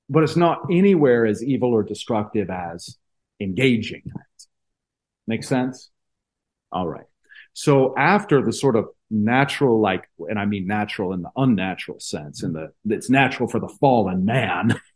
but 0.09 0.23
it's 0.23 0.35
not 0.35 0.61
anywhere 0.71 1.25
as 1.25 1.43
evil 1.43 1.73
or 1.73 1.83
destructive 1.83 2.49
as 2.49 2.97
engaging. 3.39 4.03
Make 5.27 5.43
sense? 5.43 5.89
All 6.71 6.87
right. 6.87 7.05
So 7.53 7.95
after 7.97 8.43
the 8.43 8.53
sort 8.53 8.75
of 8.75 8.89
natural, 9.09 9.79
like, 9.79 10.09
and 10.19 10.39
I 10.39 10.45
mean 10.45 10.67
natural 10.67 11.13
in 11.13 11.21
the 11.21 11.31
unnatural 11.35 11.99
sense, 11.99 12.43
in 12.43 12.53
the, 12.53 12.71
it's 12.85 13.09
natural 13.09 13.49
for 13.49 13.59
the 13.59 13.69
fallen 13.79 14.25
man. 14.25 14.79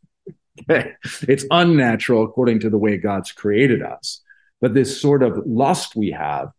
Okay. 0.69 0.91
It's 1.23 1.45
unnatural 1.49 2.23
according 2.23 2.59
to 2.59 2.69
the 2.69 2.77
way 2.77 2.97
God's 2.97 3.31
created 3.31 3.81
us. 3.81 4.21
But 4.61 4.75
this 4.75 5.01
sort 5.01 5.23
of 5.23 5.41
lust 5.47 5.95
we 5.95 6.11
have, 6.11 6.49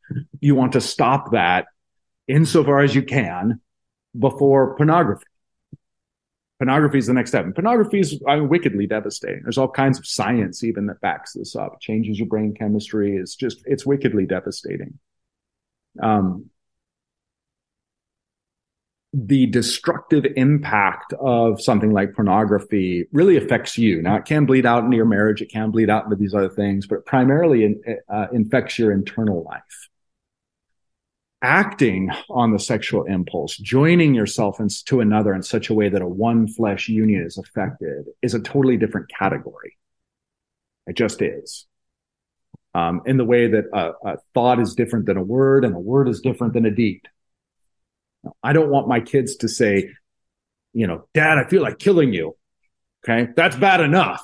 you 0.40 0.56
want 0.56 0.72
to 0.72 0.80
stop 0.80 1.30
that 1.30 1.66
insofar 2.26 2.80
as 2.80 2.94
you 2.94 3.02
can 3.02 3.60
before 4.18 4.76
pornography. 4.76 5.24
Pornography 6.58 6.98
is 6.98 7.06
the 7.06 7.14
next 7.14 7.30
step. 7.30 7.44
And 7.44 7.54
pornography 7.54 8.00
is 8.00 8.20
I 8.28 8.36
mean, 8.36 8.48
wickedly 8.48 8.86
devastating. 8.86 9.42
There's 9.42 9.58
all 9.58 9.68
kinds 9.68 9.98
of 9.98 10.06
science 10.06 10.62
even 10.62 10.86
that 10.86 11.00
backs 11.00 11.32
this 11.32 11.56
up. 11.56 11.80
Changes 11.80 12.18
your 12.18 12.28
brain 12.28 12.54
chemistry. 12.54 13.16
It's 13.16 13.34
just, 13.34 13.62
it's 13.64 13.86
wickedly 13.86 14.26
devastating. 14.26 14.98
Um, 16.02 16.50
the 19.16 19.46
destructive 19.46 20.26
impact 20.34 21.12
of 21.20 21.62
something 21.62 21.92
like 21.92 22.14
pornography 22.14 23.06
really 23.12 23.36
affects 23.36 23.78
you. 23.78 24.02
Now, 24.02 24.16
it 24.16 24.24
can 24.24 24.44
bleed 24.44 24.66
out 24.66 24.82
into 24.82 24.96
your 24.96 25.06
marriage, 25.06 25.40
it 25.40 25.52
can 25.52 25.70
bleed 25.70 25.88
out 25.88 26.04
into 26.04 26.16
these 26.16 26.34
other 26.34 26.48
things, 26.48 26.88
but 26.88 27.06
primarily 27.06 27.64
in, 27.64 27.80
uh, 28.08 28.26
infects 28.32 28.76
your 28.76 28.90
internal 28.90 29.44
life. 29.44 29.88
Acting 31.42 32.10
on 32.28 32.52
the 32.52 32.58
sexual 32.58 33.04
impulse, 33.04 33.56
joining 33.56 34.14
yourself 34.14 34.58
to 34.86 35.00
another 35.00 35.32
in 35.32 35.44
such 35.44 35.70
a 35.70 35.74
way 35.74 35.88
that 35.88 36.02
a 36.02 36.08
one 36.08 36.48
flesh 36.48 36.88
union 36.88 37.22
is 37.24 37.38
affected, 37.38 38.06
is 38.20 38.34
a 38.34 38.40
totally 38.40 38.76
different 38.76 39.10
category. 39.16 39.76
It 40.88 40.96
just 40.96 41.22
is. 41.22 41.66
Um, 42.74 43.02
in 43.06 43.16
the 43.16 43.24
way 43.24 43.46
that 43.46 43.66
a, 43.72 43.92
a 44.08 44.16
thought 44.32 44.58
is 44.58 44.74
different 44.74 45.06
than 45.06 45.18
a 45.18 45.22
word, 45.22 45.64
and 45.64 45.76
a 45.76 45.78
word 45.78 46.08
is 46.08 46.20
different 46.20 46.54
than 46.54 46.66
a 46.66 46.72
deed 46.72 47.02
I 48.42 48.52
don't 48.52 48.70
want 48.70 48.88
my 48.88 49.00
kids 49.00 49.36
to 49.36 49.48
say, 49.48 49.90
you 50.72 50.86
know, 50.86 51.06
dad, 51.14 51.38
I 51.38 51.48
feel 51.48 51.62
like 51.62 51.78
killing 51.78 52.12
you. 52.12 52.36
Okay. 53.04 53.30
That's 53.36 53.56
bad 53.56 53.80
enough. 53.80 54.22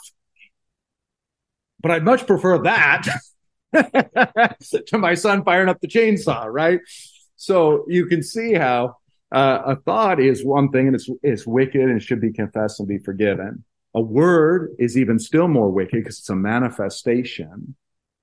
But 1.82 1.92
I'd 1.92 2.04
much 2.04 2.26
prefer 2.26 2.62
that 2.62 3.06
to 4.86 4.98
my 4.98 5.14
son 5.14 5.44
firing 5.44 5.68
up 5.68 5.80
the 5.80 5.88
chainsaw, 5.88 6.46
right? 6.46 6.80
So 7.36 7.84
you 7.88 8.06
can 8.06 8.22
see 8.22 8.54
how 8.54 8.96
uh, 9.32 9.62
a 9.64 9.76
thought 9.76 10.20
is 10.20 10.44
one 10.44 10.70
thing 10.70 10.88
and 10.88 10.96
it's, 10.96 11.08
it's 11.22 11.46
wicked 11.46 11.82
and 11.82 12.02
should 12.02 12.20
be 12.20 12.32
confessed 12.32 12.80
and 12.80 12.88
be 12.88 12.98
forgiven. 12.98 13.64
A 13.94 14.00
word 14.00 14.70
is 14.78 14.96
even 14.96 15.18
still 15.18 15.48
more 15.48 15.70
wicked 15.70 16.02
because 16.04 16.18
it's 16.18 16.28
a 16.28 16.36
manifestation 16.36 17.76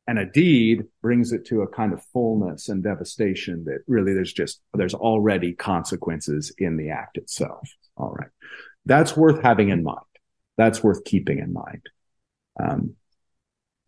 and 0.08 0.18
a 0.18 0.26
deed 0.26 0.86
brings 1.02 1.34
it 1.34 1.46
to 1.48 1.62
a 1.62 1.68
kind 1.68 1.94
of 1.94 2.04
fullness 2.14 2.70
and 2.70 2.84
devastation 2.84 3.66
that 3.66 3.80
really 3.88 4.14
there's 4.14 4.34
just 4.34 4.62
there's 4.74 4.94
already 4.94 5.54
consequences 5.54 6.54
in 6.58 6.78
the 6.78 6.90
act 6.90 7.18
itself. 7.18 7.70
All 7.98 8.12
right. 8.12 8.30
That's 8.86 9.18
worth 9.18 9.42
having 9.44 9.70
in 9.70 9.84
mind. 9.84 10.00
That's 10.58 10.82
worth 10.84 11.04
keeping 11.04 11.40
in 11.40 11.52
mind. 11.54 11.82
Um, 12.60 12.96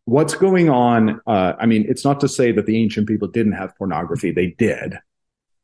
what's 0.06 0.34
going 0.34 0.70
on 0.70 1.22
uh, 1.28 1.54
i 1.60 1.68
mean 1.68 1.86
it's 1.88 2.04
not 2.04 2.20
to 2.20 2.28
say 2.28 2.52
that 2.52 2.66
the 2.66 2.82
ancient 2.82 3.08
people 3.08 3.28
didn't 3.28 3.52
have 3.54 3.76
pornography. 3.78 4.32
They 4.32 4.48
did 4.48 4.96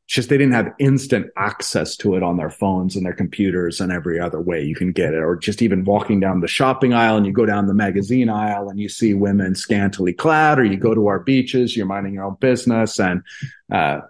it's 0.05 0.13
just 0.13 0.29
they 0.29 0.37
didn't 0.37 0.53
have 0.53 0.73
instant 0.77 1.31
access 1.35 1.97
to 1.97 2.15
it 2.15 2.21
on 2.21 2.37
their 2.37 2.51
phones 2.51 2.95
and 2.95 3.03
their 3.03 3.15
computers 3.15 3.81
and 3.81 3.91
every 3.91 4.19
other 4.19 4.39
way 4.39 4.63
you 4.63 4.75
can 4.75 4.91
get 4.91 5.15
it. 5.15 5.23
Or 5.23 5.35
just 5.35 5.63
even 5.63 5.83
walking 5.83 6.19
down 6.19 6.41
the 6.41 6.47
shopping 6.47 6.93
aisle 6.93 7.17
and 7.17 7.25
you 7.25 7.31
go 7.31 7.47
down 7.47 7.65
the 7.65 7.73
magazine 7.73 8.29
aisle 8.29 8.69
and 8.69 8.79
you 8.79 8.87
see 8.87 9.15
women 9.15 9.55
scantily 9.55 10.13
clad, 10.13 10.59
or 10.59 10.63
you 10.63 10.77
go 10.77 10.93
to 10.93 11.07
our 11.07 11.19
beaches, 11.19 11.75
you're 11.75 11.87
minding 11.87 12.13
your 12.13 12.25
own 12.25 12.37
business, 12.39 12.99
and 12.99 13.23
uh, 13.71 14.01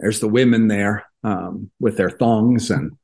there's 0.00 0.18
the 0.18 0.28
women 0.28 0.66
there 0.66 1.06
um, 1.22 1.70
with 1.78 1.96
their 1.96 2.10
thongs 2.10 2.70
and 2.70 2.96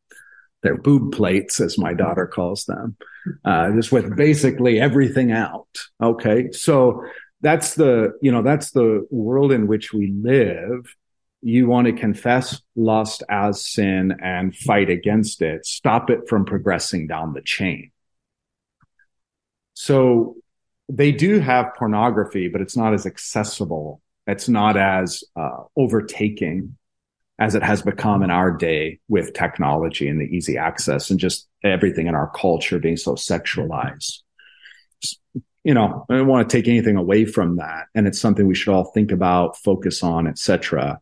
their 0.63 0.77
boob 0.77 1.13
plates, 1.13 1.61
as 1.61 1.79
my 1.79 1.95
daughter 1.95 2.27
calls 2.27 2.65
them, 2.65 2.97
uh, 3.45 3.71
just 3.71 3.93
with 3.93 4.17
basically 4.17 4.81
everything 4.81 5.31
out. 5.31 5.69
Okay, 6.03 6.51
so 6.51 7.05
that's 7.41 7.77
the 7.77 8.19
you 8.21 8.33
know 8.33 8.43
that's 8.43 8.73
the 8.73 9.07
world 9.11 9.53
in 9.53 9.69
which 9.69 9.93
we 9.93 10.13
live 10.21 10.95
you 11.43 11.67
want 11.67 11.87
to 11.87 11.93
confess 11.93 12.61
lust 12.77 13.23
as 13.29 13.65
sin 13.67 14.17
and 14.23 14.55
fight 14.55 14.91
against 14.91 15.43
it, 15.43 15.65
stop 15.65 16.11
it 16.11 16.29
from 16.29 16.45
progressing 16.45 17.07
down 17.07 17.33
the 17.33 17.41
chain. 17.41 17.91
So 19.75 20.37
they 20.89 21.13
do 21.13 21.39
have 21.41 21.75
pornography, 21.75 22.49
but 22.49 22.61
it's 22.61 22.77
not 22.77 22.93
as 22.93 23.07
accessible. 23.07 24.03
It's 24.27 24.49
not 24.49 24.77
as 24.77 25.25
uh, 25.35 25.63
overtaking 25.77 26.77
as 27.39 27.55
it 27.55 27.63
has 27.63 27.81
become 27.81 28.23
in 28.23 28.31
our 28.31 28.51
day 28.51 29.01
with 29.09 29.33
technology 29.33 30.09
and 30.09 30.21
the 30.21 30.27
easy 30.27 30.59
access 30.59 31.11
and 31.11 31.19
just 31.19 31.49
everything 31.65 32.07
in 32.07 32.15
our 32.15 32.31
culture 32.31 32.79
being 32.79 32.99
so 32.99 33.15
sexualized. 33.15 34.19
You 35.65 35.73
know, 35.73 36.05
I 36.11 36.19
don't 36.19 36.27
want 36.27 36.49
to 36.49 36.55
take 36.55 36.69
anything 36.69 36.97
away 36.97 37.25
from 37.25 37.57
that. 37.57 37.87
And 37.95 38.07
it's 38.07 38.21
something 38.21 38.47
we 38.47 38.55
should 38.55 38.75
all 38.75 38.93
think 38.93 39.11
about, 39.11 39.57
focus 39.57 40.03
on, 40.03 40.27
etc 40.27 41.01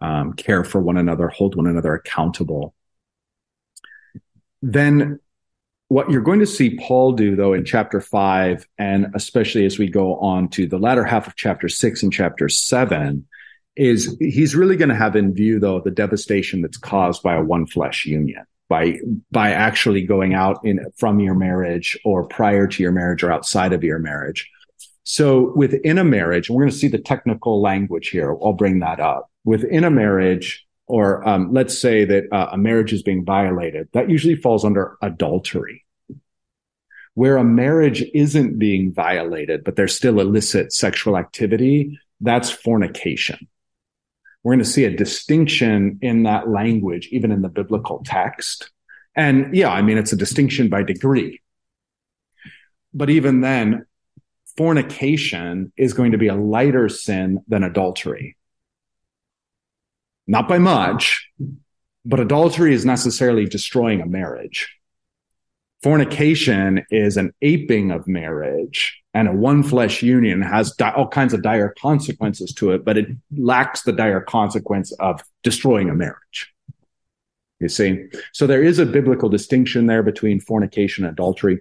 um, 0.00 0.32
care 0.32 0.64
for 0.64 0.80
one 0.80 0.96
another, 0.96 1.28
hold 1.28 1.54
one 1.54 1.66
another 1.66 1.94
accountable. 1.94 2.74
Then 4.62 5.20
what 5.88 6.10
you're 6.10 6.20
going 6.20 6.40
to 6.40 6.46
see 6.46 6.76
Paul 6.76 7.12
do, 7.12 7.36
though, 7.36 7.54
in 7.54 7.64
chapter 7.64 8.00
five, 8.00 8.66
and 8.76 9.06
especially 9.14 9.64
as 9.64 9.78
we 9.78 9.88
go 9.88 10.16
on 10.16 10.48
to 10.50 10.66
the 10.66 10.78
latter 10.78 11.04
half 11.04 11.26
of 11.26 11.36
chapter 11.36 11.68
six 11.68 12.02
and 12.02 12.12
chapter 12.12 12.48
seven, 12.48 13.26
is 13.76 14.16
he's 14.20 14.54
really 14.54 14.76
going 14.76 14.88
to 14.90 14.94
have 14.94 15.16
in 15.16 15.34
view, 15.34 15.58
though, 15.58 15.80
the 15.80 15.90
devastation 15.90 16.62
that's 16.62 16.76
caused 16.76 17.22
by 17.22 17.36
a 17.36 17.42
one 17.42 17.66
flesh 17.66 18.04
union. 18.04 18.44
By, 18.68 18.98
by 19.30 19.52
actually 19.52 20.02
going 20.02 20.34
out 20.34 20.62
in 20.62 20.84
from 20.98 21.20
your 21.20 21.34
marriage 21.34 21.98
or 22.04 22.26
prior 22.26 22.66
to 22.66 22.82
your 22.82 22.92
marriage 22.92 23.22
or 23.22 23.32
outside 23.32 23.72
of 23.72 23.82
your 23.82 23.98
marriage. 23.98 24.46
So 25.10 25.54
within 25.56 25.96
a 25.96 26.04
marriage, 26.04 26.50
we're 26.50 26.64
going 26.64 26.70
to 26.70 26.76
see 26.76 26.86
the 26.86 26.98
technical 26.98 27.62
language 27.62 28.10
here. 28.10 28.30
I'll 28.30 28.52
bring 28.52 28.80
that 28.80 29.00
up 29.00 29.30
within 29.42 29.84
a 29.84 29.90
marriage, 29.90 30.66
or 30.86 31.26
um, 31.26 31.50
let's 31.50 31.78
say 31.78 32.04
that 32.04 32.24
uh, 32.30 32.50
a 32.52 32.58
marriage 32.58 32.92
is 32.92 33.02
being 33.02 33.24
violated, 33.24 33.88
that 33.94 34.10
usually 34.10 34.36
falls 34.36 34.66
under 34.66 34.98
adultery. 35.00 35.86
Where 37.14 37.38
a 37.38 37.42
marriage 37.42 38.04
isn't 38.12 38.58
being 38.58 38.92
violated, 38.92 39.64
but 39.64 39.76
there's 39.76 39.96
still 39.96 40.20
illicit 40.20 40.74
sexual 40.74 41.16
activity, 41.16 41.98
that's 42.20 42.50
fornication. 42.50 43.48
We're 44.42 44.56
going 44.56 44.64
to 44.64 44.70
see 44.70 44.84
a 44.84 44.94
distinction 44.94 46.00
in 46.02 46.24
that 46.24 46.50
language, 46.50 47.08
even 47.12 47.32
in 47.32 47.40
the 47.40 47.48
biblical 47.48 48.02
text. 48.04 48.70
And 49.16 49.56
yeah, 49.56 49.70
I 49.70 49.80
mean, 49.80 49.96
it's 49.96 50.12
a 50.12 50.16
distinction 50.16 50.68
by 50.68 50.82
degree. 50.82 51.40
But 52.92 53.08
even 53.08 53.40
then, 53.40 53.86
fornication 54.58 55.72
is 55.78 55.94
going 55.94 56.12
to 56.12 56.18
be 56.18 56.28
a 56.28 56.34
lighter 56.34 56.90
sin 56.90 57.42
than 57.48 57.62
adultery 57.62 58.36
not 60.28 60.46
by 60.46 60.58
much, 60.58 61.30
but 62.04 62.20
adultery 62.20 62.74
is 62.74 62.84
necessarily 62.84 63.46
destroying 63.46 64.00
a 64.00 64.06
marriage. 64.06 64.68
Fornication 65.82 66.84
is 66.90 67.16
an 67.16 67.32
aping 67.40 67.90
of 67.90 68.06
marriage, 68.06 69.00
and 69.14 69.26
a 69.26 69.32
one 69.32 69.62
flesh 69.62 70.02
union 70.02 70.42
has 70.42 70.72
di- 70.72 70.92
all 70.92 71.08
kinds 71.08 71.32
of 71.32 71.42
dire 71.42 71.74
consequences 71.80 72.52
to 72.54 72.72
it, 72.72 72.84
but 72.84 72.98
it 72.98 73.06
lacks 73.36 73.82
the 73.82 73.92
dire 73.92 74.20
consequence 74.20 74.92
of 75.00 75.22
destroying 75.42 75.88
a 75.88 75.94
marriage. 75.94 76.52
You 77.58 77.68
see? 77.68 78.04
So 78.32 78.46
there 78.46 78.62
is 78.62 78.78
a 78.78 78.86
biblical 78.86 79.28
distinction 79.28 79.86
there 79.86 80.02
between 80.02 80.40
fornication 80.40 81.04
and 81.04 81.12
adultery. 81.12 81.60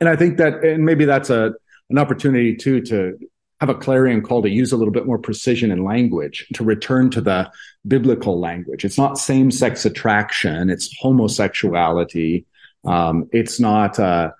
And 0.00 0.08
I 0.08 0.16
think 0.16 0.38
that, 0.38 0.64
and 0.64 0.84
maybe 0.84 1.04
that's 1.04 1.28
a, 1.30 1.52
an 1.90 1.98
opportunity 1.98 2.56
too 2.56 2.80
to 2.82 3.18
have 3.60 3.68
a 3.68 3.74
clarion 3.74 4.22
call 4.22 4.40
to 4.42 4.48
use 4.48 4.72
a 4.72 4.76
little 4.76 4.92
bit 4.92 5.06
more 5.06 5.18
precision 5.18 5.70
in 5.70 5.84
language 5.84 6.46
to 6.54 6.64
return 6.64 7.10
to 7.10 7.20
the 7.20 7.50
biblical 7.86 8.40
language. 8.40 8.84
It's 8.84 8.96
not 8.96 9.18
same 9.18 9.50
sex 9.50 9.84
attraction. 9.84 10.70
It's 10.70 10.96
homosexuality. 10.98 12.46
Um, 12.86 13.28
it's 13.32 13.60
not, 13.60 13.98
uh, 13.98 14.30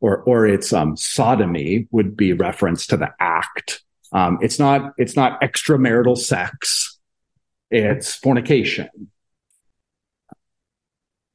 or, 0.00 0.22
or 0.22 0.46
it's, 0.46 0.72
um, 0.72 0.96
sodomy 0.96 1.88
would 1.90 2.16
be 2.16 2.32
reference 2.32 2.86
to 2.86 2.96
the 2.96 3.10
act. 3.20 3.82
Um, 4.12 4.38
it's 4.40 4.58
not, 4.58 4.94
it's 4.96 5.14
not 5.14 5.42
extramarital 5.42 6.16
sex. 6.16 6.98
It's 7.70 8.14
fornication. 8.14 8.88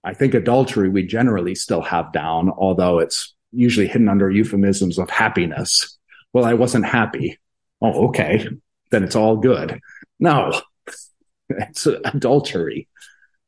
I 0.03 0.13
think 0.15 0.33
adultery 0.33 0.89
we 0.89 1.03
generally 1.05 1.53
still 1.53 1.81
have 1.81 2.11
down, 2.11 2.49
although 2.49 2.99
it's 2.99 3.34
usually 3.55 3.87
hidden 3.87 4.09
under 4.09 4.29
euphemisms 4.29 4.97
of 4.97 5.09
happiness 5.09 5.95
well, 6.35 6.43
I 6.43 6.53
wasn't 6.53 6.85
happy. 6.85 7.39
Oh, 7.81 8.09
okay. 8.09 8.45
Then 8.91 9.05
it's 9.05 9.15
all 9.15 9.37
good. 9.37 9.79
No, 10.19 10.61
it's 11.49 11.85
adultery. 11.85 12.89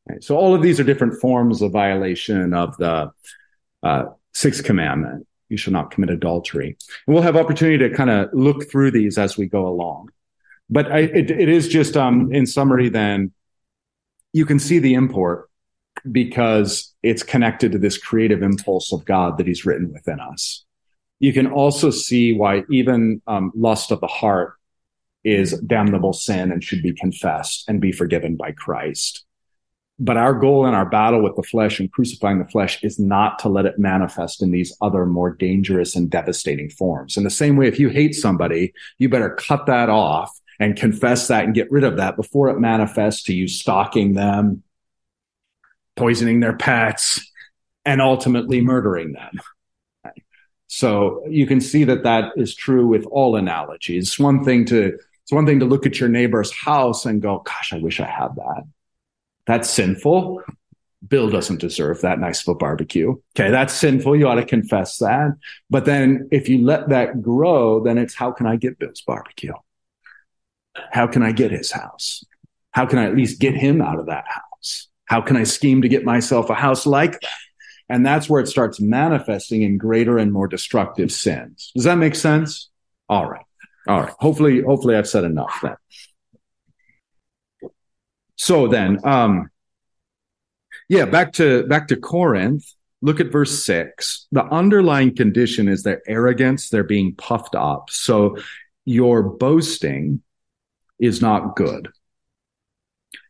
Right. 0.07 0.23
So 0.23 0.37
all 0.37 0.55
of 0.55 0.61
these 0.61 0.79
are 0.79 0.85
different 0.85 1.19
forms 1.19 1.61
of 1.61 1.73
violation 1.73 2.53
of 2.53 2.77
the 2.77 3.11
uh, 3.83 4.05
sixth 4.33 4.63
commandment. 4.63 5.27
You 5.49 5.57
shall 5.57 5.73
not 5.73 5.91
commit 5.91 6.11
adultery. 6.11 6.77
And 7.05 7.13
we'll 7.13 7.23
have 7.23 7.35
opportunity 7.35 7.89
to 7.89 7.93
kind 7.93 8.09
of 8.09 8.29
look 8.31 8.71
through 8.71 8.91
these 8.91 9.17
as 9.17 9.37
we 9.37 9.47
go 9.47 9.67
along. 9.67 10.11
But 10.69 10.89
I, 10.89 10.99
it, 10.99 11.29
it 11.29 11.49
is 11.49 11.67
just, 11.67 11.97
um, 11.97 12.33
in 12.33 12.45
summary, 12.45 12.87
then 12.87 13.33
you 14.31 14.45
can 14.45 14.59
see 14.59 14.79
the 14.79 14.93
import 14.93 15.49
because 16.11 16.93
it's 17.03 17.23
connected 17.23 17.71
to 17.71 17.77
this 17.77 17.97
creative 17.97 18.41
impulse 18.41 18.91
of 18.93 19.05
God 19.05 19.37
that 19.37 19.47
he's 19.47 19.65
written 19.65 19.91
within 19.91 20.19
us 20.19 20.65
you 21.19 21.33
can 21.33 21.47
also 21.47 21.89
see 21.89 22.33
why 22.33 22.63
even 22.69 23.21
um, 23.27 23.51
lust 23.55 23.91
of 23.91 24.01
the 24.01 24.07
heart 24.07 24.53
is 25.23 25.59
damnable 25.61 26.13
sin 26.13 26.51
and 26.51 26.63
should 26.63 26.83
be 26.83 26.93
confessed 26.93 27.67
and 27.67 27.81
be 27.81 27.91
forgiven 27.91 28.35
by 28.35 28.51
Christ. 28.51 29.25
But 29.99 30.15
our 30.15 30.35
goal 30.35 30.67
in 30.67 30.75
our 30.75 30.87
battle 30.87 31.23
with 31.23 31.35
the 31.35 31.43
flesh 31.43 31.79
and 31.79 31.91
crucifying 31.91 32.37
the 32.37 32.45
flesh 32.45 32.83
is 32.83 32.99
not 32.99 33.39
to 33.39 33.49
let 33.49 33.65
it 33.65 33.79
manifest 33.79 34.43
in 34.43 34.51
these 34.51 34.77
other 34.79 35.07
more 35.07 35.31
dangerous 35.31 35.95
and 35.95 36.09
devastating 36.09 36.69
forms. 36.69 37.17
In 37.17 37.23
the 37.23 37.31
same 37.31 37.57
way, 37.57 37.67
if 37.67 37.79
you 37.79 37.89
hate 37.89 38.13
somebody, 38.13 38.73
you 38.99 39.09
better 39.09 39.31
cut 39.31 39.65
that 39.65 39.89
off 39.89 40.31
and 40.59 40.75
confess 40.75 41.27
that 41.29 41.45
and 41.45 41.55
get 41.55 41.71
rid 41.71 41.83
of 41.83 41.97
that 41.97 42.15
before 42.15 42.49
it 42.49 42.59
manifests 42.59 43.23
to 43.23 43.33
you 43.33 43.47
stalking 43.47 44.13
them, 44.13 44.61
poisoning 45.97 46.39
their 46.39 46.55
pets, 46.55 47.19
and 47.85 48.01
ultimately 48.01 48.61
murdering 48.61 49.13
them. 49.13 49.39
So 50.67 51.23
you 51.27 51.47
can 51.47 51.61
see 51.61 51.85
that 51.85 52.03
that 52.03 52.33
is 52.35 52.53
true 52.53 52.87
with 52.87 53.05
all 53.05 53.35
analogies. 53.35 54.07
It's 54.07 54.19
one 54.19 54.43
thing 54.43 54.65
to 54.65 54.97
it's 55.23 55.31
one 55.31 55.45
thing 55.45 55.59
to 55.59 55.65
look 55.65 55.85
at 55.85 55.99
your 55.99 56.07
neighbor's 56.07 56.53
house 56.53 57.05
and 57.05 57.21
go, 57.21 57.39
"Gosh, 57.39 57.73
I 57.73 57.79
wish 57.79 57.99
I 57.99 58.05
had 58.05 58.35
that." 58.35 58.63
That's 59.45 59.69
sinful. 59.69 60.41
Bill 61.07 61.29
doesn't 61.29 61.61
deserve 61.61 62.01
that 62.01 62.19
nice 62.19 62.47
a 62.47 62.53
barbecue. 62.53 63.15
Okay, 63.35 63.49
that's 63.51 63.73
sinful. 63.73 64.15
You 64.15 64.27
ought 64.27 64.35
to 64.35 64.45
confess 64.45 64.97
that. 64.97 65.31
But 65.69 65.85
then 65.85 66.27
if 66.31 66.49
you 66.49 66.65
let 66.65 66.89
that 66.89 67.21
grow, 67.21 67.83
then 67.83 67.97
it's 67.97 68.15
how 68.15 68.31
can 68.31 68.45
I 68.45 68.55
get 68.55 68.79
Bill's 68.79 69.01
barbecue? 69.01 69.53
How 70.91 71.07
can 71.07 71.23
I 71.23 71.31
get 71.31 71.51
his 71.51 71.71
house? 71.71 72.23
How 72.71 72.85
can 72.85 72.99
I 72.99 73.05
at 73.05 73.15
least 73.15 73.39
get 73.39 73.55
him 73.55 73.81
out 73.81 73.99
of 73.99 74.07
that 74.07 74.25
house? 74.27 74.46
How 75.07 75.21
can 75.21 75.35
I 75.35 75.43
scheme 75.43 75.81
to 75.81 75.89
get 75.89 76.05
myself 76.05 76.49
a 76.49 76.53
house 76.53 76.85
like 76.85 77.13
that? 77.13 77.29
And 77.89 78.05
that's 78.05 78.29
where 78.29 78.41
it 78.41 78.47
starts 78.47 78.79
manifesting 78.79 79.61
in 79.61 79.77
greater 79.77 80.17
and 80.17 80.31
more 80.31 80.47
destructive 80.47 81.11
sins. 81.11 81.71
Does 81.73 81.85
that 81.85 81.97
make 81.97 82.15
sense? 82.15 82.69
All 83.07 83.29
right. 83.29 83.45
All 83.87 84.01
right. 84.01 84.13
Hopefully, 84.19 84.61
hopefully 84.61 84.95
I've 84.95 85.07
said 85.07 85.23
enough 85.23 85.57
then. 85.63 85.75
So 88.35 88.67
then, 88.67 88.99
um, 89.03 89.49
yeah, 90.89 91.05
back 91.05 91.33
to 91.33 91.65
back 91.67 91.87
to 91.87 91.95
Corinth. 91.95 92.65
Look 93.01 93.19
at 93.19 93.31
verse 93.31 93.63
six. 93.63 94.27
The 94.31 94.43
underlying 94.45 95.15
condition 95.15 95.67
is 95.67 95.83
their 95.83 96.01
arrogance, 96.07 96.69
they're 96.69 96.83
being 96.83 97.15
puffed 97.15 97.55
up. 97.55 97.89
So 97.89 98.37
your 98.85 99.23
boasting 99.23 100.21
is 100.99 101.21
not 101.21 101.55
good. 101.55 101.89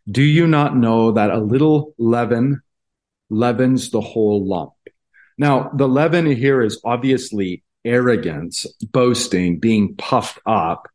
Do 0.09 0.23
you 0.23 0.47
not 0.47 0.75
know 0.75 1.11
that 1.11 1.31
a 1.31 1.39
little 1.39 1.93
leaven 1.97 2.61
leavens 3.29 3.89
the 3.89 4.01
whole 4.01 4.45
lump? 4.45 4.71
Now, 5.37 5.69
the 5.75 5.87
leaven 5.87 6.25
here 6.25 6.61
is 6.61 6.81
obviously 6.83 7.63
arrogance, 7.83 8.65
boasting, 8.91 9.59
being 9.59 9.95
puffed 9.95 10.39
up, 10.45 10.87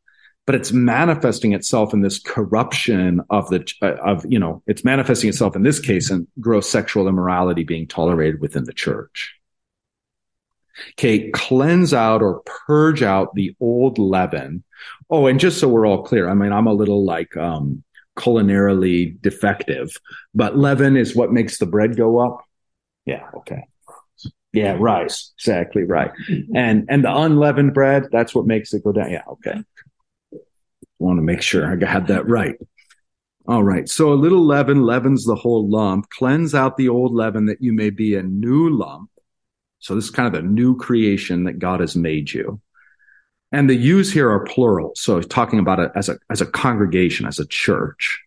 but 0.45 0.55
it's 0.55 0.71
manifesting 0.71 1.53
itself 1.53 1.93
in 1.93 2.01
this 2.01 2.19
corruption 2.19 3.21
of 3.29 3.49
the 3.49 3.71
uh, 3.81 3.95
of 4.03 4.25
you 4.27 4.39
know 4.39 4.61
it's 4.67 4.83
manifesting 4.83 5.29
itself 5.29 5.55
in 5.55 5.63
this 5.63 5.79
case 5.79 6.11
in 6.11 6.27
gross 6.39 6.69
sexual 6.69 7.07
immorality 7.07 7.63
being 7.63 7.87
tolerated 7.87 8.41
within 8.41 8.65
the 8.65 8.73
church. 8.73 9.35
Okay, 10.93 11.29
cleanse 11.31 11.93
out 11.93 12.21
or 12.21 12.41
purge 12.67 13.03
out 13.03 13.35
the 13.35 13.55
old 13.59 13.99
leaven. 13.99 14.63
Oh, 15.09 15.27
and 15.27 15.39
just 15.39 15.59
so 15.59 15.69
we're 15.69 15.85
all 15.85 16.03
clear, 16.03 16.27
I 16.27 16.33
mean, 16.33 16.51
I'm 16.51 16.67
a 16.67 16.73
little 16.73 17.05
like 17.05 17.37
um, 17.37 17.83
culinarily 18.17 19.19
defective, 19.21 19.97
but 20.33 20.57
leaven 20.57 20.95
is 20.97 21.15
what 21.15 21.31
makes 21.31 21.57
the 21.57 21.65
bread 21.65 21.97
go 21.97 22.19
up. 22.19 22.43
Yeah, 23.05 23.29
okay. 23.37 23.63
Yeah, 24.53 24.77
rice. 24.79 25.33
Exactly 25.39 25.83
right. 25.83 26.11
And 26.55 26.85
and 26.87 27.03
the 27.03 27.15
unleavened 27.15 27.73
bread, 27.73 28.09
that's 28.11 28.35
what 28.35 28.45
makes 28.45 28.73
it 28.73 28.83
go 28.83 28.91
down. 28.91 29.11
Yeah, 29.11 29.23
okay. 29.27 29.63
Want 30.99 31.17
to 31.17 31.23
make 31.23 31.41
sure 31.41 31.65
I 31.65 31.85
had 31.85 32.07
that 32.07 32.27
right. 32.27 32.55
All 33.47 33.63
right. 33.63 33.89
So 33.89 34.13
a 34.13 34.15
little 34.15 34.45
leaven 34.45 34.83
leavens 34.83 35.25
the 35.25 35.35
whole 35.35 35.67
lump. 35.69 36.09
Cleanse 36.11 36.55
out 36.55 36.77
the 36.77 36.87
old 36.89 37.13
leaven 37.13 37.47
that 37.47 37.61
you 37.61 37.73
may 37.73 37.89
be 37.89 38.15
a 38.15 38.23
new 38.23 38.69
lump. 38.69 39.09
So 39.79 39.95
this 39.95 40.05
is 40.05 40.11
kind 40.11 40.27
of 40.27 40.41
the 40.41 40.47
new 40.47 40.77
creation 40.77 41.43
that 41.43 41.59
God 41.59 41.81
has 41.81 41.95
made 41.95 42.31
you. 42.31 42.61
And 43.53 43.69
the 43.69 43.75
yous 43.75 44.11
here 44.11 44.31
are 44.31 44.43
plural. 44.43 44.93
So 44.95 45.21
talking 45.21 45.59
about 45.59 45.79
it 45.79 45.91
as 45.95 46.09
a, 46.09 46.17
as 46.31 46.41
a 46.41 46.45
congregation, 46.47 47.27
as 47.27 47.37
a 47.37 47.45
church. 47.45 48.19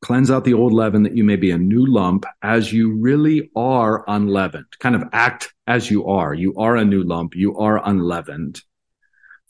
Cleanse 0.00 0.30
out 0.30 0.44
the 0.44 0.54
old 0.54 0.72
leaven 0.72 1.02
that 1.02 1.16
you 1.16 1.24
may 1.24 1.36
be 1.36 1.50
a 1.50 1.58
new 1.58 1.84
lump 1.84 2.24
as 2.42 2.72
you 2.72 2.94
really 2.94 3.50
are 3.54 4.02
unleavened. 4.08 4.66
Kind 4.78 4.94
of 4.94 5.04
act 5.12 5.52
as 5.66 5.90
you 5.90 6.06
are. 6.06 6.32
You 6.32 6.54
are 6.56 6.74
a 6.74 6.86
new 6.86 7.02
lump. 7.02 7.36
You 7.36 7.58
are 7.58 7.86
unleavened. 7.86 8.62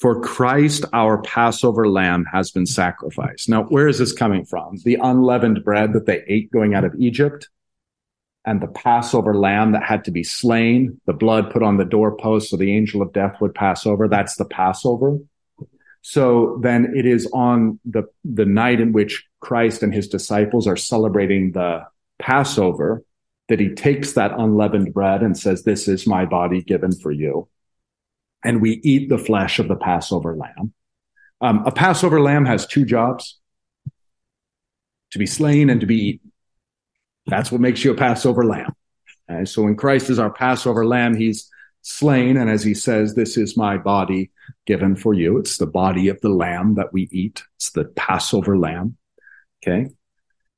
For 0.01 0.21
Christ, 0.21 0.85
our 0.93 1.23
Passover 1.23 1.89
lamb 1.89 2.25
has 2.33 2.51
been 2.51 2.67
sacrificed. 2.67 3.49
Now, 3.49 3.63
where 3.63 3.87
is 3.87 3.99
this 3.99 4.13
coming 4.13 4.45
from? 4.45 4.79
The 4.85 4.99
unleavened 5.01 5.65
bread 5.65 5.93
that 5.93 6.07
they 6.07 6.25
ate 6.27 6.51
going 6.51 6.75
out 6.75 6.85
of 6.85 6.97
Egypt? 6.99 7.49
And 8.47 8.61
the 8.61 8.69
Passover 8.69 9.35
lamb 9.35 9.73
that 9.73 9.83
had 9.83 10.05
to 10.05 10.11
be 10.11 10.23
slain, 10.23 11.01
the 11.07 11.13
blood 11.13 11.51
put 11.51 11.63
on 11.63 11.79
the 11.79 11.85
doorpost 11.85 12.51
so 12.51 12.57
the 12.57 12.75
angel 12.77 13.01
of 13.01 13.13
death 13.13 13.41
would 13.41 13.55
pass 13.55 13.87
over. 13.87 14.07
That's 14.07 14.37
the 14.37 14.45
Passover. 14.45 15.19
So 16.03 16.59
then 16.63 16.93
it 16.95 17.07
is 17.07 17.27
on 17.33 17.81
the, 17.87 18.03
the 18.25 18.45
night 18.45 18.81
in 18.81 18.93
which 18.93 19.25
Christ 19.41 19.83
and 19.83 19.95
his 19.95 20.09
disciples 20.09 20.67
are 20.67 20.77
celebrating 20.77 21.53
the 21.53 21.87
Passover 22.19 23.03
that 23.49 23.61
he 23.61 23.71
takes 23.71 24.13
that 24.13 24.33
unleavened 24.39 24.93
bread 24.93 25.23
and 25.23 25.37
says, 25.37 25.63
this 25.63 25.89
is 25.89 26.07
my 26.07 26.27
body 26.27 26.63
given 26.63 26.93
for 26.93 27.11
you. 27.11 27.49
And 28.45 28.61
we 28.61 28.81
eat 28.85 29.09
the 29.09 29.17
flesh 29.17 29.59
of 29.59 29.69
the 29.69 29.77
Passover 29.77 30.37
lamb. 30.37 30.75
Um, 31.41 31.65
a 31.67 31.73
Passover 31.73 32.21
lamb 32.21 32.45
has 32.45 32.67
two 32.67 32.85
jobs 32.85 33.39
to 35.13 35.19
be 35.19 35.27
slain 35.27 35.71
and 35.71 35.81
to 35.81 35.87
be 35.87 35.97
eaten. 35.97 36.33
That's 37.27 37.51
what 37.51 37.61
makes 37.61 37.85
you 37.85 37.93
a 37.93 37.97
Passover 37.97 38.45
lamb. 38.45 38.75
And 39.29 39.49
so 39.49 39.63
when 39.63 39.77
Christ 39.77 40.11
is 40.11 40.19
our 40.19 40.31
Passover 40.31 40.85
lamb, 40.85 41.17
he's 41.17 41.51
slain. 41.83 42.37
And 42.37 42.51
as 42.51 42.63
he 42.63 42.75
says, 42.75 43.15
this 43.15 43.37
is 43.37 43.57
my 43.57 43.79
body 43.79 44.31
given 44.67 44.97
for 44.97 45.15
you. 45.15 45.39
It's 45.39 45.57
the 45.57 45.67
body 45.67 46.09
of 46.09 46.21
the 46.21 46.29
lamb 46.29 46.75
that 46.75 46.93
we 46.93 47.09
eat. 47.11 47.43
It's 47.57 47.71
the 47.71 47.85
Passover 47.85 48.59
lamb. 48.59 48.97
Okay. 49.63 49.89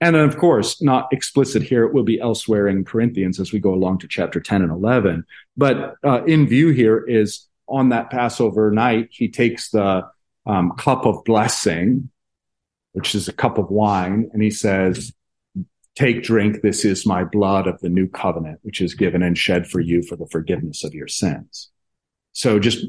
And 0.01 0.15
then, 0.15 0.29
of 0.29 0.37
course, 0.37 0.83
not 0.83 1.13
explicit 1.13 1.63
here. 1.63 1.85
It 1.85 1.95
will 1.95 2.05
be 2.05 2.21
elsewhere 2.21 2.69
in 2.69 2.85
Corinthians 2.85 3.41
as 3.41 3.53
we 3.53 3.61
go 3.61 3.73
along 3.73 3.99
to 4.01 4.09
chapter 4.09 4.41
10 4.41 4.63
and 4.63 4.71
11. 4.71 5.25
But 5.57 5.95
uh, 6.05 6.23
in 6.25 6.47
view 6.47 6.71
here 6.71 6.99
is 6.99 7.47
on 7.67 7.89
that 7.91 8.11
Passover 8.11 8.71
night, 8.71 9.09
he 9.11 9.29
takes 9.29 9.71
the 9.71 10.07
um, 10.45 10.73
cup 10.73 11.07
of 11.07 11.25
blessing, 11.25 12.11
which 12.93 13.15
is 13.15 13.27
a 13.27 13.33
cup 13.33 13.59
of 13.59 13.71
wine, 13.71 14.31
and 14.33 14.43
he 14.43 14.51
says, 14.51 15.13
Take, 15.97 16.23
drink, 16.23 16.61
this 16.61 16.85
is 16.85 17.07
my 17.07 17.25
blood 17.25 17.67
of 17.67 17.81
the 17.81 17.89
new 17.89 18.07
covenant, 18.07 18.61
which 18.63 18.83
is 18.83 18.95
given 18.95 19.23
and 19.23 19.37
shed 19.37 19.67
for 19.67 19.81
you 19.81 20.03
for 20.03 20.15
the 20.15 20.27
forgiveness 20.27 20.85
of 20.85 20.95
your 20.95 21.09
sins. 21.09 21.71
So 22.33 22.59
just, 22.59 22.85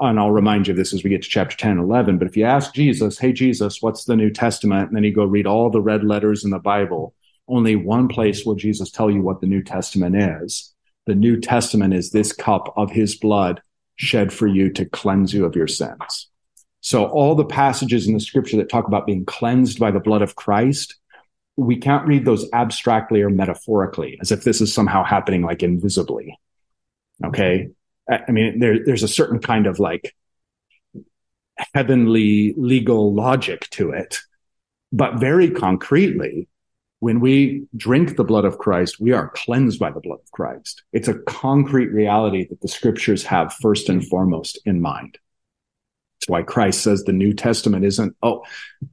and 0.00 0.18
I'll 0.18 0.30
remind 0.30 0.66
you 0.66 0.72
of 0.72 0.78
this 0.78 0.94
as 0.94 1.04
we 1.04 1.10
get 1.10 1.22
to 1.22 1.28
chapter 1.28 1.56
10 1.56 1.72
and 1.72 1.80
11, 1.80 2.16
but 2.16 2.26
if 2.26 2.38
you 2.38 2.44
ask 2.44 2.72
Jesus, 2.72 3.18
hey, 3.18 3.34
Jesus, 3.34 3.82
what's 3.82 4.04
the 4.04 4.16
New 4.16 4.30
Testament? 4.30 4.88
And 4.88 4.96
then 4.96 5.04
you 5.04 5.14
go 5.14 5.26
read 5.26 5.46
all 5.46 5.68
the 5.68 5.82
red 5.82 6.04
letters 6.04 6.42
in 6.42 6.50
the 6.50 6.58
Bible, 6.58 7.14
only 7.48 7.76
one 7.76 8.08
place 8.08 8.44
will 8.44 8.54
Jesus 8.54 8.90
tell 8.90 9.10
you 9.10 9.22
what 9.22 9.40
the 9.40 9.46
New 9.46 9.62
Testament 9.62 10.16
is. 10.16 10.74
The 11.06 11.14
New 11.14 11.40
Testament 11.40 11.94
is 11.94 12.10
this 12.10 12.32
cup 12.32 12.72
of 12.76 12.90
his 12.90 13.14
blood 13.16 13.62
shed 13.96 14.32
for 14.32 14.46
you 14.46 14.70
to 14.72 14.84
cleanse 14.86 15.34
you 15.34 15.44
of 15.44 15.56
your 15.56 15.66
sins. 15.66 16.28
So 16.80 17.06
all 17.06 17.34
the 17.34 17.44
passages 17.44 18.06
in 18.06 18.14
the 18.14 18.20
scripture 18.20 18.56
that 18.58 18.68
talk 18.68 18.86
about 18.86 19.06
being 19.06 19.24
cleansed 19.24 19.78
by 19.78 19.90
the 19.90 20.00
blood 20.00 20.22
of 20.22 20.36
Christ, 20.36 20.96
we 21.58 21.76
can't 21.76 22.06
read 22.06 22.24
those 22.24 22.48
abstractly 22.52 23.20
or 23.20 23.30
metaphorically 23.30 24.16
as 24.20 24.30
if 24.30 24.44
this 24.44 24.60
is 24.60 24.72
somehow 24.72 25.02
happening 25.02 25.42
like 25.42 25.64
invisibly. 25.64 26.38
Okay. 27.24 27.70
I 28.08 28.30
mean, 28.30 28.60
there, 28.60 28.84
there's 28.84 29.02
a 29.02 29.08
certain 29.08 29.40
kind 29.40 29.66
of 29.66 29.80
like 29.80 30.14
heavenly 31.74 32.54
legal 32.56 33.12
logic 33.12 33.68
to 33.70 33.90
it. 33.90 34.18
But 34.92 35.18
very 35.18 35.50
concretely, 35.50 36.48
when 37.00 37.18
we 37.18 37.66
drink 37.76 38.16
the 38.16 38.24
blood 38.24 38.44
of 38.44 38.58
Christ, 38.58 39.00
we 39.00 39.10
are 39.12 39.30
cleansed 39.30 39.80
by 39.80 39.90
the 39.90 40.00
blood 40.00 40.20
of 40.22 40.30
Christ. 40.30 40.84
It's 40.92 41.08
a 41.08 41.18
concrete 41.18 41.88
reality 41.88 42.46
that 42.48 42.60
the 42.60 42.68
scriptures 42.68 43.24
have 43.24 43.52
first 43.54 43.88
and 43.88 44.06
foremost 44.06 44.60
in 44.64 44.80
mind. 44.80 45.18
It's 46.20 46.28
why 46.28 46.42
Christ 46.42 46.82
says 46.82 47.04
the 47.04 47.12
New 47.12 47.32
Testament 47.32 47.84
isn't, 47.84 48.16
oh, 48.22 48.44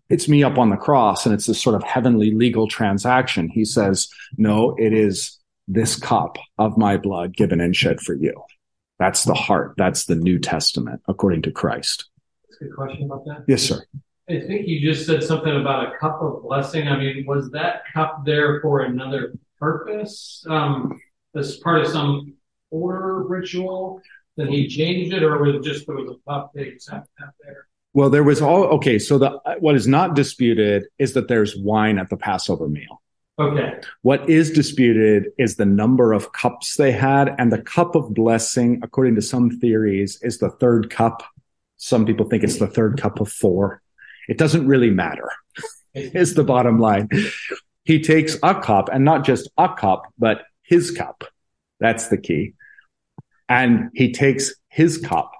it's 0.09 0.29
me 0.29 0.43
up 0.43 0.57
on 0.57 0.69
the 0.69 0.77
cross 0.77 1.25
and 1.25 1.33
it's 1.33 1.47
this 1.47 1.61
sort 1.61 1.75
of 1.75 1.83
heavenly 1.83 2.31
legal 2.31 2.67
transaction. 2.67 3.49
He 3.49 3.65
says, 3.65 4.09
no, 4.37 4.75
it 4.77 4.93
is 4.93 5.39
this 5.67 5.95
cup 5.95 6.37
of 6.59 6.77
my 6.77 6.97
blood 6.97 7.35
given 7.35 7.59
and 7.59 7.75
shed 7.75 7.99
for 7.99 8.13
you. 8.13 8.33
That's 8.99 9.23
the 9.23 9.33
heart. 9.33 9.73
That's 9.77 10.05
the 10.05 10.15
New 10.15 10.37
Testament 10.37 11.01
according 11.07 11.41
to 11.43 11.51
Christ. 11.51 12.05
That's 12.43 12.61
a 12.61 12.65
good 12.65 12.75
question 12.75 13.05
about 13.05 13.25
that. 13.25 13.45
Yes, 13.47 13.63
sir. 13.63 13.83
I 14.29 14.39
think 14.39 14.67
you 14.67 14.79
just 14.81 15.05
said 15.05 15.23
something 15.23 15.55
about 15.55 15.93
a 15.93 15.97
cup 15.97 16.21
of 16.21 16.43
blessing. 16.43 16.87
I 16.87 16.97
mean, 16.97 17.25
was 17.27 17.49
that 17.51 17.83
cup 17.93 18.23
there 18.25 18.61
for 18.61 18.81
another 18.81 19.33
purpose? 19.59 20.45
Um, 20.47 20.99
as 21.35 21.57
part 21.57 21.81
of 21.81 21.87
some 21.87 22.35
order 22.71 23.23
ritual? 23.23 24.01
Then 24.37 24.47
he 24.47 24.67
changed 24.67 25.13
it, 25.13 25.23
or 25.23 25.41
was 25.41 25.55
it 25.55 25.63
just 25.63 25.87
there 25.87 25.95
was 25.95 26.09
a 26.09 26.29
puff 26.29 26.51
they 26.53 26.77
sat 26.77 27.07
there? 27.41 27.67
Well, 27.93 28.09
there 28.09 28.23
was 28.23 28.41
all 28.41 28.65
okay. 28.75 28.99
So 28.99 29.17
the 29.17 29.39
what 29.59 29.75
is 29.75 29.87
not 29.87 30.15
disputed 30.15 30.87
is 30.99 31.13
that 31.13 31.27
there's 31.27 31.55
wine 31.55 31.97
at 31.97 32.09
the 32.09 32.17
Passover 32.17 32.67
meal. 32.67 33.01
Okay. 33.39 33.79
What 34.01 34.29
is 34.29 34.51
disputed 34.51 35.27
is 35.37 35.55
the 35.55 35.65
number 35.65 36.13
of 36.13 36.31
cups 36.33 36.75
they 36.75 36.91
had, 36.91 37.35
and 37.37 37.51
the 37.51 37.61
cup 37.61 37.95
of 37.95 38.13
blessing, 38.13 38.79
according 38.83 39.15
to 39.15 39.21
some 39.21 39.49
theories, 39.49 40.19
is 40.21 40.39
the 40.39 40.49
third 40.49 40.89
cup. 40.89 41.23
Some 41.77 42.05
people 42.05 42.29
think 42.29 42.43
it's 42.43 42.59
the 42.59 42.67
third 42.67 42.99
cup 42.99 43.19
of 43.19 43.31
four. 43.31 43.81
It 44.27 44.37
doesn't 44.37 44.67
really 44.67 44.89
matter. 44.89 45.31
is 45.93 46.33
the 46.33 46.43
bottom 46.43 46.79
line. 46.79 47.09
he 47.83 48.01
takes 48.01 48.37
a 48.43 48.59
cup 48.59 48.89
and 48.91 49.05
not 49.05 49.25
just 49.25 49.49
a 49.57 49.73
cup, 49.73 50.13
but 50.17 50.43
his 50.63 50.91
cup. 50.91 51.23
That's 51.79 52.07
the 52.07 52.17
key. 52.17 52.53
And 53.47 53.89
he 53.93 54.11
takes 54.11 54.53
his 54.69 54.97
cup, 54.97 55.31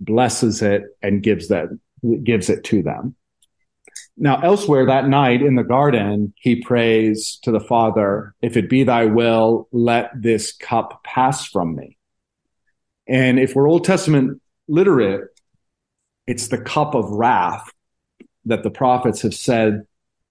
blesses 0.00 0.62
it, 0.62 0.82
and 1.02 1.22
gives 1.22 1.48
that 1.48 1.68
gives 2.22 2.50
it 2.50 2.64
to 2.64 2.82
them. 2.82 3.14
Now, 4.16 4.40
elsewhere 4.40 4.86
that 4.86 5.08
night 5.08 5.42
in 5.42 5.56
the 5.56 5.64
garden, 5.64 6.34
he 6.36 6.62
prays 6.62 7.38
to 7.42 7.50
the 7.50 7.60
Father, 7.60 8.34
if 8.42 8.56
it 8.56 8.70
be 8.70 8.84
thy 8.84 9.06
will, 9.06 9.68
let 9.72 10.10
this 10.14 10.52
cup 10.52 11.02
pass 11.04 11.46
from 11.46 11.74
me. 11.74 11.96
And 13.08 13.38
if 13.38 13.54
we're 13.54 13.68
Old 13.68 13.84
Testament 13.84 14.40
literate, 14.68 15.28
it's 16.26 16.48
the 16.48 16.58
cup 16.58 16.94
of 16.94 17.10
wrath 17.10 17.68
that 18.46 18.62
the 18.62 18.70
prophets 18.70 19.22
have 19.22 19.34
said 19.34 19.82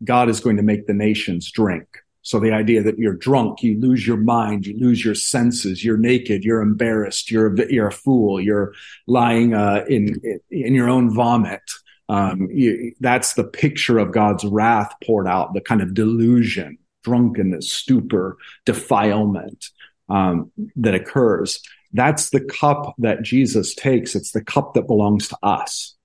God 0.03 0.29
is 0.29 0.39
going 0.39 0.57
to 0.57 0.63
make 0.63 0.87
the 0.87 0.93
nations 0.93 1.51
drink. 1.51 1.87
So 2.23 2.39
the 2.39 2.53
idea 2.53 2.81
that 2.83 2.97
you're 2.97 3.15
drunk, 3.15 3.61
you 3.63 3.79
lose 3.79 4.07
your 4.07 4.17
mind, 4.17 4.65
you 4.65 4.77
lose 4.79 5.03
your 5.03 5.13
senses, 5.13 5.83
you're 5.83 5.97
naked, 5.97 6.43
you're 6.43 6.61
embarrassed, 6.61 7.29
you're 7.29 7.53
a, 7.53 7.71
you're 7.71 7.87
a 7.87 7.91
fool, 7.91 8.39
you're 8.39 8.73
lying 9.07 9.53
uh, 9.53 9.83
in 9.89 10.21
in 10.49 10.73
your 10.73 10.89
own 10.89 11.13
vomit. 11.13 11.61
Um, 12.09 12.49
you, 12.51 12.93
that's 13.01 13.33
the 13.33 13.43
picture 13.43 13.97
of 13.97 14.13
God's 14.13 14.45
wrath 14.45 14.93
poured 15.03 15.27
out, 15.27 15.53
the 15.53 15.61
kind 15.61 15.81
of 15.81 15.93
delusion, 15.93 16.77
drunkenness, 17.03 17.71
stupor, 17.71 18.37
defilement 18.65 19.65
um, 20.09 20.51
that 20.77 20.95
occurs. 20.95 21.61
That's 21.91 22.29
the 22.29 22.41
cup 22.41 22.95
that 22.99 23.21
Jesus 23.21 23.75
takes. 23.75 24.15
It's 24.15 24.31
the 24.31 24.43
cup 24.43 24.73
that 24.73 24.87
belongs 24.87 25.27
to 25.27 25.37
us 25.43 25.95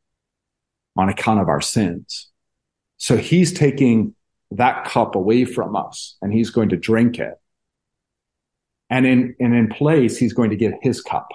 on 0.96 1.08
account 1.08 1.40
of 1.40 1.48
our 1.48 1.60
sins. 1.60 2.28
So 2.96 3.16
he's 3.16 3.52
taking 3.52 4.14
that 4.50 4.84
cup 4.86 5.14
away 5.14 5.44
from 5.44 5.76
us 5.76 6.16
and 6.22 6.32
he's 6.32 6.50
going 6.50 6.70
to 6.70 6.76
drink 6.76 7.18
it. 7.18 7.34
And 8.90 9.06
in, 9.06 9.36
and 9.38 9.54
in 9.54 9.68
place, 9.68 10.16
he's 10.16 10.32
going 10.32 10.50
to 10.50 10.56
get 10.56 10.74
his 10.80 11.02
cup. 11.02 11.28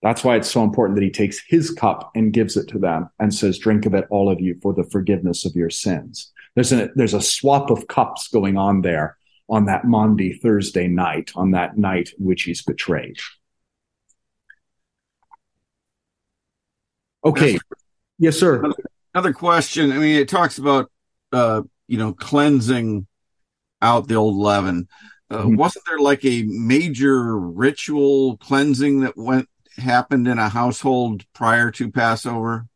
That's 0.00 0.24
why 0.24 0.36
it's 0.36 0.50
so 0.50 0.62
important 0.62 0.96
that 0.96 1.04
he 1.04 1.10
takes 1.10 1.42
his 1.46 1.70
cup 1.70 2.10
and 2.14 2.32
gives 2.32 2.56
it 2.56 2.68
to 2.68 2.78
them 2.78 3.10
and 3.18 3.34
says, 3.34 3.58
drink 3.58 3.84
of 3.84 3.94
it, 3.94 4.06
all 4.10 4.30
of 4.30 4.40
you, 4.40 4.58
for 4.62 4.72
the 4.72 4.84
forgiveness 4.84 5.44
of 5.44 5.54
your 5.54 5.70
sins. 5.70 6.32
There's 6.54 6.72
a, 6.72 6.88
there's 6.94 7.14
a 7.14 7.20
swap 7.20 7.70
of 7.70 7.88
cups 7.88 8.28
going 8.28 8.56
on 8.56 8.80
there 8.82 9.18
on 9.50 9.66
that 9.66 9.84
Maundy 9.84 10.34
Thursday 10.34 10.88
night, 10.88 11.32
on 11.34 11.50
that 11.50 11.76
night 11.76 12.10
in 12.18 12.24
which 12.24 12.44
he's 12.44 12.62
betrayed. 12.62 13.18
Okay. 17.24 17.58
Yes, 18.18 18.38
sir. 18.38 18.62
Another 19.14 19.32
question. 19.32 19.90
I 19.92 19.98
mean, 19.98 20.16
it 20.16 20.28
talks 20.28 20.58
about, 20.58 20.90
uh, 21.32 21.62
you 21.88 21.98
know, 21.98 22.12
cleansing 22.12 23.06
out 23.82 24.06
the 24.06 24.14
old 24.14 24.36
leaven. 24.36 24.88
Uh, 25.30 25.38
mm-hmm. 25.38 25.56
Wasn't 25.56 25.84
there 25.86 25.98
like 25.98 26.24
a 26.24 26.44
major 26.44 27.38
ritual 27.38 28.36
cleansing 28.36 29.00
that 29.00 29.16
went 29.16 29.48
happened 29.76 30.28
in 30.28 30.38
a 30.38 30.48
household 30.48 31.24
prior 31.32 31.70
to 31.72 31.90
Passover? 31.90 32.66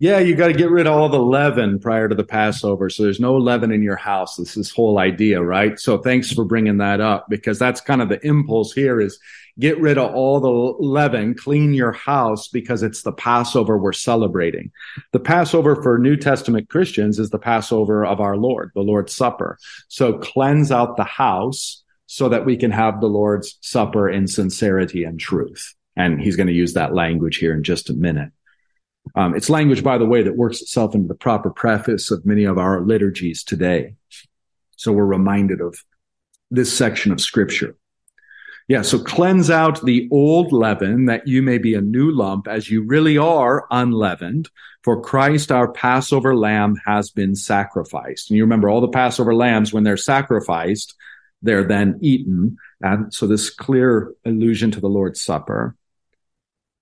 Yeah, 0.00 0.18
you 0.18 0.34
got 0.34 0.46
to 0.46 0.54
get 0.54 0.70
rid 0.70 0.86
of 0.86 0.94
all 0.94 1.10
the 1.10 1.18
leaven 1.18 1.78
prior 1.78 2.08
to 2.08 2.14
the 2.14 2.24
Passover. 2.24 2.88
So 2.88 3.02
there's 3.02 3.20
no 3.20 3.36
leaven 3.36 3.70
in 3.70 3.82
your 3.82 3.96
house. 3.96 4.36
This 4.36 4.56
is 4.56 4.70
whole 4.70 4.98
idea, 4.98 5.42
right? 5.42 5.78
So 5.78 5.98
thanks 5.98 6.32
for 6.32 6.42
bringing 6.42 6.78
that 6.78 7.02
up 7.02 7.26
because 7.28 7.58
that's 7.58 7.82
kind 7.82 8.00
of 8.00 8.08
the 8.08 8.26
impulse 8.26 8.72
here 8.72 8.98
is 8.98 9.18
get 9.58 9.78
rid 9.78 9.98
of 9.98 10.14
all 10.14 10.40
the 10.40 10.48
leaven, 10.82 11.34
clean 11.34 11.74
your 11.74 11.92
house 11.92 12.48
because 12.48 12.82
it's 12.82 13.02
the 13.02 13.12
Passover 13.12 13.76
we're 13.76 13.92
celebrating. 13.92 14.72
The 15.12 15.20
Passover 15.20 15.76
for 15.82 15.98
New 15.98 16.16
Testament 16.16 16.70
Christians 16.70 17.18
is 17.18 17.28
the 17.28 17.38
Passover 17.38 18.06
of 18.06 18.20
our 18.20 18.38
Lord, 18.38 18.70
the 18.74 18.80
Lord's 18.80 19.14
Supper. 19.14 19.58
So 19.88 20.14
cleanse 20.14 20.72
out 20.72 20.96
the 20.96 21.04
house 21.04 21.82
so 22.06 22.30
that 22.30 22.46
we 22.46 22.56
can 22.56 22.70
have 22.70 23.02
the 23.02 23.06
Lord's 23.06 23.58
Supper 23.60 24.08
in 24.08 24.28
sincerity 24.28 25.04
and 25.04 25.20
truth. 25.20 25.74
And 25.94 26.22
he's 26.22 26.36
going 26.36 26.46
to 26.46 26.54
use 26.54 26.72
that 26.72 26.94
language 26.94 27.36
here 27.36 27.52
in 27.52 27.62
just 27.62 27.90
a 27.90 27.92
minute. 27.92 28.32
Um, 29.14 29.34
it's 29.34 29.50
language, 29.50 29.82
by 29.82 29.98
the 29.98 30.06
way, 30.06 30.22
that 30.22 30.36
works 30.36 30.60
itself 30.60 30.94
into 30.94 31.08
the 31.08 31.14
proper 31.14 31.50
preface 31.50 32.10
of 32.10 32.24
many 32.24 32.44
of 32.44 32.58
our 32.58 32.80
liturgies 32.80 33.42
today. 33.42 33.94
So 34.76 34.92
we're 34.92 35.04
reminded 35.04 35.60
of 35.60 35.76
this 36.50 36.76
section 36.76 37.12
of 37.12 37.20
scripture. 37.20 37.76
Yeah, 38.68 38.82
so 38.82 39.02
cleanse 39.02 39.50
out 39.50 39.84
the 39.84 40.08
old 40.12 40.52
leaven 40.52 41.06
that 41.06 41.26
you 41.26 41.42
may 41.42 41.58
be 41.58 41.74
a 41.74 41.80
new 41.80 42.12
lump 42.12 42.46
as 42.46 42.70
you 42.70 42.82
really 42.82 43.18
are 43.18 43.66
unleavened. 43.70 44.48
For 44.84 45.02
Christ, 45.02 45.50
our 45.50 45.72
Passover 45.72 46.36
lamb, 46.36 46.76
has 46.86 47.10
been 47.10 47.34
sacrificed. 47.34 48.30
And 48.30 48.36
you 48.36 48.44
remember 48.44 48.70
all 48.70 48.80
the 48.80 48.88
Passover 48.88 49.34
lambs, 49.34 49.72
when 49.72 49.82
they're 49.82 49.96
sacrificed, 49.96 50.94
they're 51.42 51.64
then 51.64 51.98
eaten. 52.00 52.58
And 52.80 53.12
so 53.12 53.26
this 53.26 53.50
clear 53.50 54.14
allusion 54.24 54.70
to 54.70 54.80
the 54.80 54.88
Lord's 54.88 55.20
Supper. 55.20 55.74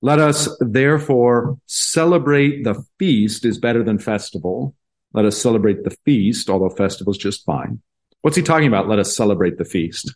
Let 0.00 0.20
us 0.20 0.48
therefore 0.60 1.58
celebrate 1.66 2.62
the 2.62 2.84
feast 2.98 3.44
is 3.44 3.58
better 3.58 3.82
than 3.82 3.98
festival. 3.98 4.74
Let 5.12 5.24
us 5.24 5.36
celebrate 5.36 5.84
the 5.84 5.96
feast, 6.04 6.48
although 6.48 6.70
festival 6.70 7.12
is 7.12 7.18
just 7.18 7.44
fine. 7.44 7.80
What's 8.22 8.36
he 8.36 8.42
talking 8.42 8.68
about? 8.68 8.88
Let 8.88 8.98
us 8.98 9.16
celebrate 9.16 9.58
the 9.58 9.64
feast. 9.64 10.14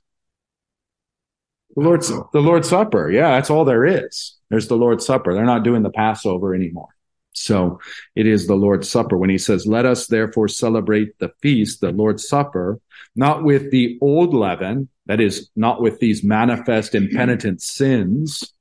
The 1.74 1.82
Lord's, 1.82 2.08
the 2.08 2.40
Lord's 2.40 2.68
Supper. 2.68 3.10
Yeah, 3.10 3.30
that's 3.30 3.50
all 3.50 3.64
there 3.64 3.84
is. 3.84 4.36
There's 4.50 4.68
the 4.68 4.76
Lord's 4.76 5.06
Supper. 5.06 5.34
They're 5.34 5.44
not 5.44 5.64
doing 5.64 5.82
the 5.82 5.90
Passover 5.90 6.54
anymore. 6.54 6.88
So 7.32 7.80
it 8.14 8.26
is 8.26 8.46
the 8.46 8.54
Lord's 8.54 8.90
Supper. 8.90 9.16
When 9.16 9.30
he 9.30 9.38
says, 9.38 9.66
let 9.66 9.86
us 9.86 10.06
therefore 10.06 10.48
celebrate 10.48 11.18
the 11.18 11.32
feast, 11.40 11.80
the 11.80 11.90
Lord's 11.90 12.28
Supper, 12.28 12.78
not 13.16 13.42
with 13.42 13.70
the 13.70 13.98
old 14.02 14.34
leaven, 14.34 14.90
that 15.06 15.20
is, 15.20 15.50
not 15.56 15.80
with 15.80 15.98
these 15.98 16.22
manifest 16.22 16.94
impenitent 16.94 17.62
sins, 17.62 18.52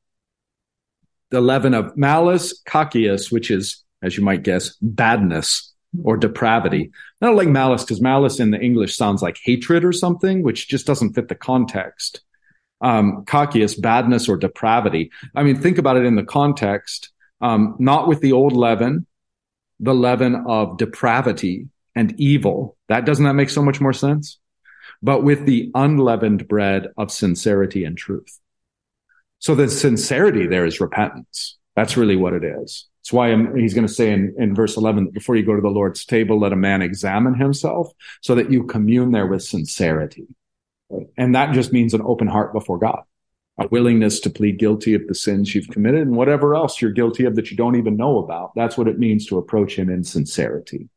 the 1.32 1.42
leaven 1.42 1.74
of 1.74 1.98
malice, 1.98 2.62
kakias, 2.68 3.32
which 3.32 3.50
is, 3.50 3.84
as 4.02 4.16
you 4.16 4.24
might 4.24 4.44
guess, 4.44 4.76
badness 4.82 5.74
or 6.04 6.18
depravity. 6.18 6.92
I 7.22 7.26
don't 7.26 7.36
like 7.36 7.48
malice 7.48 7.84
because 7.84 8.02
malice 8.02 8.40
in 8.40 8.52
the 8.52 8.60
English 8.60 8.96
sounds 8.96 9.22
like 9.22 9.40
hatred 9.44 9.84
or 9.84 9.92
something, 9.92 10.44
which 10.44 10.70
just 10.70 10.86
doesn't 10.86 11.14
fit 11.14 11.28
the 11.28 11.36
context. 11.36 12.22
Um, 12.82 13.26
kakias, 13.26 13.80
badness 13.80 14.28
or 14.28 14.38
depravity. 14.38 15.12
I 15.36 15.44
mean, 15.44 15.58
think 15.58 15.78
about 15.78 15.98
it 15.98 16.06
in 16.06 16.16
the 16.16 16.24
context, 16.24 17.12
um, 17.40 17.76
not 17.80 18.08
with 18.08 18.22
the 18.22 18.32
old 18.32 18.54
leaven, 18.54 19.06
the 19.80 19.94
leaven 19.94 20.36
of 20.48 20.78
depravity 20.78 21.68
and 21.96 22.20
evil. 22.20 22.78
That 22.88 23.06
doesn't 23.06 23.26
that 23.26 23.34
make 23.34 23.50
so 23.50 23.62
much 23.62 23.82
more 23.82 23.94
sense? 23.94 24.40
But 25.04 25.24
with 25.24 25.46
the 25.46 25.72
unleavened 25.76 26.48
bread 26.48 26.88
of 26.98 27.12
sincerity 27.12 27.86
and 27.86 27.98
truth. 27.98 28.40
So 29.42 29.56
the 29.56 29.68
sincerity 29.68 30.46
there 30.46 30.66
is 30.66 30.80
repentance. 30.80 31.58
That's 31.76 31.98
really 31.98 32.16
what 32.16 32.34
it 32.34 32.44
is. 32.44 32.88
That's 33.00 33.12
why 33.12 33.36
he's 33.56 33.74
going 33.74 33.88
to 33.88 33.94
say 33.94 34.12
in, 34.12 34.36
in 34.38 34.54
verse 34.54 34.78
11, 34.78 35.10
before 35.10 35.36
you 35.36 35.44
go 35.44 35.56
to 35.56 35.62
the 35.62 35.68
Lord's 35.68 36.06
table, 36.06 36.40
let 36.40 36.54
a 36.54 36.56
man 36.56 36.84
examine 36.84 37.34
himself 37.34 37.92
so 38.22 38.36
that 38.36 38.52
you 38.52 38.66
commune 38.66 39.12
there 39.12 39.26
with 39.26 39.42
sincerity. 39.42 40.28
And 41.18 41.34
that 41.34 41.54
just 41.54 41.74
means 41.74 41.96
an 41.96 42.04
open 42.04 42.28
heart 42.28 42.54
before 42.54 42.78
God, 42.78 43.02
a 43.58 43.68
willingness 43.68 44.20
to 44.22 44.30
plead 44.30 44.60
guilty 44.60 44.94
of 44.94 45.08
the 45.08 45.16
sins 45.16 45.56
you've 45.56 45.70
committed 45.70 46.02
and 46.02 46.16
whatever 46.16 46.54
else 46.54 46.80
you're 46.80 46.92
guilty 46.92 47.26
of 47.26 47.36
that 47.36 47.50
you 47.50 47.58
don't 47.58 47.78
even 47.78 47.98
know 47.98 48.20
about. 48.20 48.52
That's 48.56 48.78
what 48.78 48.88
it 48.88 49.00
means 49.00 49.26
to 49.28 49.40
approach 49.40 49.76
him 49.76 49.90
in 49.90 50.04
sincerity. 50.04 50.88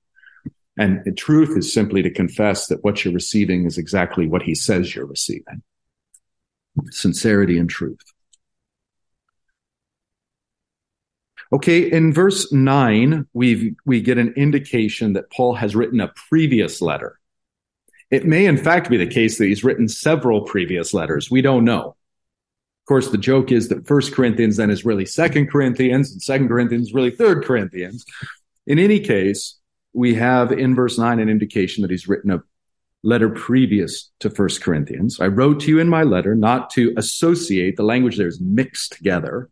And 0.76 1.16
truth 1.16 1.56
is 1.56 1.72
simply 1.72 2.02
to 2.02 2.10
confess 2.10 2.66
that 2.66 2.84
what 2.84 3.04
you're 3.04 3.14
receiving 3.14 3.64
is 3.64 3.78
exactly 3.78 4.26
what 4.26 4.42
he 4.42 4.54
says 4.54 4.94
you're 4.94 5.06
receiving. 5.06 5.62
Sincerity 6.90 7.56
and 7.56 7.70
truth. 7.70 8.13
Okay, 11.54 11.88
in 11.88 12.12
verse 12.12 12.52
9, 12.52 13.28
we 13.32 13.76
we 13.86 14.00
get 14.00 14.18
an 14.18 14.34
indication 14.36 15.12
that 15.12 15.30
Paul 15.30 15.54
has 15.54 15.76
written 15.76 16.00
a 16.00 16.12
previous 16.28 16.82
letter. 16.82 17.20
It 18.10 18.26
may, 18.26 18.46
in 18.46 18.56
fact, 18.56 18.90
be 18.90 18.96
the 18.96 19.06
case 19.06 19.38
that 19.38 19.46
he's 19.46 19.62
written 19.62 19.88
several 19.88 20.42
previous 20.42 20.92
letters. 20.92 21.30
We 21.30 21.42
don't 21.42 21.64
know. 21.64 21.90
Of 21.90 22.86
course, 22.88 23.08
the 23.08 23.18
joke 23.18 23.52
is 23.52 23.68
that 23.68 23.86
First 23.86 24.12
Corinthians 24.14 24.56
then 24.56 24.68
is 24.68 24.84
really 24.84 25.06
Second 25.06 25.48
Corinthians, 25.48 26.10
and 26.10 26.20
Second 26.20 26.48
Corinthians 26.48 26.88
is 26.88 26.94
really 26.94 27.12
Third 27.12 27.44
Corinthians. 27.44 28.04
In 28.66 28.80
any 28.80 28.98
case, 28.98 29.56
we 29.92 30.16
have 30.16 30.50
in 30.50 30.74
verse 30.74 30.98
9 30.98 31.20
an 31.20 31.28
indication 31.28 31.82
that 31.82 31.90
he's 31.92 32.08
written 32.08 32.32
a 32.32 32.42
letter 33.04 33.28
previous 33.28 34.10
to 34.18 34.28
First 34.28 34.60
Corinthians. 34.60 35.20
I 35.20 35.28
wrote 35.28 35.60
to 35.60 35.68
you 35.68 35.78
in 35.78 35.88
my 35.88 36.02
letter 36.02 36.34
not 36.34 36.70
to 36.70 36.92
associate, 36.96 37.76
the 37.76 37.84
language 37.84 38.16
there 38.16 38.26
is 38.26 38.40
mixed 38.40 38.94
together, 38.94 39.50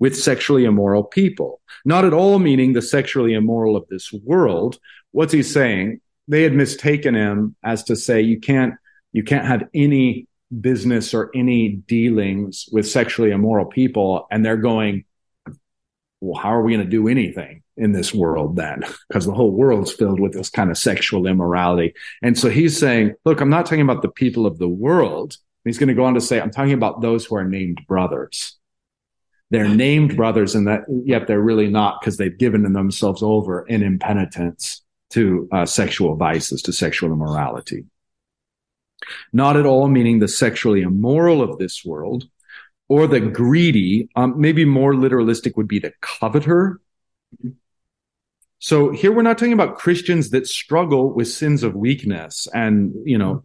with 0.00 0.16
sexually 0.16 0.64
immoral 0.64 1.04
people. 1.04 1.60
Not 1.84 2.04
at 2.04 2.12
all 2.12 2.40
meaning 2.40 2.72
the 2.72 2.82
sexually 2.82 3.34
immoral 3.34 3.76
of 3.76 3.86
this 3.88 4.12
world. 4.12 4.80
What's 5.12 5.32
he 5.32 5.44
saying? 5.44 6.00
They 6.26 6.42
had 6.42 6.54
mistaken 6.54 7.14
him 7.14 7.54
as 7.62 7.84
to 7.84 7.94
say 7.94 8.20
you 8.20 8.40
can't, 8.40 8.74
you 9.12 9.22
can't 9.22 9.46
have 9.46 9.68
any 9.72 10.26
business 10.60 11.14
or 11.14 11.30
any 11.34 11.68
dealings 11.68 12.68
with 12.72 12.88
sexually 12.88 13.30
immoral 13.30 13.66
people. 13.66 14.26
And 14.32 14.44
they're 14.44 14.56
going, 14.56 15.04
well, 16.20 16.40
how 16.40 16.54
are 16.54 16.62
we 16.62 16.72
going 16.72 16.84
to 16.84 16.90
do 16.90 17.06
anything? 17.06 17.62
in 17.80 17.92
this 17.92 18.14
world 18.14 18.56
then 18.56 18.84
because 19.08 19.24
the 19.24 19.32
whole 19.32 19.50
world's 19.50 19.90
filled 19.90 20.20
with 20.20 20.34
this 20.34 20.50
kind 20.50 20.70
of 20.70 20.78
sexual 20.78 21.26
immorality. 21.26 21.94
And 22.22 22.38
so 22.38 22.50
he's 22.50 22.78
saying, 22.78 23.14
look, 23.24 23.40
I'm 23.40 23.48
not 23.48 23.64
talking 23.66 23.80
about 23.80 24.02
the 24.02 24.10
people 24.10 24.46
of 24.46 24.58
the 24.58 24.68
world. 24.68 25.36
He's 25.64 25.78
going 25.78 25.88
to 25.88 25.94
go 25.94 26.04
on 26.04 26.14
to 26.14 26.20
say, 26.20 26.40
I'm 26.40 26.50
talking 26.50 26.74
about 26.74 27.00
those 27.00 27.24
who 27.24 27.36
are 27.36 27.44
named 27.44 27.80
brothers. 27.88 28.59
They're 29.50 29.68
named 29.68 30.16
brothers 30.16 30.54
and 30.54 30.68
that 30.68 30.82
yet 31.04 31.26
they're 31.26 31.40
really 31.40 31.68
not 31.68 32.00
because 32.00 32.16
they've 32.16 32.36
given 32.36 32.62
themselves 32.72 33.22
over 33.22 33.66
in 33.66 33.82
impenitence 33.82 34.82
to 35.10 35.48
uh, 35.50 35.66
sexual 35.66 36.14
vices, 36.16 36.62
to 36.62 36.72
sexual 36.72 37.12
immorality. 37.12 37.84
Not 39.32 39.56
at 39.56 39.66
all 39.66 39.88
meaning 39.88 40.20
the 40.20 40.28
sexually 40.28 40.82
immoral 40.82 41.42
of 41.42 41.58
this 41.58 41.84
world 41.84 42.28
or 42.88 43.06
the 43.06 43.20
greedy. 43.20 44.08
Um, 44.14 44.40
maybe 44.40 44.64
more 44.64 44.92
literalistic 44.92 45.56
would 45.56 45.68
be 45.68 45.80
the 45.80 45.92
coveter. 46.00 46.80
So 48.60 48.92
here 48.92 49.10
we're 49.10 49.22
not 49.22 49.38
talking 49.38 49.54
about 49.54 49.78
Christians 49.78 50.30
that 50.30 50.46
struggle 50.46 51.12
with 51.12 51.28
sins 51.28 51.62
of 51.62 51.74
weakness 51.74 52.46
and, 52.52 52.92
you 53.04 53.18
know, 53.18 53.42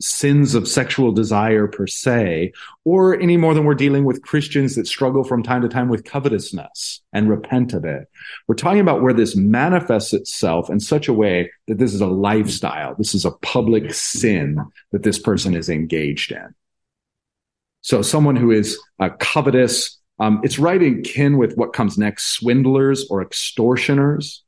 sins 0.00 0.54
of 0.54 0.66
sexual 0.66 1.12
desire 1.12 1.66
per 1.66 1.86
se, 1.86 2.52
or 2.84 3.18
any 3.20 3.36
more 3.36 3.54
than 3.54 3.64
we're 3.64 3.74
dealing 3.74 4.04
with 4.04 4.22
Christians 4.22 4.74
that 4.76 4.86
struggle 4.86 5.24
from 5.24 5.42
time 5.42 5.62
to 5.62 5.68
time 5.68 5.88
with 5.88 6.04
covetousness 6.04 7.02
and 7.12 7.28
repent 7.28 7.74
of 7.74 7.84
it. 7.84 8.08
We're 8.48 8.54
talking 8.54 8.80
about 8.80 9.02
where 9.02 9.12
this 9.12 9.36
manifests 9.36 10.12
itself 10.12 10.70
in 10.70 10.80
such 10.80 11.08
a 11.08 11.12
way 11.12 11.50
that 11.66 11.78
this 11.78 11.92
is 11.92 12.00
a 12.00 12.06
lifestyle. 12.06 12.94
This 12.96 13.14
is 13.14 13.24
a 13.24 13.30
public 13.30 13.92
sin 13.92 14.58
that 14.92 15.02
this 15.02 15.18
person 15.18 15.54
is 15.54 15.68
engaged 15.68 16.32
in. 16.32 16.54
So 17.82 18.02
someone 18.02 18.36
who 18.36 18.50
is 18.50 18.78
uh, 18.98 19.10
covetous, 19.18 19.98
um, 20.18 20.40
it's 20.42 20.58
right 20.58 20.82
in 20.82 21.02
kin 21.02 21.38
with 21.38 21.56
what 21.56 21.72
comes 21.72 21.96
next, 21.96 22.34
swindlers 22.34 23.06
or 23.08 23.22
extortioners. 23.22 24.42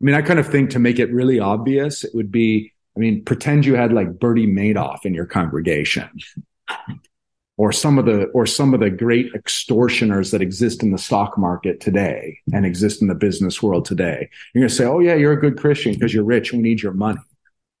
I 0.00 0.04
mean, 0.04 0.14
I 0.14 0.22
kind 0.22 0.38
of 0.38 0.46
think 0.46 0.70
to 0.70 0.78
make 0.78 0.98
it 0.98 1.12
really 1.12 1.40
obvious, 1.40 2.04
it 2.04 2.14
would 2.14 2.30
be, 2.30 2.72
I 2.96 3.00
mean, 3.00 3.24
pretend 3.24 3.66
you 3.66 3.74
had 3.74 3.92
like 3.92 4.18
Bernie 4.18 4.46
Madoff 4.46 5.04
in 5.04 5.14
your 5.14 5.26
congregation. 5.26 6.08
or 7.58 7.72
some 7.72 7.98
of 7.98 8.04
the 8.04 8.24
or 8.26 8.46
some 8.46 8.74
of 8.74 8.80
the 8.80 8.90
great 8.90 9.32
extortioners 9.34 10.30
that 10.30 10.42
exist 10.42 10.82
in 10.82 10.92
the 10.92 10.98
stock 10.98 11.38
market 11.38 11.80
today 11.80 12.38
and 12.52 12.66
exist 12.66 13.00
in 13.00 13.08
the 13.08 13.14
business 13.14 13.62
world 13.62 13.84
today. 13.84 14.28
You're 14.52 14.62
going 14.62 14.68
to 14.68 14.74
say, 14.74 14.84
"Oh 14.84 14.98
yeah, 14.98 15.14
you're 15.14 15.32
a 15.32 15.40
good 15.40 15.58
Christian 15.58 15.94
because 15.94 16.12
you're 16.12 16.24
rich. 16.24 16.52
We 16.52 16.58
need 16.58 16.82
your 16.82 16.92
money." 16.92 17.20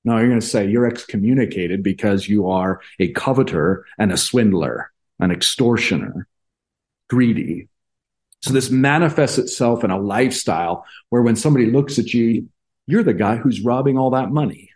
No, 0.04 0.16
you're 0.18 0.28
going 0.28 0.40
to 0.40 0.46
say 0.46 0.68
you're 0.68 0.86
excommunicated 0.86 1.82
because 1.82 2.28
you 2.28 2.48
are 2.48 2.80
a 3.00 3.08
coveter 3.12 3.84
and 3.98 4.12
a 4.12 4.16
swindler, 4.16 4.92
an 5.18 5.32
extortioner, 5.32 6.28
greedy. 7.08 7.68
So 8.42 8.52
this 8.52 8.70
manifests 8.70 9.38
itself 9.38 9.82
in 9.82 9.90
a 9.90 9.98
lifestyle 9.98 10.84
where 11.08 11.22
when 11.22 11.34
somebody 11.34 11.66
looks 11.66 11.98
at 11.98 12.14
you, 12.14 12.48
you're 12.86 13.02
the 13.02 13.14
guy 13.14 13.36
who's 13.36 13.62
robbing 13.62 13.98
all 13.98 14.10
that 14.10 14.30
money. 14.30 14.70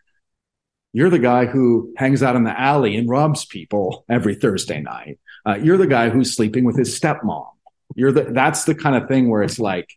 You're 0.93 1.11
the 1.11 1.19
guy 1.19 1.47
who 1.47 1.95
hangs 1.97 2.23
out 2.23 2.37
in 2.37 2.45
the 2.45 2.59
alley 2.59 2.97
and 2.97 3.09
robs 3.09 3.45
people 3.45 4.05
every 4.09 4.35
Thursday 4.35 4.81
night. 4.81 5.21
Uh, 5.47 5.55
you're 5.55 5.77
the 5.77 5.87
guy 5.87 6.11
who's 6.11 6.35
sleeping 6.35 6.65
with 6.65 6.77
his 6.77 6.99
stepmom. 6.99 7.47
You're 7.95 8.13
the, 8.13 8.25
that's 8.25 8.65
the 8.65 8.75
kind 8.75 8.97
of 8.97 9.09
thing 9.09 9.29
where 9.29 9.43
it's 9.43 9.59
like, 9.59 9.89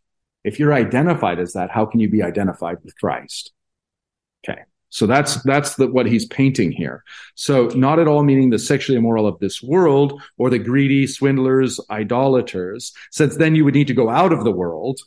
if 0.44 0.60
you're 0.60 0.74
identified 0.74 1.40
as 1.40 1.54
that, 1.54 1.72
how 1.72 1.86
can 1.86 2.00
you 2.00 2.10
be 2.10 2.22
identified 2.22 2.78
with 2.84 2.96
Christ? 3.00 3.52
Okay. 4.48 4.62
So 4.90 5.08
that's 5.08 5.42
that's 5.42 5.76
the, 5.76 5.88
what 5.88 6.06
he's 6.06 6.28
painting 6.28 6.72
here. 6.72 7.04
So 7.34 7.68
not 7.70 7.98
at 7.98 8.08
all 8.08 8.24
meaning 8.24 8.52
the 8.52 8.60
sexually 8.60 8.98
immoral 8.98 9.26
of 9.26 9.40
this 9.40 9.64
world 9.64 10.22
or 10.38 10.52
the 10.52 10.60
greedy 10.60 11.08
swindlers, 11.08 11.80
idolaters. 11.90 12.94
Since 13.10 13.38
then 13.38 13.56
you 13.56 13.66
would 13.66 13.74
need 13.74 13.88
to 13.88 13.96
go 13.96 14.10
out 14.10 14.32
of 14.32 14.44
the 14.44 14.52
world. 14.52 15.00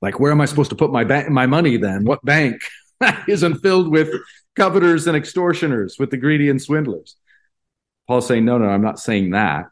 Like 0.00 0.18
where 0.18 0.32
am 0.32 0.40
I 0.40 0.46
supposed 0.46 0.70
to 0.70 0.76
put 0.76 0.90
my 0.90 1.04
ba- 1.04 1.28
my 1.28 1.44
money 1.44 1.76
then? 1.76 2.04
What 2.04 2.24
bank 2.24 2.62
isn't 3.28 3.60
filled 3.60 3.90
with 3.90 4.08
coveters 4.56 5.06
and 5.06 5.16
extortioners, 5.16 5.98
with 5.98 6.10
the 6.10 6.16
greedy 6.16 6.48
and 6.48 6.60
swindlers? 6.60 7.16
Paul's 8.06 8.26
saying, 8.26 8.44
no, 8.44 8.58
no, 8.58 8.66
I'm 8.66 8.82
not 8.82 8.98
saying 8.98 9.30
that. 9.30 9.66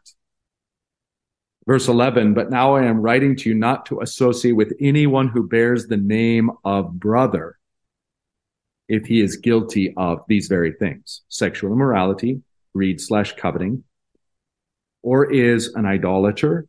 Verse 1.67 1.87
11, 1.87 2.33
but 2.33 2.49
now 2.49 2.75
I 2.75 2.85
am 2.85 3.01
writing 3.01 3.35
to 3.37 3.49
you 3.49 3.55
not 3.55 3.85
to 3.87 4.01
associate 4.01 4.53
with 4.53 4.73
anyone 4.79 5.27
who 5.27 5.47
bears 5.47 5.87
the 5.87 5.97
name 5.97 6.49
of 6.65 6.99
brother 6.99 7.57
if 8.87 9.05
he 9.05 9.21
is 9.21 9.37
guilty 9.37 9.93
of 9.95 10.19
these 10.27 10.47
very 10.47 10.73
things 10.73 11.21
sexual 11.29 11.71
immorality, 11.71 12.41
greed 12.73 12.99
slash 12.99 13.33
coveting, 13.35 13.83
or 15.01 15.31
is 15.31 15.73
an 15.75 15.85
idolater. 15.85 16.67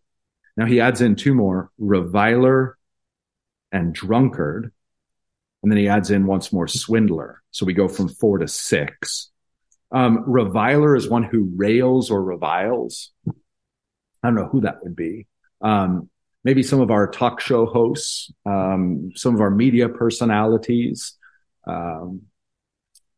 Now 0.57 0.67
he 0.67 0.81
adds 0.81 1.01
in 1.01 1.17
two 1.17 1.35
more 1.35 1.71
reviler 1.79 2.77
and 3.73 3.95
drunkard. 3.95 4.73
And 5.63 5.71
then 5.71 5.79
he 5.79 5.89
adds 5.89 6.11
in 6.11 6.27
once 6.27 6.53
more 6.53 6.67
swindler. 6.67 7.43
So 7.51 7.65
we 7.65 7.73
go 7.73 7.89
from 7.89 8.09
four 8.09 8.39
to 8.39 8.49
six. 8.49 9.31
Um, 9.93 10.25
reviler 10.27 10.97
is 10.97 11.09
one 11.09 11.23
who 11.23 11.53
rails 11.55 12.11
or 12.11 12.23
reviles. 12.23 13.11
I 13.29 14.29
don't 14.29 14.35
know 14.35 14.49
who 14.49 14.63
that 14.63 14.83
would 14.83 14.97
be. 14.97 15.27
Um, 15.61 16.09
maybe 16.45 16.63
some 16.63 16.81
of 16.81 16.91
our 16.91 17.09
talk 17.09 17.41
show 17.41 17.67
hosts, 17.67 18.33
um, 18.47 19.13
some 19.15 19.35
of 19.35 19.41
our 19.41 19.51
media 19.51 19.89
personalities, 19.89 21.17
um, 21.67 22.23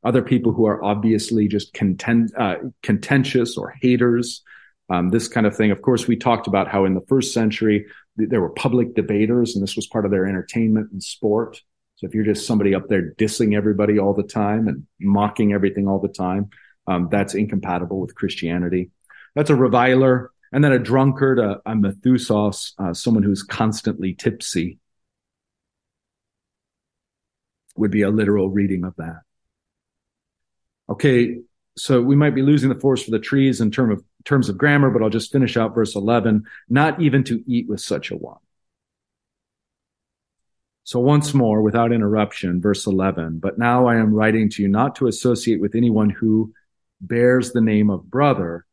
other 0.03 0.22
people 0.22 0.53
who 0.53 0.66
are 0.66 0.84
obviously 0.84 1.49
just 1.49 1.72
content, 1.72 2.30
uh, 2.36 2.57
contentious 2.82 3.57
or 3.57 3.74
haters, 3.80 4.42
um, 4.90 5.09
this 5.09 5.28
kind 5.28 5.47
of 5.47 5.57
thing. 5.57 5.70
Of 5.70 5.80
course, 5.80 6.07
we 6.07 6.16
talked 6.16 6.47
about 6.47 6.68
how 6.68 6.84
in 6.84 6.95
the 6.95 7.05
first 7.09 7.32
century 7.32 7.86
there 8.16 8.40
were 8.40 8.51
public 8.51 8.95
debaters, 8.95 9.55
and 9.55 9.62
this 9.62 9.76
was 9.76 9.86
part 9.86 10.05
of 10.05 10.11
their 10.11 10.26
entertainment 10.26 10.92
and 10.92 11.03
sport. 11.03 11.61
So 11.97 12.07
if 12.07 12.14
you're 12.14 12.24
just 12.24 12.47
somebody 12.47 12.74
up 12.74 12.88
there 12.88 13.12
dissing 13.12 13.57
everybody 13.57 13.99
all 13.99 14.14
the 14.14 14.24
time 14.24 14.68
and 14.68 14.86
mocking 15.01 15.53
everything 15.53 15.86
all 15.86 16.01
the 16.01 16.09
time, 16.09 16.51
um, 16.86 17.09
that's 17.11 17.34
incompatible 17.34 18.01
with 18.01 18.14
Christianity. 18.14 18.90
That's 19.34 19.51
a 19.51 19.55
reviler. 19.55 20.30
And 20.53 20.62
then 20.62 20.72
a 20.72 20.78
drunkard, 20.78 21.38
a, 21.38 21.61
a 21.66 21.74
methusos, 21.74 22.72
uh, 22.78 22.95
someone 22.95 23.22
who's 23.22 23.42
constantly 23.42 24.14
tipsy 24.14 24.78
would 27.76 27.90
be 27.90 28.03
a 28.03 28.11
literal 28.11 28.51
reading 28.51 28.84
of 28.84 28.95
that. 28.97 29.20
Okay, 30.88 31.40
so 31.76 32.01
we 32.01 32.14
might 32.14 32.34
be 32.34 32.42
losing 32.42 32.68
the 32.68 32.78
forest 32.78 33.05
for 33.05 33.11
the 33.11 33.18
trees 33.18 33.61
in 33.61 33.70
term 33.70 33.90
of 33.90 34.05
terms 34.24 34.49
of 34.49 34.59
grammar, 34.59 34.90
but 34.90 35.03
I'll 35.03 35.11
just 35.11 35.32
finish 35.32 35.57
out 35.57 35.74
verse 35.74 35.97
11. 35.97 36.45
Not 36.68 37.01
even 37.01 37.24
to 37.24 37.42
eat 37.47 37.68
with 37.68 37.80
such 37.80 38.11
a 38.11 38.16
one. 38.16 38.38
So 40.85 41.01
once 41.01 41.32
more, 41.32 41.62
without 41.62 41.93
interruption, 41.93 42.61
verse 42.61 42.87
11. 42.87 43.39
But 43.39 43.59
now 43.59 43.87
I 43.87 43.97
am 43.97 44.12
writing 44.12 44.51
to 44.51 44.62
you 44.62 44.68
not 44.68 44.97
to 44.97 45.07
associate 45.07 45.61
with 45.61 45.74
anyone 45.74 46.11
who 46.11 46.53
bears 47.01 47.53
the 47.53 47.62
name 47.62 47.89
of 47.89 48.11
brother 48.11 48.66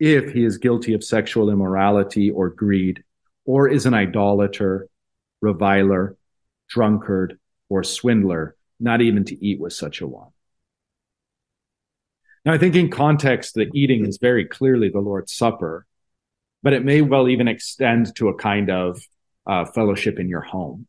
if 0.00 0.32
he 0.32 0.44
is 0.44 0.58
guilty 0.58 0.92
of 0.92 1.04
sexual 1.04 1.50
immorality 1.50 2.30
or 2.32 2.50
greed, 2.50 3.04
or 3.44 3.68
is 3.68 3.86
an 3.86 3.94
idolater, 3.94 4.88
reviler, 5.40 6.16
drunkard, 6.68 7.38
or 7.68 7.84
swindler, 7.84 8.56
not 8.80 9.00
even 9.00 9.24
to 9.24 9.44
eat 9.44 9.60
with 9.60 9.72
such 9.72 10.00
a 10.00 10.06
one. 10.06 10.30
Now, 12.44 12.54
I 12.54 12.58
think 12.58 12.74
in 12.74 12.90
context, 12.90 13.54
the 13.54 13.70
eating 13.72 14.04
is 14.04 14.18
very 14.18 14.46
clearly 14.46 14.88
the 14.88 14.98
Lord's 14.98 15.32
Supper, 15.32 15.86
but 16.64 16.72
it 16.72 16.84
may 16.84 17.02
well 17.02 17.28
even 17.28 17.46
extend 17.46 18.16
to 18.16 18.28
a 18.28 18.34
kind 18.34 18.68
of 18.68 19.00
uh, 19.46 19.64
fellowship 19.66 20.18
in 20.18 20.28
your 20.28 20.40
home. 20.40 20.88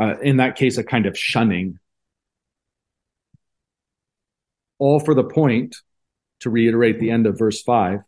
Uh, 0.00 0.18
in 0.20 0.38
that 0.38 0.56
case, 0.56 0.78
a 0.78 0.84
kind 0.84 1.06
of 1.06 1.18
shunning. 1.18 1.78
All 4.78 4.98
for 4.98 5.14
the 5.14 5.24
point, 5.24 5.76
to 6.40 6.50
reiterate 6.50 7.00
the 7.00 7.10
end 7.10 7.26
of 7.26 7.38
verse 7.38 7.62
5, 7.62 8.00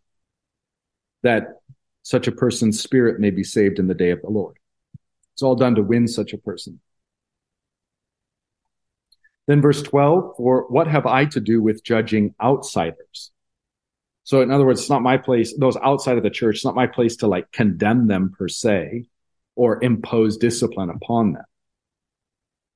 that 1.22 1.60
such 2.02 2.28
a 2.28 2.32
person's 2.32 2.80
spirit 2.80 3.18
may 3.18 3.30
be 3.30 3.42
saved 3.42 3.78
in 3.78 3.86
the 3.86 3.94
day 3.94 4.10
of 4.10 4.20
the 4.22 4.30
Lord. 4.30 4.56
It's 5.34 5.42
all 5.42 5.56
done 5.56 5.74
to 5.76 5.82
win 5.82 6.06
such 6.08 6.32
a 6.32 6.38
person. 6.38 6.80
Then 9.46 9.62
verse 9.62 9.82
12, 9.82 10.34
for 10.36 10.66
what 10.68 10.86
have 10.86 11.06
I 11.06 11.24
to 11.26 11.40
do 11.40 11.62
with 11.62 11.84
judging 11.84 12.34
outsiders? 12.42 13.30
So 14.24 14.40
in 14.40 14.50
other 14.50 14.66
words, 14.66 14.80
it's 14.80 14.90
not 14.90 15.02
my 15.02 15.18
place, 15.18 15.56
those 15.56 15.76
outside 15.76 16.16
of 16.16 16.24
the 16.24 16.30
church, 16.30 16.56
it's 16.56 16.64
not 16.64 16.74
my 16.74 16.88
place 16.88 17.16
to 17.18 17.28
like 17.28 17.52
condemn 17.52 18.08
them 18.08 18.34
per 18.36 18.48
se 18.48 19.06
or 19.54 19.82
impose 19.82 20.36
discipline 20.36 20.90
upon 20.90 21.34
them. 21.34 21.44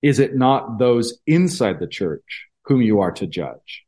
Is 0.02 0.18
it 0.18 0.34
not 0.36 0.78
those 0.78 1.18
inside 1.26 1.78
the 1.78 1.86
church 1.86 2.46
whom 2.64 2.82
you 2.82 3.00
are 3.00 3.12
to 3.12 3.26
judge? 3.26 3.84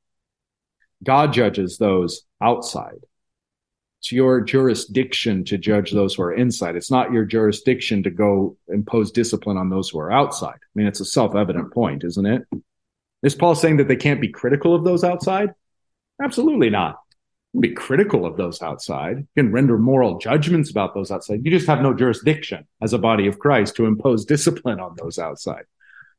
God 1.03 1.33
judges 1.33 1.79
those 1.79 2.23
outside. 2.41 3.01
It's 4.01 4.13
your 4.13 4.41
jurisdiction 4.41 5.45
to 5.45 5.59
judge 5.59 5.93
those 5.93 6.15
who 6.15 6.23
are 6.23 6.35
inside. 6.35 6.75
It's 6.77 6.91
not 6.91 7.13
your 7.13 7.25
jurisdiction 7.25 8.03
to 8.03 8.11
go 8.11 8.57
impose 8.69 9.13
discipline 9.13 9.57
on 9.57 9.71
those 9.71 9.91
who 9.91 10.01
are 10.01 10.11
outside. 10.13 10.57
I 10.57 10.69
mean, 10.75 10.87
it's 10.87 11.01
a 11.01 11.05
self 11.05 11.35
evident 11.37 11.73
point, 11.73 12.03
isn't 12.05 12.27
it? 12.27 12.43
Is 13.23 13.37
Paul 13.37 13.55
saying 13.55 13.77
that 13.77 13.87
they 13.89 13.97
can't 13.97 14.21
be 14.21 14.29
critical 14.29 14.75
of 14.75 14.85
those 14.85 15.05
outside? 15.05 15.51
Absolutely 16.21 16.71
not. 16.71 16.99
be 17.59 17.73
critical 17.73 18.27
of 18.27 18.37
those 18.37 18.61
outside. 18.63 19.19
You 19.19 19.43
can 19.45 19.53
render 19.53 19.79
moral 19.79 20.19
judgments 20.19 20.71
about 20.71 20.95
those 20.95 21.11
outside. 21.13 21.45
You 21.45 21.51
just 21.51 21.67
have 21.69 21.83
no 21.83 21.95
jurisdiction 21.95 22.67
as 22.83 22.93
a 22.93 22.99
body 22.99 23.27
of 23.29 23.39
Christ 23.39 23.77
to 23.77 23.87
impose 23.87 24.25
discipline 24.25 24.81
on 24.81 24.97
those 24.99 25.19
outside. 25.19 25.65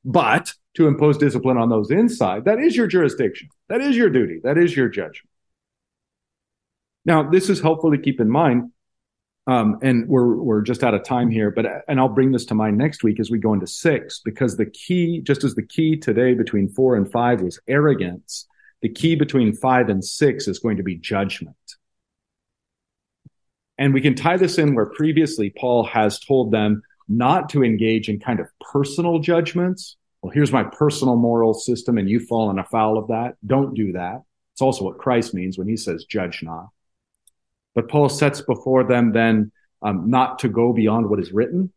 But 0.05 0.53
to 0.75 0.87
impose 0.87 1.17
discipline 1.17 1.57
on 1.57 1.69
those 1.69 1.91
inside, 1.91 2.45
that 2.45 2.59
is 2.59 2.75
your 2.75 2.87
jurisdiction. 2.87 3.49
That 3.69 3.81
is 3.81 3.95
your 3.95 4.09
duty. 4.09 4.39
That 4.43 4.57
is 4.57 4.75
your 4.75 4.89
judgment. 4.89 5.29
Now, 7.05 7.29
this 7.29 7.49
is 7.49 7.61
helpful 7.61 7.91
to 7.91 7.97
keep 7.97 8.19
in 8.19 8.29
mind. 8.29 8.71
Um, 9.45 9.79
and 9.81 10.07
we're 10.07 10.37
we're 10.37 10.61
just 10.61 10.85
out 10.85 10.93
of 10.93 11.03
time 11.03 11.29
here, 11.29 11.51
but 11.51 11.65
and 11.89 11.99
I'll 11.99 12.07
bring 12.07 12.31
this 12.31 12.45
to 12.45 12.55
mind 12.55 12.77
next 12.77 13.03
week 13.03 13.19
as 13.19 13.29
we 13.29 13.39
go 13.39 13.53
into 13.53 13.67
six, 13.67 14.21
because 14.23 14.55
the 14.55 14.65
key, 14.65 15.19
just 15.19 15.43
as 15.43 15.53
the 15.55 15.65
key 15.65 15.97
today 15.97 16.33
between 16.33 16.69
four 16.69 16.95
and 16.95 17.11
five 17.11 17.41
was 17.41 17.59
arrogance, 17.67 18.47
the 18.81 18.87
key 18.87 19.15
between 19.15 19.53
five 19.53 19.89
and 19.89 20.03
six 20.03 20.47
is 20.47 20.59
going 20.59 20.77
to 20.77 20.83
be 20.83 20.95
judgment. 20.95 21.57
And 23.77 23.93
we 23.93 23.99
can 23.99 24.15
tie 24.15 24.37
this 24.37 24.57
in 24.57 24.75
where 24.75 24.85
previously 24.85 25.49
Paul 25.49 25.83
has 25.85 26.19
told 26.19 26.51
them 26.53 26.81
not 27.07 27.49
to 27.49 27.63
engage 27.63 28.09
in 28.09 28.19
kind 28.19 28.39
of 28.39 28.47
personal 28.59 29.19
judgments. 29.19 29.97
Well, 30.21 30.31
here's 30.31 30.51
my 30.51 30.63
personal 30.63 31.15
moral 31.15 31.53
system, 31.53 31.97
and 31.97 32.09
you've 32.09 32.27
fallen 32.27 32.59
afoul 32.59 32.97
of 32.97 33.07
that. 33.09 33.35
Don't 33.45 33.73
do 33.73 33.93
that. 33.93 34.21
It's 34.53 34.61
also 34.61 34.85
what 34.85 34.97
Christ 34.97 35.33
means 35.33 35.57
when 35.57 35.67
he 35.67 35.75
says, 35.75 36.05
judge 36.05 36.43
not. 36.43 36.69
But 37.75 37.89
Paul 37.89 38.07
sets 38.09 38.41
before 38.41 38.83
them 38.83 39.11
then 39.11 39.51
um, 39.81 40.09
not 40.09 40.39
to 40.39 40.49
go 40.49 40.73
beyond 40.73 41.09
what 41.09 41.19
is 41.19 41.33
written. 41.33 41.73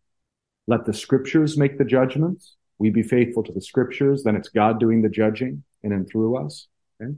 Let 0.67 0.85
the 0.85 0.93
scriptures 0.93 1.57
make 1.57 1.79
the 1.79 1.85
judgments. 1.85 2.55
We 2.79 2.91
be 2.91 3.03
faithful 3.03 3.43
to 3.45 3.53
the 3.53 3.63
scriptures. 3.63 4.23
Then 4.23 4.37
it's 4.37 4.51
God 4.51 4.79
doing 4.79 5.03
the 5.03 5.09
judging 5.09 5.65
in 5.83 5.93
and 5.93 6.09
through 6.09 6.37
us. 6.37 6.69
Okay? 7.01 7.15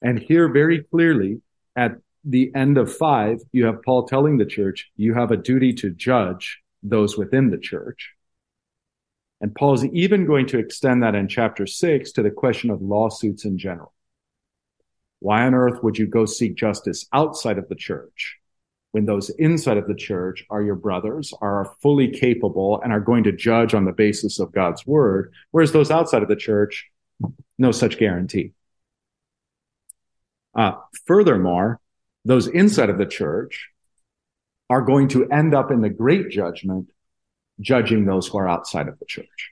And 0.00 0.18
here 0.18 0.48
very 0.48 0.82
clearly 0.84 1.42
at 1.76 1.96
the 2.24 2.50
end 2.54 2.78
of 2.78 2.94
five, 2.94 3.40
you 3.52 3.66
have 3.66 3.82
Paul 3.82 4.06
telling 4.06 4.38
the 4.38 4.46
church, 4.46 4.90
you 4.96 5.14
have 5.14 5.30
a 5.30 5.36
duty 5.36 5.72
to 5.74 5.90
judge 5.90 6.61
those 6.82 7.16
within 7.16 7.50
the 7.50 7.58
church. 7.58 8.12
And 9.40 9.54
Paul 9.54 9.74
is 9.74 9.84
even 9.86 10.26
going 10.26 10.46
to 10.48 10.58
extend 10.58 11.02
that 11.02 11.14
in 11.14 11.26
chapter 11.28 11.66
six 11.66 12.12
to 12.12 12.22
the 12.22 12.30
question 12.30 12.70
of 12.70 12.80
lawsuits 12.80 13.44
in 13.44 13.58
general. 13.58 13.92
Why 15.18 15.44
on 15.44 15.54
earth 15.54 15.82
would 15.82 15.98
you 15.98 16.06
go 16.06 16.26
seek 16.26 16.56
justice 16.56 17.06
outside 17.12 17.58
of 17.58 17.68
the 17.68 17.74
church 17.74 18.38
when 18.92 19.06
those 19.06 19.30
inside 19.30 19.78
of 19.78 19.88
the 19.88 19.94
church 19.94 20.44
are 20.50 20.62
your 20.62 20.74
brothers, 20.74 21.32
are 21.40 21.74
fully 21.80 22.08
capable, 22.08 22.80
and 22.82 22.92
are 22.92 23.00
going 23.00 23.24
to 23.24 23.32
judge 23.32 23.74
on 23.74 23.84
the 23.84 23.92
basis 23.92 24.38
of 24.38 24.52
God's 24.52 24.86
word, 24.86 25.32
whereas 25.50 25.72
those 25.72 25.90
outside 25.90 26.22
of 26.22 26.28
the 26.28 26.36
church, 26.36 26.90
no 27.58 27.72
such 27.72 27.98
guarantee. 27.98 28.52
Uh, 30.54 30.74
furthermore, 31.06 31.80
those 32.24 32.46
inside 32.46 32.90
of 32.90 32.98
the 32.98 33.06
church 33.06 33.70
are 34.72 34.80
going 34.80 35.06
to 35.06 35.28
end 35.28 35.54
up 35.54 35.70
in 35.70 35.82
the 35.82 35.90
great 35.90 36.30
judgment 36.30 36.90
judging 37.60 38.06
those 38.06 38.26
who 38.26 38.38
are 38.38 38.48
outside 38.48 38.88
of 38.88 38.98
the 38.98 39.04
church. 39.04 39.50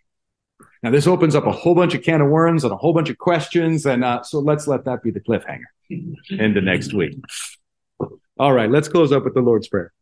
Now, 0.82 0.90
this 0.90 1.06
opens 1.06 1.34
up 1.34 1.44
a 1.46 1.52
whole 1.52 1.74
bunch 1.74 1.92
of 1.94 2.02
can 2.02 2.22
of 2.22 2.30
worms 2.30 2.64
and 2.64 2.72
a 2.72 2.76
whole 2.76 2.94
bunch 2.94 3.10
of 3.10 3.18
questions. 3.18 3.84
And 3.84 4.02
uh, 4.02 4.22
so 4.22 4.38
let's 4.38 4.66
let 4.66 4.86
that 4.86 5.02
be 5.02 5.10
the 5.10 5.20
cliffhanger 5.20 5.68
into 6.30 6.62
next 6.62 6.94
week. 6.94 7.22
All 8.38 8.54
right, 8.54 8.70
let's 8.70 8.88
close 8.88 9.12
up 9.12 9.24
with 9.24 9.34
the 9.34 9.42
Lord's 9.42 9.68
Prayer. 9.68 9.92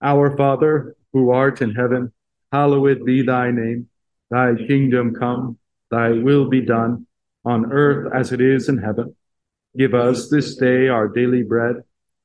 Our 0.00 0.34
Father, 0.38 0.96
who 1.12 1.30
art 1.30 1.60
in 1.60 1.74
heaven, 1.74 2.14
hallowed 2.50 3.04
be 3.04 3.20
thy 3.20 3.50
name. 3.50 3.90
Thy 4.30 4.54
kingdom 4.54 5.14
come, 5.14 5.58
thy 5.90 6.12
will 6.12 6.48
be 6.48 6.62
done 6.62 7.06
on 7.44 7.70
earth 7.70 8.10
as 8.14 8.32
it 8.32 8.40
is 8.40 8.70
in 8.70 8.78
heaven. 8.78 9.14
Give 9.76 9.92
us 9.92 10.30
this 10.30 10.56
day 10.56 10.88
our 10.88 11.08
daily 11.08 11.42
bread 11.42 11.82